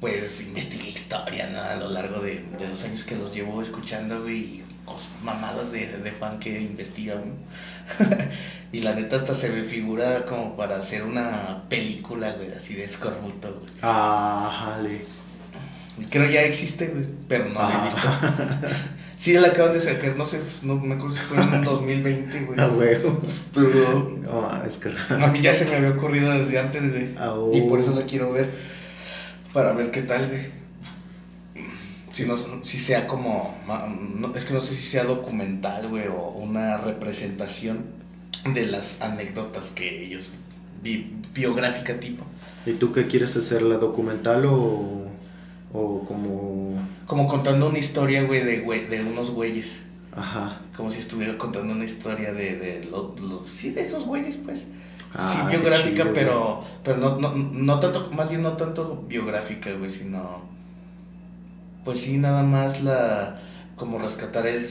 pues 0.01 0.43
investigué 0.43 0.91
historia, 0.91 1.49
¿no? 1.49 1.63
A 1.63 1.77
lo 1.77 1.89
largo 1.89 2.21
de, 2.21 2.45
los 2.69 2.85
años 2.85 3.05
que 3.05 3.17
los 3.17 3.33
llevo 3.33 3.63
escuchando, 3.63 4.21
güey, 4.23 4.37
y 4.37 4.65
mamadas 5.25 5.73
de, 5.73 5.87
de, 5.87 6.13
fan 6.13 6.41
que 6.41 6.61
investigan. 6.61 7.37
y 8.73 8.81
la 8.81 8.95
neta 8.95 9.17
hasta 9.17 9.35
se 9.35 9.49
me 9.49 9.63
figura 9.63 10.27
como 10.27 10.55
para 10.55 10.77
hacer 10.77 11.03
una 11.03 11.65
película, 11.71 12.33
güey, 12.33 12.53
así 12.53 12.75
de 12.75 12.85
escorbuto, 12.85 13.61
güey. 13.61 13.73
Ah, 13.81 14.75
jale. 14.77 15.07
Creo 16.11 16.29
ya 16.29 16.43
existe, 16.43 16.89
güey, 16.89 17.07
pero 17.29 17.49
no 17.49 17.61
la 17.61 17.81
he 17.81 17.85
visto. 17.85 18.09
Sí, 19.21 19.35
la 19.35 19.49
acaban 19.49 19.75
de 19.75 19.83
sacar, 19.83 20.17
no 20.17 20.25
sé, 20.25 20.41
no 20.63 20.77
me 20.77 20.95
acuerdo 20.95 21.15
si 21.15 21.21
fue 21.21 21.37
en 21.37 21.53
el 21.53 21.63
2020, 21.63 22.41
güey. 22.41 22.59
Ah, 22.59 22.69
güey. 22.69 22.97
Pero. 23.53 24.19
No, 24.23 24.65
es 24.65 24.79
que. 24.79 24.95
A 25.11 25.27
mí 25.27 25.43
ya 25.43 25.53
se 25.53 25.67
me 25.67 25.75
había 25.75 25.91
ocurrido 25.91 26.33
desde 26.33 26.59
antes, 26.59 26.91
güey. 26.91 27.15
Ah, 27.19 27.37
y 27.53 27.61
por 27.69 27.81
eso 27.81 27.95
la 27.95 28.07
quiero 28.07 28.33
ver. 28.33 28.49
Para 29.53 29.75
ver 29.75 29.91
qué 29.91 30.01
tal, 30.01 30.29
güey. 30.29 30.47
Si, 32.13 32.25
no, 32.25 32.39
si 32.65 32.79
sea 32.79 33.07
como. 33.07 33.55
es 34.35 34.47
que 34.47 34.55
no 34.55 34.63
sé 34.63 34.75
si 34.75 34.85
sea 34.85 35.05
documental, 35.05 35.89
güey, 35.89 36.07
o 36.09 36.29
una 36.31 36.79
representación 36.79 37.85
de 38.55 38.65
las 38.65 39.03
anécdotas 39.03 39.69
que 39.69 40.03
ellos. 40.03 40.31
biográfica 41.35 42.01
tipo. 42.01 42.25
¿Y 42.65 42.73
tú 42.73 42.91
qué 42.95 43.07
quieres 43.07 43.37
hacer, 43.37 43.61
la 43.61 43.77
documental 43.77 44.47
o.? 44.47 45.10
O 45.73 46.05
como... 46.05 46.75
Como 47.07 47.27
contando 47.27 47.69
una 47.69 47.79
historia, 47.79 48.25
güey, 48.25 48.43
de, 48.43 48.61
de 48.61 49.05
unos 49.05 49.31
güeyes. 49.31 49.81
Ajá. 50.13 50.61
Como 50.77 50.91
si 50.91 50.99
estuviera 50.99 51.39
contando 51.39 51.73
una 51.73 51.85
historia 51.85 52.33
de, 52.33 52.57
de 52.57 52.89
los... 52.91 53.49
sí, 53.49 53.71
de 53.71 53.83
esos 53.83 54.05
güeyes, 54.05 54.37
pues. 54.37 54.67
Ah, 55.15 55.29
sí, 55.29 55.39
biográfica, 55.49 56.11
pero, 56.15 56.63
pero 56.85 56.97
no, 56.99 57.19
no, 57.19 57.35
no 57.35 57.81
tanto, 57.81 58.11
más 58.13 58.29
bien 58.29 58.43
no 58.43 58.53
tanto 58.55 59.05
biográfica, 59.09 59.73
güey, 59.73 59.91
sino... 59.91 60.43
Pues 61.85 62.01
sí, 62.01 62.19
nada 62.19 62.43
más 62.43 62.83
la... 62.83 63.41
Como 63.77 63.99
rescatar 63.99 64.47
el... 64.47 64.65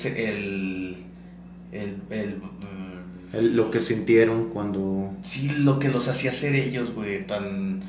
el, 1.72 2.02
el, 2.10 2.42
el 3.32 3.56
lo 3.56 3.72
que 3.72 3.80
sintieron 3.80 4.50
cuando... 4.50 5.14
Sí, 5.22 5.50
lo 5.50 5.80
que 5.80 5.90
los 5.90 6.08
hacía 6.08 6.34
ser 6.34 6.56
ellos, 6.56 6.94
güey, 6.94 7.26
tan... 7.26 7.82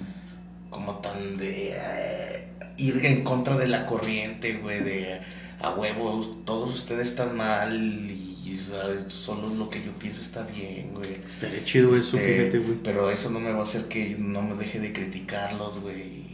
Como 0.71 0.97
tan 0.97 1.37
de 1.37 2.40
ir 2.81 3.05
en 3.05 3.25
contra 3.25 3.57
de 3.57 3.69
la 3.69 3.87
corriente, 3.87 4.55
güey, 4.55 4.83
de 4.83 5.21
a 5.61 5.71
huevo, 5.71 6.25
todos 6.45 6.75
ustedes 6.75 7.11
están 7.11 7.37
mal 7.37 7.75
y 7.75 8.31
¿sabes? 8.57 9.13
solo 9.13 9.49
lo 9.49 9.69
que 9.71 9.83
yo 9.83 9.93
pienso 9.93 10.23
está 10.23 10.43
bien, 10.43 10.93
güey. 10.95 11.15
Estaría 11.27 11.65
chido 11.65 11.95
eso, 11.95 12.17
Este, 12.17 12.39
fíjate, 12.39 12.59
güey. 12.59 12.79
Pero 12.83 13.11
eso 13.11 13.31
no 13.31 13.41
me 13.41 13.53
va 13.53 13.61
a 13.61 13.63
hacer 13.65 13.87
que 13.87 14.17
no 14.19 14.43
me 14.43 14.55
deje 14.55 14.81
de 14.81 14.93
criticarlos, 14.93 15.81
güey. 15.81 16.01
Y 16.01 16.31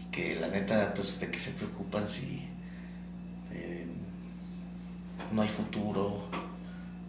y 0.00 0.10
que 0.10 0.36
la 0.36 0.48
neta, 0.48 0.92
pues, 0.94 1.18
de 1.20 1.30
que 1.30 1.38
se 1.38 1.50
preocupan 1.52 2.06
si 2.08 2.42
eh, 3.52 3.86
no 5.32 5.42
hay 5.42 5.48
futuro. 5.48 6.22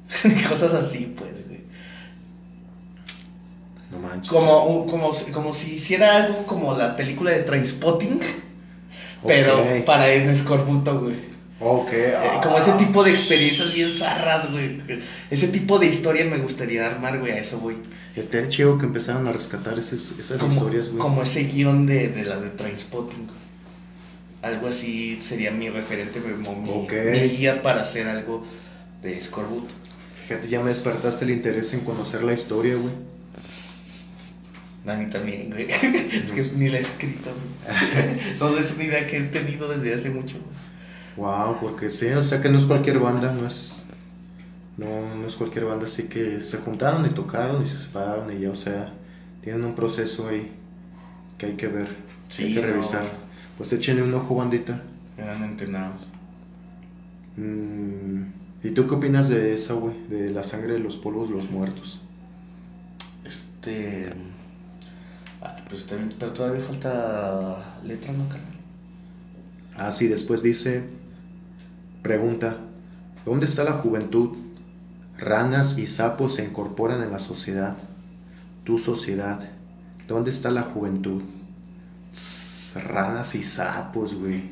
Cosas 0.49 0.73
así, 0.73 1.13
pues, 1.17 1.47
güey. 1.47 1.61
No 3.91 3.99
manches. 3.99 4.31
Como, 4.31 4.85
como, 4.87 5.11
como 5.33 5.53
si 5.53 5.75
hiciera 5.75 6.15
algo 6.15 6.45
como 6.45 6.73
la 6.75 6.95
película 6.95 7.31
de 7.31 7.43
Trainspotting, 7.43 8.19
pero 9.25 9.65
para 9.85 10.11
en 10.13 10.29
escorbuto, 10.29 10.99
güey. 10.99 11.33
Ok. 11.59 11.93
Eh, 11.93 12.13
ah. 12.17 12.41
Como 12.43 12.57
ese 12.57 12.73
tipo 12.73 13.03
de 13.03 13.11
experiencias 13.11 13.73
bien 13.73 13.93
zarras, 13.95 14.51
güey. 14.51 14.81
Ese 15.29 15.47
tipo 15.47 15.79
de 15.79 15.87
historia 15.87 16.25
me 16.25 16.37
gustaría 16.37 16.85
armar, 16.85 17.19
güey, 17.19 17.31
a 17.31 17.37
eso, 17.39 17.59
güey. 17.59 17.77
Estaría 18.15 18.49
chido 18.49 18.77
que 18.77 18.85
empezaran 18.85 19.25
a 19.27 19.31
rescatar 19.31 19.79
esas, 19.79 20.11
esas 20.19 20.37
como, 20.37 20.51
historias, 20.51 20.89
güey. 20.89 20.99
como 20.99 21.23
ese 21.23 21.43
guion 21.45 21.85
de, 21.85 22.09
de 22.09 22.23
la 22.25 22.39
de 22.39 22.49
Trainspotting. 22.49 23.27
Algo 24.41 24.67
así 24.67 25.19
sería 25.21 25.51
mi 25.51 25.69
referente, 25.69 26.19
mi, 26.19 26.47
Ok. 26.69 26.93
mi 27.11 27.19
guía 27.29 27.61
para 27.61 27.81
hacer 27.81 28.07
algo 28.09 28.45
de 29.01 29.17
escorbuto. 29.17 29.73
Fíjate, 30.27 30.47
ya 30.49 30.61
me 30.61 30.69
despertaste 30.69 31.25
el 31.25 31.31
interés 31.31 31.73
en 31.73 31.81
conocer 31.81 32.23
la 32.23 32.33
historia, 32.33 32.75
güey. 32.75 32.93
A 34.85 34.95
mí 34.95 35.05
también, 35.09 35.49
güey. 35.49 35.67
es 35.71 36.51
que 36.51 36.57
ni 36.57 36.69
la 36.69 36.77
he 36.77 36.81
escrito, 36.81 37.31
güey. 37.31 38.37
Solo 38.37 38.59
es 38.59 38.73
una 38.73 38.83
idea 38.83 39.07
que 39.07 39.17
he 39.17 39.23
tenido 39.23 39.69
desde 39.69 39.93
hace 39.93 40.09
mucho. 40.09 40.35
Wow, 41.15 41.57
porque 41.61 41.89
sí, 41.89 42.07
o 42.07 42.23
sea 42.23 42.41
que 42.41 42.49
no 42.49 42.57
es 42.57 42.65
cualquier 42.65 42.99
banda, 42.99 43.31
no 43.31 43.47
es. 43.47 43.83
No, 44.77 45.15
no 45.15 45.27
es 45.27 45.35
cualquier 45.35 45.65
banda, 45.65 45.85
así 45.85 46.03
que 46.03 46.43
se 46.43 46.57
juntaron 46.57 47.05
y 47.05 47.09
tocaron 47.09 47.63
y 47.63 47.67
se 47.67 47.77
separaron 47.77 48.35
y 48.35 48.41
ya, 48.41 48.49
o 48.49 48.55
sea, 48.55 48.91
tienen 49.41 49.63
un 49.63 49.75
proceso 49.75 50.27
ahí 50.27 50.51
que 51.37 51.45
hay 51.45 51.53
que 51.53 51.67
ver, 51.67 51.87
hay 52.39 52.53
que 52.55 52.61
no. 52.61 52.67
revisar. 52.67 53.05
Pues 53.57 53.71
échenle 53.71 54.01
un 54.01 54.13
ojo, 54.15 54.35
bandita. 54.35 54.81
Eran 55.17 55.43
entrenados. 55.43 56.01
Mm, 57.37 58.23
¿Y 58.63 58.71
tú 58.71 58.87
qué 58.87 58.95
opinas 58.95 59.29
de 59.29 59.53
esa, 59.53 59.75
güey? 59.75 59.95
De 60.09 60.31
la 60.31 60.43
sangre 60.43 60.73
de 60.73 60.79
los 60.79 60.95
polvos, 60.95 61.29
los 61.29 61.51
muertos. 61.51 62.01
Este. 63.23 64.09
Ah, 65.73 65.75
pues 65.75 65.85
también, 65.85 66.13
pero 66.19 66.33
todavía 66.33 66.61
falta 66.61 67.79
letra, 67.83 68.13
¿no, 68.13 68.27
carnal? 68.29 68.53
Ah, 69.75 69.91
sí, 69.91 70.07
después 70.07 70.43
dice, 70.43 70.83
pregunta, 72.03 72.57
¿dónde 73.25 73.47
está 73.47 73.63
la 73.63 73.73
juventud? 73.73 74.37
Ranas 75.17 75.77
y 75.77 75.87
sapos 75.87 76.35
se 76.35 76.43
incorporan 76.43 77.01
en 77.01 77.11
la 77.11 77.19
sociedad. 77.19 77.77
Tu 78.63 78.77
sociedad, 78.77 79.49
¿dónde 80.07 80.29
está 80.29 80.51
la 80.51 80.63
juventud? 80.63 81.23
Tss, 82.13 82.75
ranas 82.83 83.33
y 83.35 83.41
sapos, 83.41 84.13
güey. 84.15 84.43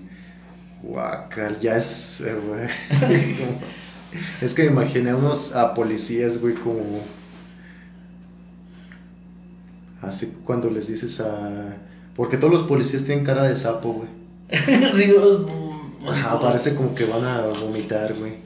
Guacal, 0.82 1.60
ya 1.60 1.76
es, 1.76 2.22
eh, 2.22 2.34
güey. 2.34 2.68
es 4.42 4.54
que 4.56 4.64
me 4.64 4.72
imaginé 4.72 5.12
a 5.12 5.16
unos 5.16 5.54
a 5.54 5.74
policías, 5.76 6.40
güey, 6.40 6.56
como... 6.56 7.21
Así 10.02 10.34
cuando 10.44 10.70
les 10.70 10.88
dices 10.88 11.20
a... 11.22 11.78
Porque 12.16 12.38
todos 12.38 12.52
los 12.52 12.64
policías 12.64 13.04
tienen 13.04 13.24
cara 13.24 13.44
de 13.44 13.56
sapo, 13.56 13.94
güey. 13.94 14.10
sí, 14.94 15.14
Ajá, 16.08 16.40
parece 16.40 16.76
como 16.76 16.94
que 16.96 17.06
van 17.06 17.24
a 17.24 17.42
vomitar, 17.48 18.14
güey. 18.18 18.38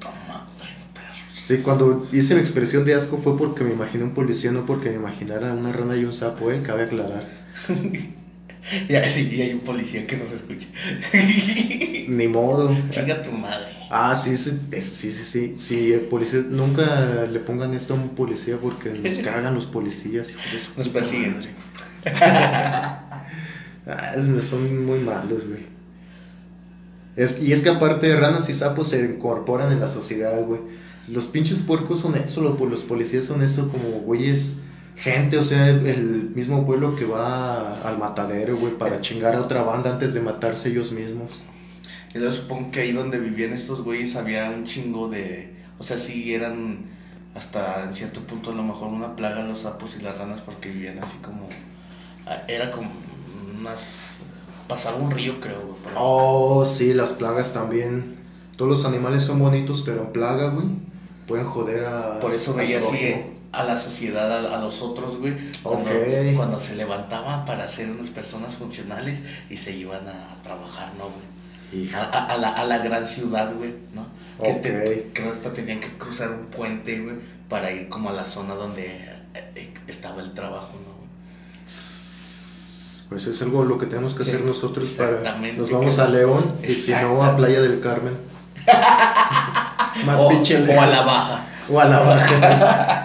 Sí, 1.34 1.60
cuando 1.60 2.08
hice 2.12 2.34
la 2.34 2.42
expresión 2.42 2.86
de 2.86 2.96
asco 2.96 3.18
fue 3.18 3.38
porque 3.38 3.64
me 3.64 3.72
imaginé 3.72 4.04
un 4.04 4.14
policía, 4.14 4.52
no 4.52 4.66
porque 4.66 4.90
me 4.90 4.96
imaginara 4.96 5.54
una 5.54 5.72
rana 5.72 5.96
y 5.96 6.04
un 6.04 6.14
sapo, 6.14 6.52
eh, 6.52 6.62
cabe 6.64 6.84
aclarar. 6.84 7.28
Ya, 8.90 9.08
sí, 9.08 9.30
y 9.32 9.42
hay 9.42 9.54
un 9.54 9.60
policía 9.62 10.06
que 10.08 10.18
nos 10.18 10.32
escucha. 10.32 10.68
Ni 12.08 12.28
modo. 12.28 12.76
Chinga 12.90 13.22
tu 13.22 13.32
madre. 13.32 13.72
Ah, 13.90 14.16
sí, 14.16 14.36
sí, 14.38 14.60
sí, 14.72 15.12
sí, 15.12 15.26
sí. 15.26 15.54
Sí, 15.58 15.94
el 15.94 16.02
policía, 16.02 16.44
nunca 16.50 17.26
le 17.26 17.40
pongan 17.40 17.74
esto 17.74 17.94
a 17.94 17.98
un 17.98 18.10
policía 18.10 18.58
porque 18.62 18.90
nos 19.04 19.18
cagan 19.20 19.54
los 19.56 19.66
policías. 19.68 20.32
hijos 20.32 20.74
Nos 20.78 20.90
persiguen. 20.90 21.38
Ah, 23.88 24.16
son 24.42 24.84
muy 24.86 24.98
malos, 24.98 25.48
güey. 25.48 25.64
Es, 27.16 27.42
y 27.42 27.54
es 27.54 27.62
que 27.62 27.70
aparte 27.70 28.16
ranas 28.16 28.50
y 28.50 28.54
sapos 28.54 28.90
se 28.90 29.00
incorporan 29.06 29.72
en 29.72 29.80
la 29.80 29.88
sociedad, 29.88 30.44
güey. 30.44 30.60
Los 31.08 31.28
pinches 31.28 31.60
puercos 31.60 32.00
son 32.00 32.16
eso, 32.16 32.42
lo- 32.42 32.66
los 32.66 32.82
policías 32.84 33.26
son 33.26 33.44
eso 33.44 33.70
como 33.70 34.00
güeyes, 34.02 34.62
gente, 34.96 35.38
o 35.38 35.44
sea, 35.44 35.70
el 35.70 36.32
mismo 36.36 36.66
pueblo 36.66 36.96
que 36.96 37.06
va 37.06 37.82
al 37.82 37.98
matadero, 37.98 38.58
güey, 38.58 38.78
para 38.78 39.02
chingar 39.02 39.36
a 39.36 39.42
otra 39.42 39.64
banda 39.64 39.92
antes 39.92 40.14
de 40.14 40.22
matarse 40.22 40.70
ellos 40.70 40.92
mismos. 40.92 41.44
Y 42.14 42.20
luego 42.20 42.34
supongo 42.34 42.72
que 42.72 42.82
ahí 42.82 42.92
donde 42.94 43.20
vivían 43.20 43.54
estos 43.54 43.82
güeyes 43.82 44.16
había 44.16 44.50
un 44.50 44.64
chingo 44.64 45.10
de. 45.10 45.54
O 45.78 45.84
sea, 45.84 45.98
sí 45.98 46.34
eran 46.34 46.86
hasta 47.36 47.84
en 47.84 47.94
cierto 47.94 48.22
punto 48.22 48.52
a 48.52 48.56
lo 48.56 48.64
mejor 48.64 48.88
una 48.88 49.18
plaga 49.18 49.44
los 49.44 49.60
sapos 49.60 49.98
y 50.00 50.02
las 50.02 50.18
ranas 50.18 50.40
porque 50.40 50.70
vivían 50.70 51.00
así 51.00 51.18
como. 51.18 51.50
ah, 52.26 52.44
Era 52.48 52.72
como 52.72 52.90
unas. 53.60 54.20
Pasaba 54.70 54.98
un 54.98 55.12
río, 55.12 55.40
creo, 55.42 55.60
güey. 55.62 55.96
Oh, 55.96 56.66
sí, 56.66 56.94
las 56.94 57.14
plagas 57.14 57.54
también. 57.54 58.16
Todos 58.56 58.72
los 58.72 58.86
animales 58.86 59.24
son 59.24 59.40
bonitos, 59.40 59.84
pero 59.86 60.04
en 60.04 60.14
plaga, 60.14 60.48
güey, 60.48 60.68
pueden 61.28 61.46
joder 61.46 61.84
a... 61.86 62.20
Por 62.20 62.34
eso 62.34 62.54
veía 62.54 62.80
así 62.80 63.16
a 63.60 63.64
la 63.64 63.78
sociedad, 63.78 64.32
a, 64.32 64.58
a 64.58 64.62
los 64.62 64.82
otros, 64.82 65.18
güey, 65.18 65.34
cuando, 65.64 65.90
Ok. 65.92 66.36
cuando 66.36 66.60
se 66.60 66.76
levantaban 66.76 67.46
para 67.46 67.68
ser 67.68 67.90
unas 67.90 68.08
personas 68.08 68.54
funcionales 68.56 69.20
y 69.50 69.58
se 69.58 69.72
iban 69.74 70.08
a 70.08 70.42
trabajar, 70.44 70.92
¿no, 70.98 71.06
güey? 71.06 71.94
A, 71.94 72.04
a- 72.04 72.26
a 72.34 72.38
la, 72.38 72.50
a 72.50 72.66
la 72.66 72.78
gran 72.80 73.06
ciudad, 73.06 73.54
güey, 73.54 73.74
¿no? 73.94 74.08
Que 74.42 74.52
Ok. 74.52 74.62
te- 74.62 75.12
creo 75.14 75.32
hasta 75.32 75.52
tenían 75.54 75.80
que 75.80 75.98
cruzar 75.98 76.32
un 76.32 76.46
puente, 76.48 77.00
güey, 77.00 77.16
para 77.50 77.72
ir 77.72 77.90
como 77.90 78.10
a 78.10 78.14
la 78.14 78.26
zona 78.26 78.54
donde 78.54 78.86
eh, 79.34 79.52
eh, 79.56 79.74
estaba 79.88 80.22
el 80.22 80.34
trabajo, 80.34 80.74
¿no? 80.86 80.94
güey? 80.98 81.10
Pues 83.10 83.28
es 83.28 83.42
algo 83.42 83.64
lo 83.66 83.78
que 83.78 83.86
tenemos 83.86 84.16
que 84.16 84.24
Sí, 84.24 84.30
hacer 84.32 84.42
nosotros 84.42 84.90
para... 84.98 85.38
Nos 85.58 85.70
vamos 85.72 86.00
a 86.00 86.08
León 86.08 86.56
y 86.64 86.72
si 86.72 86.92
no 86.94 87.24
a. 87.24 87.36
Playa 87.38 87.62
del 87.62 87.80
Carmen. 87.80 88.18
Más 90.06 90.20
o, 90.20 90.28
pinche 90.30 90.58
o 90.58 90.82
a 90.82 90.86
la 90.88 91.02
baja. 91.02 91.46
O 91.70 91.80
a 91.80 91.86
la 91.86 92.00
baja. 92.00 93.02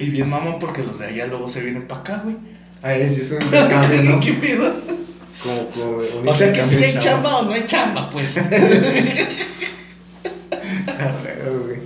Y 0.00 0.10
bien 0.10 0.28
mamón 0.28 0.58
porque 0.58 0.82
los 0.82 0.98
de 0.98 1.06
allá 1.06 1.26
luego 1.28 1.48
se 1.48 1.60
vienen 1.60 1.86
para 1.86 2.00
acá, 2.00 2.20
güey. 2.24 2.36
Ay, 2.82 3.08
sí 3.08 3.20
es 3.20 3.30
un 3.30 3.42
intercambio, 3.42 4.02
¿no? 4.02 4.18
¿Qué 4.24 4.32
pedo? 4.32 4.72
Como, 5.42 5.66
como 5.70 5.96
un 6.20 6.28
O 6.28 6.34
sea 6.34 6.52
que 6.52 6.62
si 6.64 6.82
hay 6.82 6.98
chamba 6.98 7.36
o 7.38 7.44
no 7.44 7.52
hay 7.52 7.64
chamba, 7.66 8.10
pues. 8.10 8.36
A 8.38 8.42
huevo, 11.22 11.64
güey. 11.66 11.80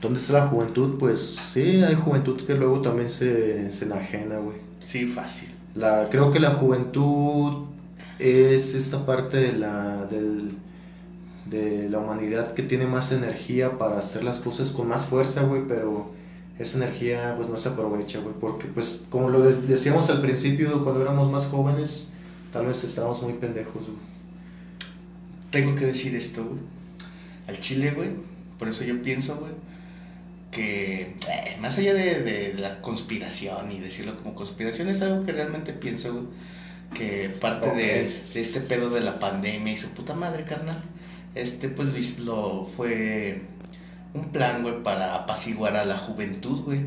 ¿Dónde 0.00 0.18
está 0.18 0.32
la 0.34 0.46
juventud? 0.46 0.98
Pues 0.98 1.20
sí, 1.20 1.82
hay 1.82 1.94
juventud 1.94 2.40
que 2.46 2.54
luego 2.54 2.80
también 2.80 3.10
se, 3.10 3.70
se 3.70 3.84
enajena, 3.84 4.38
güey. 4.38 4.56
Sí, 4.80 5.06
fácil. 5.06 5.50
La, 5.74 6.06
creo 6.10 6.32
que 6.32 6.40
la 6.40 6.52
juventud 6.52 7.66
es 8.18 8.74
esta 8.74 9.04
parte 9.04 9.36
de 9.36 9.52
la, 9.52 10.06
del- 10.06 10.56
de 11.50 11.88
la 11.90 11.98
humanidad 11.98 12.54
que 12.54 12.62
tiene 12.62 12.86
más 12.86 13.12
energía 13.12 13.76
para 13.78 13.98
hacer 13.98 14.22
las 14.24 14.40
cosas 14.40 14.70
con 14.70 14.88
más 14.88 15.04
fuerza, 15.06 15.42
güey, 15.42 15.62
pero 15.66 16.12
esa 16.58 16.76
energía 16.78 17.34
pues 17.36 17.48
no 17.48 17.56
se 17.56 17.70
aprovecha, 17.70 18.20
güey, 18.20 18.34
porque 18.40 18.66
pues 18.66 19.04
como 19.10 19.28
lo 19.30 19.40
de- 19.42 19.60
decíamos 19.62 20.08
al 20.10 20.20
principio 20.22 20.84
cuando 20.84 21.02
éramos 21.02 21.30
más 21.30 21.46
jóvenes, 21.46 22.12
tal 22.52 22.66
vez 22.66 22.84
estábamos 22.84 23.22
muy 23.22 23.32
pendejos, 23.34 23.86
güey. 23.86 24.10
Tengo 25.50 25.74
que 25.74 25.86
decir 25.86 26.14
esto, 26.14 26.44
güey. 26.44 26.60
Al 27.48 27.58
chile, 27.58 27.90
güey. 27.92 28.10
Por 28.58 28.68
eso 28.68 28.84
yo 28.84 29.02
pienso, 29.02 29.36
güey, 29.36 29.52
que 30.52 31.02
eh, 31.28 31.56
más 31.60 31.78
allá 31.78 31.94
de, 31.94 32.20
de 32.22 32.54
la 32.54 32.80
conspiración 32.82 33.72
y 33.72 33.78
decirlo 33.80 34.16
como 34.18 34.34
conspiración, 34.34 34.88
es 34.88 35.00
algo 35.02 35.24
que 35.24 35.32
realmente 35.32 35.72
pienso, 35.72 36.12
güey. 36.12 36.24
Que 36.94 37.28
parte 37.40 37.68
de, 37.70 38.12
de 38.34 38.40
este 38.40 38.60
pedo 38.60 38.90
de 38.90 39.00
la 39.00 39.18
pandemia 39.20 39.72
y 39.72 39.76
su 39.76 39.90
puta 39.90 40.12
madre, 40.14 40.44
carnal, 40.44 40.82
este 41.34 41.68
pues 41.68 42.18
lo, 42.18 42.24
lo 42.24 42.66
fue 42.76 43.42
un 44.14 44.30
plan, 44.32 44.62
güey, 44.62 44.82
para 44.82 45.14
apaciguar 45.14 45.76
a 45.76 45.84
la 45.84 45.96
juventud, 45.98 46.60
güey. 46.62 46.80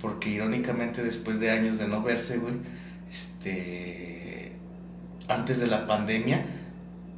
Porque 0.00 0.30
irónicamente 0.30 1.02
después 1.02 1.40
de 1.40 1.50
años 1.50 1.78
de 1.78 1.88
no 1.88 2.02
verse, 2.02 2.38
güey, 2.38 2.54
este, 3.10 4.52
antes 5.28 5.58
de 5.60 5.66
la 5.66 5.86
pandemia, 5.86 6.46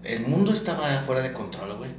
el 0.05 0.27
mundo 0.27 0.53
estaba 0.53 1.03
fuera 1.07 1.23
de 1.23 1.33
control, 1.33 1.77
güey. 1.79 1.91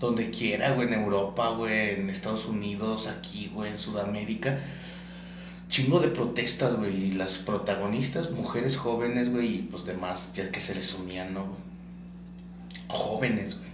donde 0.00 0.30
quiera, 0.30 0.72
güey, 0.72 0.88
en 0.88 0.94
Europa, 0.94 1.50
güey, 1.50 1.90
en 1.92 2.10
Estados 2.10 2.46
Unidos, 2.46 3.06
aquí, 3.06 3.50
güey, 3.54 3.70
en 3.72 3.78
Sudamérica. 3.78 4.58
Chingo 5.68 6.00
de 6.00 6.08
protestas, 6.08 6.74
güey, 6.76 7.06
y 7.08 7.12
las 7.12 7.38
protagonistas, 7.38 8.30
mujeres 8.30 8.76
jóvenes, 8.76 9.30
güey, 9.30 9.56
y 9.56 9.62
pues 9.62 9.84
demás, 9.84 10.32
ya 10.34 10.50
que 10.50 10.60
se 10.60 10.74
les 10.74 10.86
sumían, 10.86 11.34
¿no? 11.34 11.56
Jóvenes, 12.88 13.58
güey. 13.58 13.73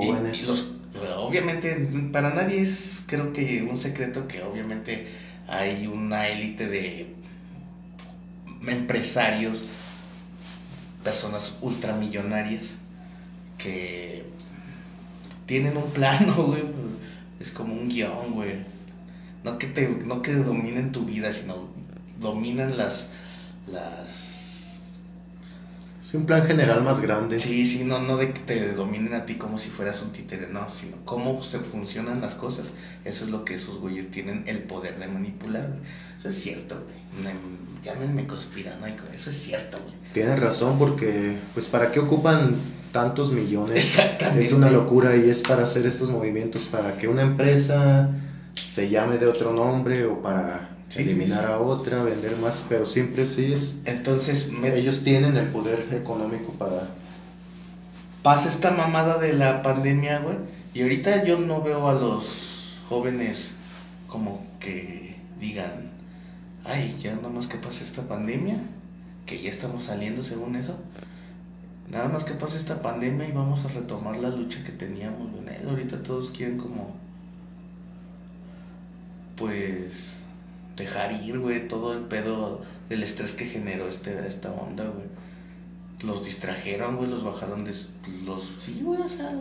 Jóvenes. 0.00 0.42
Y- 0.42 0.46
los, 0.46 0.66
obviamente, 1.16 1.74
para 2.12 2.30
nadie 2.34 2.60
es, 2.60 3.02
creo 3.06 3.32
que, 3.32 3.62
un 3.62 3.76
secreto 3.78 4.26
que 4.28 4.42
obviamente 4.42 5.06
hay 5.46 5.86
una 5.86 6.28
élite 6.28 6.68
de 6.68 7.06
empresarios, 8.66 9.64
personas 11.02 11.56
ultramillonarias 11.60 12.74
que 13.58 14.24
tienen 15.46 15.76
un 15.76 15.90
plano, 15.90 16.34
güey. 16.46 16.64
Es 17.40 17.50
como 17.50 17.74
un 17.74 17.88
guion, 17.88 18.32
güey. 18.34 18.56
No 19.44 19.58
que 19.58 19.66
te, 19.68 19.88
no 19.88 20.22
que 20.22 20.34
dominen 20.34 20.92
tu 20.92 21.04
vida, 21.04 21.32
sino 21.32 21.68
dominan 22.20 22.76
las, 22.76 23.08
las 23.66 24.31
Es 26.02 26.12
un 26.14 26.26
plan 26.26 26.44
general 26.44 26.82
más 26.82 26.98
grande. 27.00 27.38
Sí, 27.38 27.64
sí, 27.64 27.84
no, 27.84 28.00
no 28.00 28.16
de 28.16 28.32
que 28.32 28.40
te 28.40 28.72
dominen 28.72 29.14
a 29.14 29.24
ti 29.24 29.36
como 29.36 29.56
si 29.56 29.70
fueras 29.70 30.02
un 30.02 30.10
títere, 30.10 30.48
no, 30.48 30.68
sino 30.68 30.96
cómo 31.04 31.42
se 31.44 31.60
funcionan 31.60 32.20
las 32.20 32.34
cosas. 32.34 32.72
Eso 33.04 33.24
es 33.24 33.30
lo 33.30 33.44
que 33.44 33.54
esos 33.54 33.78
güeyes 33.78 34.10
tienen 34.10 34.42
el 34.46 34.58
poder 34.58 34.98
de 34.98 35.06
manipular. 35.06 35.68
güey. 35.68 35.80
Eso 36.18 36.28
es 36.28 36.34
cierto, 36.34 36.82
güey. 36.84 37.24
Me- 37.34 37.82
Llámenme 37.82 38.26
conspiranoico, 38.26 39.04
eso 39.14 39.30
es 39.30 39.36
cierto, 39.40 39.78
güey. 39.80 39.94
Tienes 40.12 40.38
razón 40.40 40.76
porque, 40.76 41.36
pues, 41.54 41.68
¿para 41.68 41.90
qué 41.92 42.00
ocupan 42.00 42.56
tantos 42.92 43.30
millones? 43.32 43.76
Exactamente. 43.78 44.40
Es 44.42 44.52
una 44.52 44.70
locura 44.70 45.16
y 45.16 45.30
es 45.30 45.40
para 45.40 45.62
hacer 45.62 45.86
estos 45.86 46.10
movimientos, 46.10 46.66
para 46.66 46.96
que 46.98 47.06
una 47.08 47.22
empresa 47.22 48.10
se 48.66 48.88
llame 48.88 49.18
de 49.18 49.26
otro 49.26 49.52
nombre 49.52 50.04
o 50.04 50.20
para 50.20 50.71
Sí, 50.92 51.00
eliminar 51.00 51.38
sí, 51.38 51.46
sí. 51.46 51.52
a 51.52 51.58
otra, 51.58 52.02
vender 52.02 52.36
más, 52.36 52.66
pero 52.68 52.84
siempre 52.84 53.26
sí 53.26 53.50
es... 53.50 53.80
Entonces, 53.86 54.52
me, 54.52 54.76
Ellos 54.76 55.02
tienen 55.02 55.38
el 55.38 55.46
poder 55.46 55.88
económico 55.90 56.52
para... 56.52 56.90
pasa 58.22 58.50
esta 58.50 58.72
mamada 58.72 59.16
de 59.18 59.32
la 59.32 59.62
pandemia, 59.62 60.18
güey. 60.18 60.36
Y 60.74 60.82
ahorita 60.82 61.24
yo 61.24 61.38
no 61.38 61.62
veo 61.62 61.88
a 61.88 61.94
los 61.94 62.78
jóvenes 62.90 63.54
como 64.06 64.46
que 64.60 65.16
digan, 65.40 65.92
ay, 66.64 66.94
ya 67.00 67.16
nada 67.16 67.30
más 67.30 67.46
que 67.46 67.56
pase 67.56 67.84
esta 67.84 68.02
pandemia, 68.02 68.58
que 69.24 69.40
ya 69.40 69.48
estamos 69.48 69.84
saliendo 69.84 70.22
según 70.22 70.56
eso. 70.56 70.76
Nada 71.90 72.10
más 72.10 72.24
que 72.24 72.34
pase 72.34 72.58
esta 72.58 72.82
pandemia 72.82 73.26
y 73.28 73.32
vamos 73.32 73.64
a 73.64 73.68
retomar 73.68 74.16
la 74.18 74.28
lucha 74.28 74.62
que 74.62 74.72
teníamos, 74.72 75.30
güey. 75.30 75.42
Nel, 75.42 75.66
Ahorita 75.66 76.02
todos 76.02 76.30
quieren 76.30 76.58
como, 76.58 76.94
pues, 79.36 80.22
dejar 80.76 81.12
ir, 81.22 81.38
güey, 81.38 81.68
todo 81.68 81.92
el 81.94 82.00
pedo 82.00 82.62
del 82.88 83.02
estrés 83.02 83.32
que 83.32 83.44
generó 83.46 83.88
este, 83.88 84.26
esta 84.26 84.50
onda, 84.52 84.84
güey 84.84 85.06
los 86.02 86.24
distrajeron, 86.24 86.96
güey, 86.96 87.08
los 87.08 87.22
bajaron 87.22 87.64
de 87.64 87.70
los 88.24 88.50
sí, 88.58 88.80
güey, 88.82 89.00
o 89.02 89.08
sea, 89.08 89.32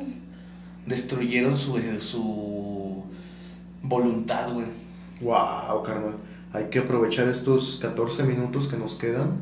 destruyeron 0.86 1.58
su 1.58 1.76
su 2.00 3.04
voluntad, 3.82 4.54
güey. 4.54 4.68
¡Wow, 5.22 5.82
carnal! 5.84 6.16
Hay 6.54 6.66
que 6.66 6.78
aprovechar 6.80 7.28
estos 7.28 7.78
14 7.82 8.24
minutos 8.26 8.68
que 8.68 8.78
nos 8.78 8.94
quedan 8.96 9.38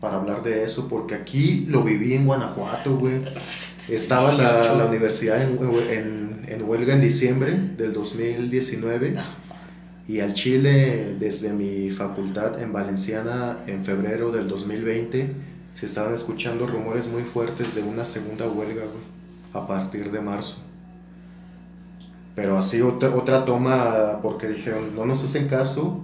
para 0.00 0.16
hablar 0.16 0.42
de 0.42 0.62
eso, 0.62 0.88
porque 0.88 1.14
aquí 1.14 1.64
lo 1.68 1.82
viví 1.84 2.12
en 2.14 2.26
Guanajuato, 2.26 2.96
güey. 2.98 3.22
Estaba 3.88 4.30
la, 4.34 4.52
18. 4.58 4.76
la 4.76 4.86
universidad 4.86 5.42
en, 5.42 5.58
en- 5.90 6.28
en 6.48 6.62
huelga 6.62 6.94
en 6.94 7.00
diciembre 7.00 7.52
del 7.78 7.92
2019 7.92 9.14
y 10.08 10.20
al 10.20 10.32
Chile 10.32 11.16
desde 11.20 11.52
mi 11.52 11.90
facultad 11.90 12.60
en 12.62 12.72
Valenciana 12.72 13.58
en 13.66 13.84
febrero 13.84 14.32
del 14.32 14.48
2020 14.48 15.34
se 15.74 15.86
estaban 15.86 16.14
escuchando 16.14 16.66
rumores 16.66 17.08
muy 17.08 17.22
fuertes 17.22 17.74
de 17.74 17.82
una 17.82 18.06
segunda 18.06 18.48
huelga, 18.48 18.82
a 19.52 19.66
partir 19.68 20.10
de 20.10 20.20
marzo. 20.20 20.56
Pero 22.34 22.56
así 22.56 22.80
otra, 22.80 23.44
toma 23.44 24.20
porque 24.22 24.48
dijeron, 24.48 24.96
no 24.96 25.04
nos 25.04 25.22
hacen 25.22 25.46
caso. 25.46 26.00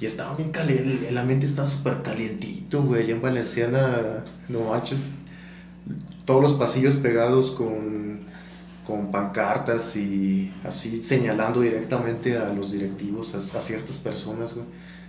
Y 0.00 0.06
estaba 0.06 0.34
bien 0.36 0.50
caliente, 0.50 1.08
el 1.08 1.18
ambiente 1.18 1.46
está 1.46 1.66
súper 1.66 2.02
calientito, 2.02 2.82
güey. 2.82 3.10
En 3.10 3.20
Valenciana, 3.20 4.24
no 4.48 4.70
manches, 4.70 5.14
todos 6.24 6.42
los 6.42 6.54
pasillos 6.54 6.96
pegados 6.96 7.50
con, 7.50 8.20
con 8.86 9.10
pancartas 9.10 9.96
y 9.96 10.52
así 10.64 11.02
señalando 11.02 11.60
directamente 11.60 12.38
a 12.38 12.50
los 12.50 12.70
directivos, 12.72 13.34
a, 13.34 13.38
a 13.38 13.60
ciertas 13.60 13.98
personas, 13.98 14.54
güey. 14.54 14.66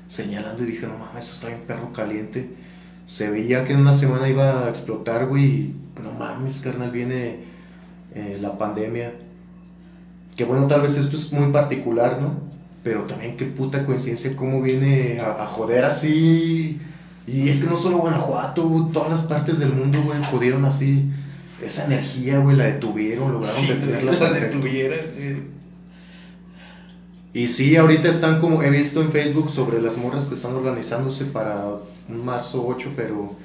Señalando 0.08 0.64
y 0.64 0.68
dije, 0.68 0.88
no 0.88 0.98
mames, 0.98 1.26
eso 1.26 1.34
está 1.34 1.48
bien 1.48 1.62
perro 1.68 1.94
caliente. 1.94 2.50
Se 3.06 3.30
veía 3.30 3.66
que 3.66 3.74
en 3.74 3.82
una 3.82 3.94
semana 3.94 4.30
iba 4.30 4.66
a 4.66 4.70
explotar, 4.70 5.28
güey. 5.28 5.46
y 5.46 5.76
No 6.02 6.12
mames, 6.14 6.62
carnal, 6.62 6.92
viene 6.92 7.40
eh, 8.16 8.38
la 8.42 8.58
pandemia. 8.58 9.14
Que 10.36 10.46
bueno, 10.46 10.68
tal 10.68 10.82
vez 10.82 10.98
esto 10.98 11.16
es 11.16 11.32
muy 11.34 11.52
particular, 11.52 12.22
¿no? 12.22 12.36
Pero 12.84 13.04
también 13.04 13.38
qué 13.38 13.46
puta 13.46 13.86
coincidencia 13.86 14.36
cómo 14.36 14.62
viene 14.62 15.20
a, 15.20 15.44
a 15.44 15.46
joder 15.48 15.86
así. 15.86 16.80
Y 17.28 17.50
es 17.50 17.62
que 17.62 17.70
no 17.70 17.76
solo 17.76 17.98
Guanajuato, 17.98 18.90
todas 18.94 19.10
las 19.10 19.24
partes 19.24 19.60
del 19.60 19.74
mundo, 19.74 20.02
güey, 20.04 20.24
jodieron 20.32 20.64
así. 20.66 21.10
Esa 21.62 21.86
energía, 21.86 22.40
güey, 22.40 22.56
la 22.56 22.66
detuvieron, 22.66 23.34
lograron 23.34 23.56
Sí, 23.56 23.68
detenerla. 23.68 24.12
la 24.12 24.32
detuvieron. 24.32 25.00
Y 27.34 27.48
sí, 27.48 27.76
ahorita 27.76 28.10
están 28.10 28.40
como, 28.40 28.64
he 28.64 28.70
visto 28.70 29.02
en 29.02 29.12
Facebook 29.12 29.50
sobre 29.50 29.82
las 29.82 29.98
morras 29.98 30.28
que 30.28 30.34
están 30.34 30.56
organizándose 30.56 31.26
para 31.26 31.66
un 32.10 32.26
marzo 32.26 32.66
8, 32.66 32.94
pero 32.96 33.36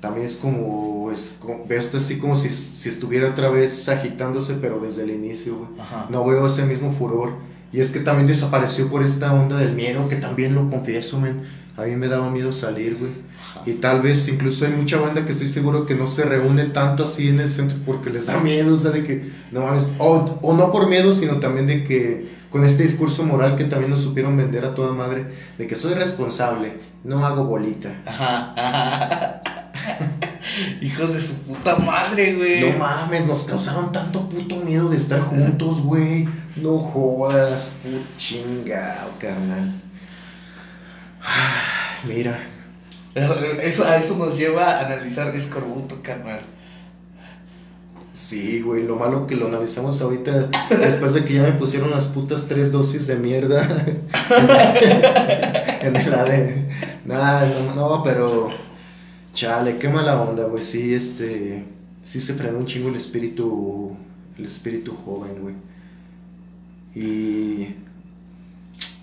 también 0.00 0.26
es 0.26 0.36
como, 0.36 1.10
es 1.12 1.36
como 1.40 1.64
así 1.70 2.18
como 2.18 2.36
si, 2.36 2.50
si 2.50 2.88
estuviera 2.88 3.30
otra 3.30 3.48
vez 3.48 3.88
agitándose, 3.88 4.54
pero 4.54 4.80
desde 4.80 5.02
el 5.04 5.10
inicio, 5.10 5.56
güey. 5.56 5.68
No 6.10 6.24
veo 6.24 6.46
ese 6.46 6.64
mismo 6.66 6.92
furor. 6.98 7.34
Y 7.72 7.80
es 7.80 7.90
que 7.90 8.00
también 8.00 8.26
desapareció 8.26 8.88
por 8.88 9.02
esta 9.02 9.32
onda 9.34 9.58
del 9.58 9.74
miedo, 9.74 10.08
que 10.08 10.16
también 10.16 10.54
lo 10.54 10.68
confieso, 10.70 11.20
men. 11.20 11.42
A 11.76 11.82
mí 11.82 11.94
me 11.96 12.08
daba 12.08 12.30
miedo 12.30 12.52
salir, 12.52 12.96
güey. 12.96 13.12
Y 13.66 13.74
tal 13.80 14.00
vez 14.00 14.28
incluso 14.28 14.64
hay 14.64 14.72
mucha 14.72 14.98
banda 14.98 15.24
que 15.24 15.32
estoy 15.32 15.48
seguro 15.48 15.84
que 15.84 15.94
no 15.94 16.06
se 16.06 16.24
reúne 16.24 16.66
tanto 16.66 17.04
así 17.04 17.28
en 17.28 17.40
el 17.40 17.50
centro 17.50 17.78
porque 17.84 18.10
les 18.10 18.26
da 18.26 18.38
miedo, 18.38 18.74
o 18.74 18.78
sea, 18.78 18.92
de 18.92 19.04
que, 19.04 19.30
no 19.52 19.66
mames, 19.66 19.90
o, 19.98 20.38
o 20.40 20.56
no 20.56 20.72
por 20.72 20.88
miedo, 20.88 21.12
sino 21.12 21.38
también 21.38 21.66
de 21.66 21.84
que 21.84 22.36
con 22.50 22.64
este 22.64 22.84
discurso 22.84 23.24
moral 23.24 23.56
que 23.56 23.64
también 23.64 23.90
nos 23.90 24.00
supieron 24.00 24.36
vender 24.36 24.64
a 24.64 24.74
toda 24.74 24.94
madre, 24.94 25.26
de 25.58 25.66
que 25.66 25.76
soy 25.76 25.94
responsable, 25.94 26.80
no 27.04 27.26
hago 27.26 27.44
bolita. 27.44 28.00
Ajá. 28.06 28.54
ajá. 28.56 29.42
Hijos 30.80 31.14
de 31.14 31.20
su 31.20 31.34
puta 31.34 31.76
madre, 31.76 32.34
güey. 32.34 32.60
No 32.60 32.78
mames, 32.78 33.26
nos 33.26 33.44
causaron 33.44 33.92
tanto 33.92 34.28
puto 34.28 34.56
miedo 34.56 34.88
de 34.88 34.96
estar 34.96 35.20
juntos, 35.20 35.82
güey. 35.82 36.28
No 36.56 36.78
jodas, 36.78 37.76
put 37.82 38.16
chingao, 38.16 39.10
carnal. 39.18 39.72
Mira, 42.04 42.38
Eso, 43.14 43.84
a 43.84 43.96
eso 43.96 44.16
nos 44.16 44.36
lleva 44.36 44.70
a 44.72 44.86
analizar 44.86 45.34
escorbuto, 45.34 46.02
carnal. 46.02 46.40
sí, 48.12 48.60
güey, 48.62 48.84
lo 48.84 48.96
malo 48.96 49.26
que 49.26 49.36
lo 49.36 49.46
analizamos 49.46 50.00
ahorita, 50.00 50.48
después 50.70 51.12
de 51.14 51.24
que 51.24 51.34
ya 51.34 51.42
me 51.42 51.52
pusieron 51.52 51.90
las 51.90 52.08
putas 52.08 52.46
tres 52.48 52.72
dosis 52.72 53.06
de 53.06 53.16
mierda 53.16 53.64
en 55.80 55.96
el 55.96 56.14
ADN. 56.14 56.68
Nada, 57.04 57.46
no, 57.46 57.74
no, 57.74 58.02
pero 58.02 58.48
chale, 59.34 59.78
qué 59.78 59.88
mala 59.88 60.20
onda, 60.20 60.44
güey. 60.44 60.62
Sí, 60.62 60.94
este, 60.94 61.64
sí 62.04 62.20
se 62.20 62.34
frenó 62.34 62.58
un 62.58 62.66
chingo 62.66 62.88
el 62.88 62.96
espíritu, 62.96 63.96
el 64.38 64.44
espíritu 64.46 64.96
joven, 65.04 65.40
güey. 65.40 65.54
Y 66.94 67.74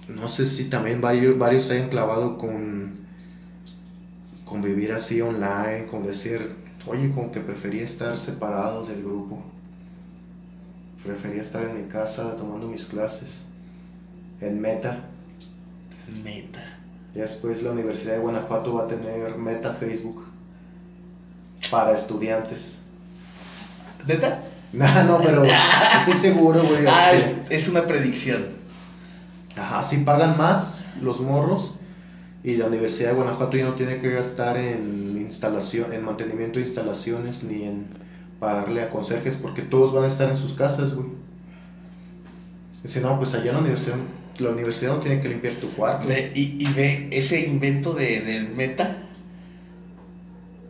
no 0.08 0.28
sé 0.28 0.46
si 0.46 0.66
también 0.66 1.02
varios, 1.02 1.38
varios 1.38 1.66
se 1.66 1.76
hayan 1.76 1.90
clavado 1.90 2.38
con, 2.38 2.98
con 4.46 4.62
vivir 4.62 4.92
así 4.92 5.22
online, 5.22 5.88
con 5.90 6.04
decir, 6.04 6.56
oye, 6.86 7.12
como 7.12 7.32
que 7.32 7.40
prefería 7.40 7.84
estar 7.84 8.18
separado 8.18 8.86
del 8.86 9.04
grupo. 9.04 9.44
Prefería 11.04 11.42
estar 11.42 11.64
en 11.64 11.76
mi 11.76 11.90
casa 11.90 12.36
tomando 12.36 12.68
mis 12.68 12.86
clases. 12.86 13.46
En 14.42 14.60
Meta. 14.60 15.06
Neta. 16.24 16.64
Ya 17.14 17.22
después 17.22 17.64
la 17.64 17.72
Universidad 17.72 18.14
de 18.14 18.20
Guanajuato 18.20 18.74
va 18.74 18.84
a 18.84 18.88
tener 18.88 19.38
Meta 19.38 19.74
Facebook 19.74 20.26
para 21.70 21.94
estudiantes. 21.94 22.78
¿Neta? 24.06 24.44
No, 24.74 25.04
no, 25.04 25.20
pero 25.22 25.44
estoy 26.00 26.16
seguro, 26.16 26.64
güey. 26.64 26.88
Ah, 26.88 27.12
es, 27.14 27.30
es 27.52 27.68
una 27.68 27.86
predicción. 27.86 28.44
Ajá, 29.56 29.84
si 29.84 29.98
pagan 29.98 30.38
más 30.38 30.90
los 31.02 31.22
morros 31.22 31.76
y 32.44 32.56
la 32.58 32.66
Universidad 32.66 33.10
de 33.10 33.16
Guanajuato 33.16 33.58
ya 33.58 33.66
no 33.66 33.76
tiene 33.76 34.00
que 34.00 34.10
gastar 34.10 34.58
en 34.58 35.18
instalación, 35.22 35.94
en 35.94 36.04
mantenimiento 36.04 36.60
de 36.60 36.66
instalaciones 36.66 37.44
ni 37.44 37.64
en 37.64 37.88
pagarle 38.40 38.82
a 38.82 38.90
conserjes 38.90 39.36
porque 39.36 39.62
todos 39.62 39.94
van 39.94 40.04
a 40.06 40.08
estar 40.08 40.30
en 40.30 40.38
sus 40.38 40.54
casas, 40.54 40.96
güey. 40.96 41.08
Dice, 42.84 43.00
no, 43.00 43.18
pues 43.18 43.34
allá 43.36 43.54
la 43.54 43.60
universidad, 43.60 43.96
la 44.40 44.50
universidad 44.50 44.96
no 44.96 45.00
tiene 45.00 45.22
que 45.22 45.30
limpiar 45.30 45.54
tu 45.56 45.72
cuarto. 45.74 46.08
Y, 46.12 46.58
y 46.60 46.74
ve 46.74 47.08
ese 47.12 47.48
invento 47.48 47.94
de, 47.94 48.20
del 48.22 48.50
meta 48.50 48.98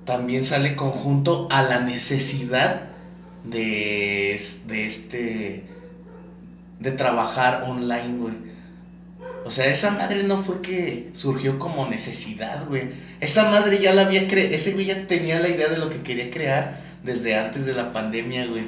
también 0.05 0.43
sale 0.43 0.75
conjunto 0.75 1.47
a 1.49 1.63
la 1.63 1.79
necesidad 1.79 2.89
de, 3.43 4.39
de 4.67 4.85
este 4.85 5.63
de 6.79 6.91
trabajar 6.91 7.63
online, 7.65 8.17
güey. 8.17 8.52
O 9.45 9.51
sea, 9.51 9.65
esa 9.65 9.91
madre 9.91 10.23
no 10.23 10.43
fue 10.43 10.61
que 10.61 11.09
surgió 11.13 11.59
como 11.59 11.87
necesidad, 11.87 12.67
güey. 12.67 12.89
Esa 13.19 13.49
madre 13.51 13.79
ya 13.79 13.93
la 13.93 14.03
había 14.03 14.27
creado, 14.27 14.53
ese 14.53 14.73
güey 14.73 14.85
ya 14.85 15.07
tenía 15.07 15.39
la 15.39 15.49
idea 15.49 15.67
de 15.67 15.77
lo 15.77 15.89
que 15.89 16.01
quería 16.01 16.31
crear 16.31 16.79
desde 17.03 17.37
antes 17.37 17.65
de 17.65 17.73
la 17.73 17.91
pandemia, 17.91 18.47
güey. 18.47 18.65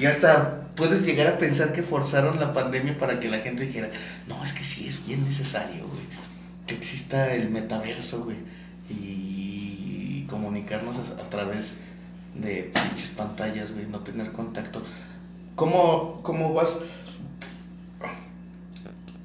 ya 0.00 0.10
hasta 0.10 0.68
puedes 0.74 1.04
llegar 1.06 1.26
a 1.28 1.38
pensar 1.38 1.72
que 1.72 1.82
forzaron 1.82 2.40
la 2.40 2.52
pandemia 2.52 2.98
para 2.98 3.20
que 3.20 3.28
la 3.28 3.38
gente 3.38 3.66
dijera, 3.66 3.90
no, 4.26 4.44
es 4.44 4.52
que 4.52 4.64
sí 4.64 4.86
es 4.88 5.04
bien 5.06 5.24
necesario, 5.24 5.86
güey, 5.86 6.02
que 6.66 6.74
exista 6.74 7.32
el 7.34 7.50
metaverso, 7.50 8.24
güey, 8.24 8.36
y 8.90 10.26
comunicarnos 10.28 10.96
a, 10.98 11.22
a 11.22 11.30
través 11.30 11.76
de 12.34 12.70
pinches 12.74 13.10
pantallas, 13.10 13.72
güey, 13.72 13.86
no 13.86 14.00
tener 14.00 14.32
contacto. 14.32 14.82
¿Cómo, 15.54 16.20
cómo 16.22 16.52
vas 16.52 16.78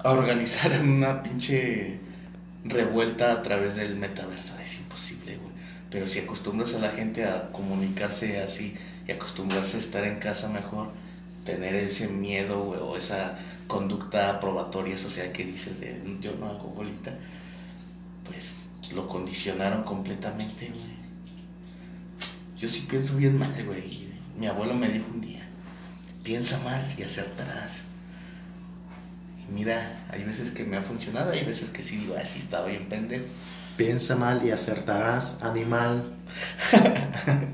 a 0.04 0.12
organizar 0.12 0.72
una 0.84 1.24
pinche 1.24 1.99
revuelta 2.64 3.34
a 3.34 3.41
través 3.41 3.76
del 3.76 3.95
metaverso? 3.95 4.58
Es 4.60 4.78
imposible, 4.78 5.38
güey. 5.38 5.52
Pero 5.89 6.08
si 6.08 6.20
acostumbras 6.20 6.74
a 6.74 6.80
la 6.80 6.89
gente 6.89 7.26
a 7.26 7.52
comunicarse 7.52 8.41
así 8.41 8.76
y 9.08 9.12
acostumbrarse 9.12 9.78
a 9.78 9.80
estar 9.82 10.06
en 10.06 10.20
casa 10.20 10.47
mejor, 10.47 10.91
tener 11.43 11.76
ese 11.76 12.08
miedo, 12.08 12.62
o 12.62 12.95
esa 12.95 13.38
conducta 13.68 14.39
probatoria 14.39 14.97
social 14.97 15.32
que 15.32 15.45
dices 15.45 15.80
de 15.80 16.02
yo 16.22 16.34
no 16.38 16.47
hago 16.47 16.70
bolita, 16.70 17.14
pues 18.26 18.70
lo 18.93 19.08
condicionaron 19.08 19.84
completamente, 19.84 20.68
güey. 20.68 21.02
Yo 22.58 22.70
sí 22.70 22.86
pienso 22.89 23.16
bien 23.16 23.38
mal, 23.38 23.66
güey. 23.66 24.08
Mi 24.38 24.47
abuelo 24.47 24.74
me 24.74 24.88
dijo 24.89 25.08
un 25.14 25.22
día, 25.22 25.47
piensa 26.24 26.60
mal 26.60 26.86
y 26.97 27.04
acertarás. 27.04 27.86
Mira, 29.54 29.99
hay 30.10 30.24
veces 30.24 30.52
que 30.52 30.64
me 30.64 30.78
ha 30.78 30.82
funcionado, 30.82 31.32
hay 31.32 31.43
veces 31.43 31.70
que 31.70 31.84
sí 31.84 31.97
digo, 31.97 32.16
así 32.16 32.39
estaba 32.39 32.68
bien 32.68 32.88
pendejo. 32.88 33.26
Piensa 33.76 34.16
mal 34.16 34.45
y 34.45 34.52
acertarás, 34.52 35.43
animal. 35.43 36.14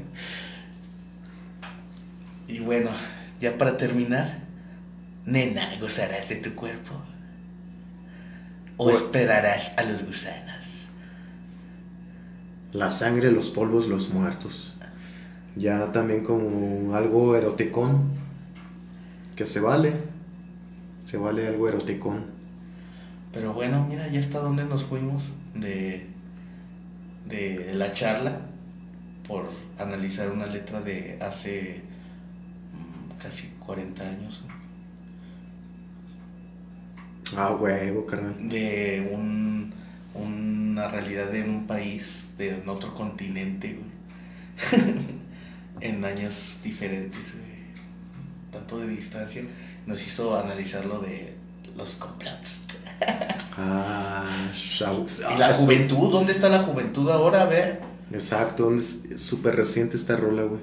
y 2.47 2.59
bueno, 2.59 2.91
ya 3.39 3.57
para 3.57 3.77
terminar, 3.77 4.41
nena, 5.25 5.75
gozarás 5.79 6.29
de 6.29 6.35
tu 6.35 6.53
cuerpo. 6.53 7.01
O 8.77 8.91
esperarás 8.91 9.73
a 9.77 9.83
los 9.83 10.05
gusanos. 10.05 10.89
La 12.73 12.91
sangre, 12.91 13.31
los 13.31 13.49
polvos, 13.49 13.87
los 13.87 14.09
muertos. 14.09 14.77
Ya 15.55 15.91
también 15.91 16.23
como 16.23 16.95
algo 16.95 17.35
eroticón 17.35 18.11
que 19.35 19.47
se 19.47 19.59
vale. 19.59 20.16
Se 21.07 21.15
vale 21.15 21.47
algo 21.47 21.69
eroticón. 21.69 22.25
Pero 23.31 23.53
bueno, 23.53 23.87
mira, 23.87 24.09
ya 24.09 24.19
está 24.19 24.39
donde 24.39 24.65
nos 24.65 24.83
fuimos 24.83 25.31
de, 25.53 26.05
de 27.25 27.71
la 27.73 27.93
charla 27.93 28.41
por 29.25 29.49
analizar 29.79 30.29
una 30.29 30.47
letra 30.47 30.81
de 30.81 31.17
hace 31.21 31.81
mm, 32.73 33.21
casi 33.21 33.47
40 33.65 34.03
años. 34.03 34.41
Ah, 37.37 37.55
huevo, 37.55 38.05
carnal. 38.05 38.49
De 38.49 39.09
un, 39.13 39.73
una 40.13 40.89
realidad 40.89 41.31
de 41.31 41.43
un 41.43 41.67
país, 41.67 42.33
de 42.37 42.61
otro 42.67 42.93
continente, 42.93 43.79
en 45.79 46.03
años 46.03 46.59
diferentes, 46.61 47.33
güey 47.33 47.57
tanto 48.51 48.79
de 48.79 48.87
distancia, 48.87 49.43
nos 49.87 50.05
hizo 50.05 50.37
analizar 50.37 50.85
lo 50.85 50.99
de 50.99 51.33
los 51.75 51.95
complots. 51.95 52.61
Ah, 53.57 54.51
¿Y 55.33 55.37
la 55.39 55.53
juventud? 55.53 56.11
¿Dónde 56.11 56.31
está 56.31 56.49
la 56.49 56.59
juventud 56.59 57.09
ahora? 57.09 57.41
A 57.41 57.45
ver. 57.45 57.81
Exacto, 58.11 58.75
es 58.75 59.01
súper 59.15 59.55
reciente 59.55 59.97
esta 59.97 60.15
rola, 60.15 60.43
güey. 60.43 60.61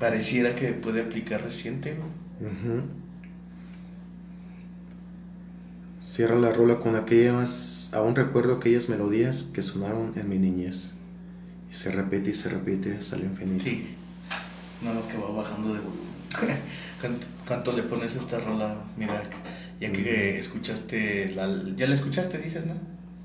Pareciera 0.00 0.56
que 0.56 0.72
puede 0.72 1.02
aplicar 1.02 1.42
reciente, 1.42 1.94
güey. 1.94 2.50
Cierra 6.04 6.36
la 6.36 6.52
rola 6.52 6.80
con 6.80 6.96
aquellas, 6.96 7.90
aún 7.94 8.16
recuerdo 8.16 8.54
aquellas 8.56 8.88
melodías 8.88 9.44
que 9.54 9.62
sonaron 9.62 10.12
en 10.16 10.28
mi 10.28 10.38
niñez. 10.38 10.94
Y 11.70 11.74
se 11.74 11.90
repite 11.92 12.30
y 12.30 12.34
se 12.34 12.48
repite 12.48 12.96
hasta 12.98 13.16
el 13.16 13.22
infinito. 13.22 13.64
Sí, 13.64 13.94
nada 14.82 14.96
más 14.96 15.06
que 15.06 15.16
va 15.16 15.30
bajando 15.30 15.72
de 15.72 15.80
volumen. 15.80 16.12
¿Cuánto, 17.46 17.72
le 17.72 17.82
pones 17.82 18.14
a 18.14 18.18
esta 18.18 18.38
rola, 18.38 18.76
mira, 18.96 19.22
ya 19.80 19.90
que 19.90 20.38
escuchaste, 20.38 21.32
la, 21.34 21.48
ya 21.76 21.88
la 21.88 21.94
escuchaste, 21.94 22.38
dices, 22.38 22.64
¿no? 22.66 22.74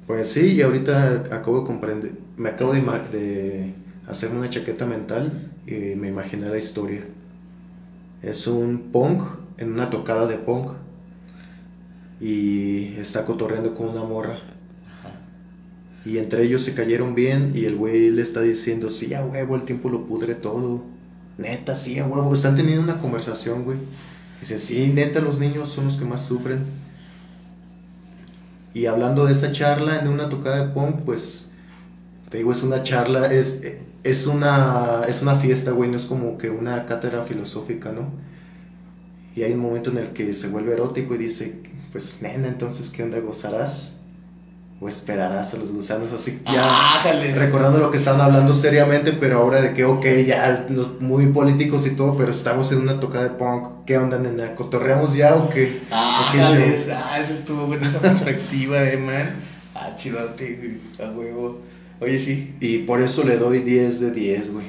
Pues 0.07 0.29
sí, 0.29 0.53
y 0.53 0.61
ahorita 0.61 1.27
acabo 1.31 1.61
de 1.61 1.67
comprender, 1.67 2.11
me 2.37 2.49
acabo 2.49 2.73
de, 2.73 2.81
de 3.11 3.73
hacer 4.07 4.31
una 4.31 4.49
chaqueta 4.49 4.85
mental 4.85 5.51
y 5.67 5.95
me 5.95 6.07
imaginé 6.07 6.49
la 6.49 6.57
historia. 6.57 7.03
Es 8.23 8.47
un 8.47 8.91
punk 8.91 9.21
en 9.57 9.73
una 9.73 9.89
tocada 9.89 10.25
de 10.25 10.37
punk 10.37 10.71
y 12.19 12.95
está 12.97 13.25
cotorreando 13.25 13.75
con 13.75 13.89
una 13.89 14.03
morra. 14.03 14.39
Y 16.05 16.17
entre 16.17 16.43
ellos 16.43 16.63
se 16.63 16.73
cayeron 16.73 17.15
bien 17.15 17.51
y 17.53 17.65
el 17.65 17.75
güey 17.75 18.09
le 18.11 18.21
está 18.21 18.41
diciendo, 18.41 18.89
sí, 18.89 19.13
a 19.13 19.23
huevo, 19.23 19.55
el 19.55 19.65
tiempo 19.65 19.89
lo 19.89 20.05
pudre 20.05 20.35
todo. 20.35 20.96
Neta, 21.37 21.75
sí, 21.75 21.99
a 21.99 22.05
huevo. 22.05 22.33
Están 22.33 22.55
teniendo 22.55 22.83
una 22.83 22.99
conversación, 22.99 23.63
güey. 23.63 23.79
Dice, 24.39 24.59
sí, 24.59 24.91
neta, 24.93 25.19
los 25.19 25.39
niños 25.39 25.69
son 25.69 25.85
los 25.85 25.97
que 25.97 26.05
más 26.05 26.25
sufren. 26.25 26.65
Y 28.73 28.85
hablando 28.85 29.25
de 29.25 29.33
esa 29.33 29.51
charla 29.51 29.99
en 29.99 30.07
una 30.07 30.29
tocada 30.29 30.67
de 30.67 30.73
punk, 30.73 31.01
pues, 31.01 31.51
te 32.29 32.37
digo, 32.37 32.51
es 32.51 32.63
una 32.63 32.83
charla, 32.83 33.33
es, 33.33 33.61
es, 34.03 34.27
una, 34.27 35.03
es 35.07 35.21
una 35.21 35.35
fiesta, 35.37 35.71
güey, 35.71 35.89
no 35.89 35.97
es 35.97 36.05
como 36.05 36.37
que 36.37 36.49
una 36.49 36.85
cátedra 36.85 37.23
filosófica, 37.23 37.91
¿no? 37.91 38.11
Y 39.35 39.43
hay 39.43 39.53
un 39.53 39.59
momento 39.59 39.91
en 39.91 39.97
el 39.99 40.13
que 40.13 40.33
se 40.33 40.49
vuelve 40.49 40.73
erótico 40.73 41.15
y 41.15 41.19
dice, 41.19 41.61
pues, 41.91 42.21
nena, 42.21 42.47
entonces, 42.47 42.89
¿qué 42.89 43.03
onda 43.03 43.19
gozarás? 43.19 43.96
O 44.79 44.87
esperarás 44.87 45.53
a 45.53 45.57
los 45.57 45.71
gusanos 45.71 46.11
así 46.11 46.39
ya 46.45 47.01
recordando 47.35 47.79
lo 47.79 47.89
que 47.89 47.97
estaban 47.97 48.21
hablando 48.21 48.53
seriamente 48.53 49.11
pero 49.11 49.39
ahora 49.39 49.61
de 49.61 49.73
que 49.73 49.85
ok 49.85 50.05
ya 50.25 50.67
muy 50.99 51.27
políticos 51.27 51.87
y 51.87 51.91
todo 51.95 52.15
pero 52.15 52.31
estamos 52.31 52.71
en 52.71 52.79
una 52.79 52.99
tocada 52.99 53.23
de 53.23 53.29
punk 53.31 53.85
qué 53.85 53.97
onda 53.97 54.19
nena 54.19 54.53
cotorreamos 54.53 55.15
ya 55.15 55.35
o 55.35 55.49
qué 55.49 55.81
ah, 55.89 56.31
ah 56.33 57.19
eso 57.19 57.33
estuvo 57.33 57.65
buena 57.65 57.87
esa 57.87 57.99
perspectiva 57.99 58.83
eh 58.83 58.97
man. 58.97 59.35
Ah 59.75 59.95
chidote 59.95 60.79
a 60.99 61.09
huevo. 61.11 61.61
Oye 61.99 62.19
sí. 62.19 62.55
Y 62.59 62.79
por 62.79 63.01
eso 63.01 63.23
le 63.23 63.37
doy 63.37 63.59
10 63.59 63.99
de 63.99 64.11
10 64.11 64.53
güey. 64.53 64.65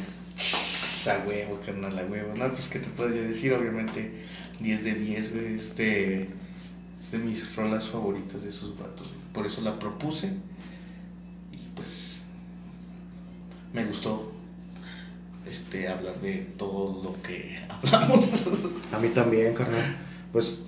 A 1.06 1.26
huevo 1.26 1.60
carnal 1.64 1.98
a 1.98 2.04
huevo. 2.04 2.34
No 2.36 2.50
pues 2.52 2.68
qué 2.68 2.78
te 2.78 2.88
puedo 2.88 3.10
decir 3.10 3.52
obviamente 3.54 4.12
10 4.60 4.84
de 4.84 4.94
10 4.94 5.32
güey 5.32 5.54
este 5.54 6.28
es 7.00 7.10
de 7.12 7.18
mis 7.18 7.54
rolas 7.56 7.88
favoritas 7.88 8.42
de 8.42 8.48
esos 8.50 8.78
vatos. 8.78 9.08
Por 9.38 9.46
eso 9.46 9.60
la 9.60 9.78
propuse. 9.78 10.32
Y 11.52 11.58
pues 11.76 12.24
me 13.72 13.84
gustó 13.84 14.32
este 15.48 15.86
hablar 15.86 16.20
de 16.20 16.38
todo 16.56 17.00
lo 17.04 17.22
que 17.22 17.56
hablamos. 17.68 18.48
A 18.92 18.98
mí 18.98 19.10
también, 19.10 19.54
carnal. 19.54 19.96
Pues 20.32 20.66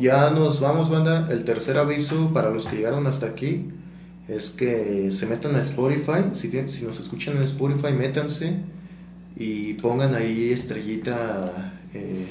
ya 0.00 0.30
nos 0.30 0.58
vamos, 0.58 0.90
banda. 0.90 1.28
El 1.30 1.44
tercer 1.44 1.78
aviso 1.78 2.32
para 2.32 2.50
los 2.50 2.66
que 2.66 2.74
llegaron 2.78 3.06
hasta 3.06 3.26
aquí 3.26 3.70
es 4.26 4.50
que 4.50 5.12
se 5.12 5.26
metan 5.26 5.54
a 5.54 5.60
Spotify. 5.60 6.30
Si, 6.32 6.50
si 6.66 6.84
nos 6.84 6.98
escuchan 6.98 7.36
en 7.36 7.44
Spotify, 7.44 7.92
métanse 7.92 8.56
y 9.36 9.74
pongan 9.74 10.16
ahí 10.16 10.50
estrellita. 10.50 11.72
Eh, 11.94 12.26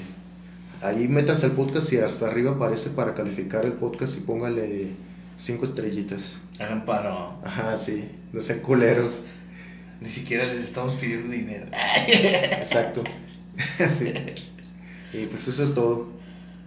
ahí 0.82 1.08
métanse 1.08 1.46
al 1.46 1.52
podcast 1.52 1.90
y 1.94 1.96
hasta 1.96 2.26
arriba 2.26 2.50
aparece 2.50 2.90
para 2.90 3.14
calificar 3.14 3.64
el 3.64 3.72
podcast 3.72 4.18
y 4.18 4.20
póngale 4.20 5.13
cinco 5.36 5.64
estrellitas. 5.64 6.40
Hagan 6.58 6.84
paro. 6.84 7.38
Ajá, 7.44 7.76
sí, 7.76 8.10
no 8.32 8.40
sean 8.40 8.60
culeros. 8.60 9.24
Ni 10.00 10.08
siquiera 10.08 10.44
les 10.46 10.58
estamos 10.58 10.94
pidiendo 10.96 11.32
dinero. 11.32 11.66
Exacto. 12.06 13.04
sí. 13.88 14.12
Y 15.12 15.26
pues 15.26 15.48
eso 15.48 15.62
es 15.64 15.74
todo. 15.74 16.08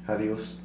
Adiós. 0.07 0.59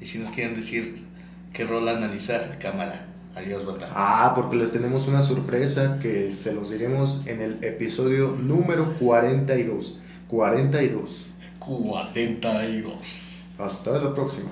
Y 0.00 0.04
si 0.04 0.18
nos 0.18 0.30
quieren 0.30 0.54
decir 0.54 1.04
qué 1.52 1.64
rol 1.64 1.88
analizar, 1.88 2.58
cámara, 2.58 3.08
Adiós, 3.38 3.64
banda. 3.64 3.88
Ah, 3.92 4.32
porque 4.34 4.56
les 4.56 4.72
tenemos 4.72 5.06
una 5.06 5.22
sorpresa 5.22 6.00
que 6.00 6.32
se 6.32 6.52
los 6.52 6.70
diremos 6.70 7.22
en 7.26 7.40
el 7.40 7.62
episodio 7.62 8.32
número 8.32 8.94
42. 8.98 10.00
42. 10.26 11.26
42. 11.60 13.44
Hasta 13.58 13.98
la 13.98 14.12
próxima. 14.12 14.50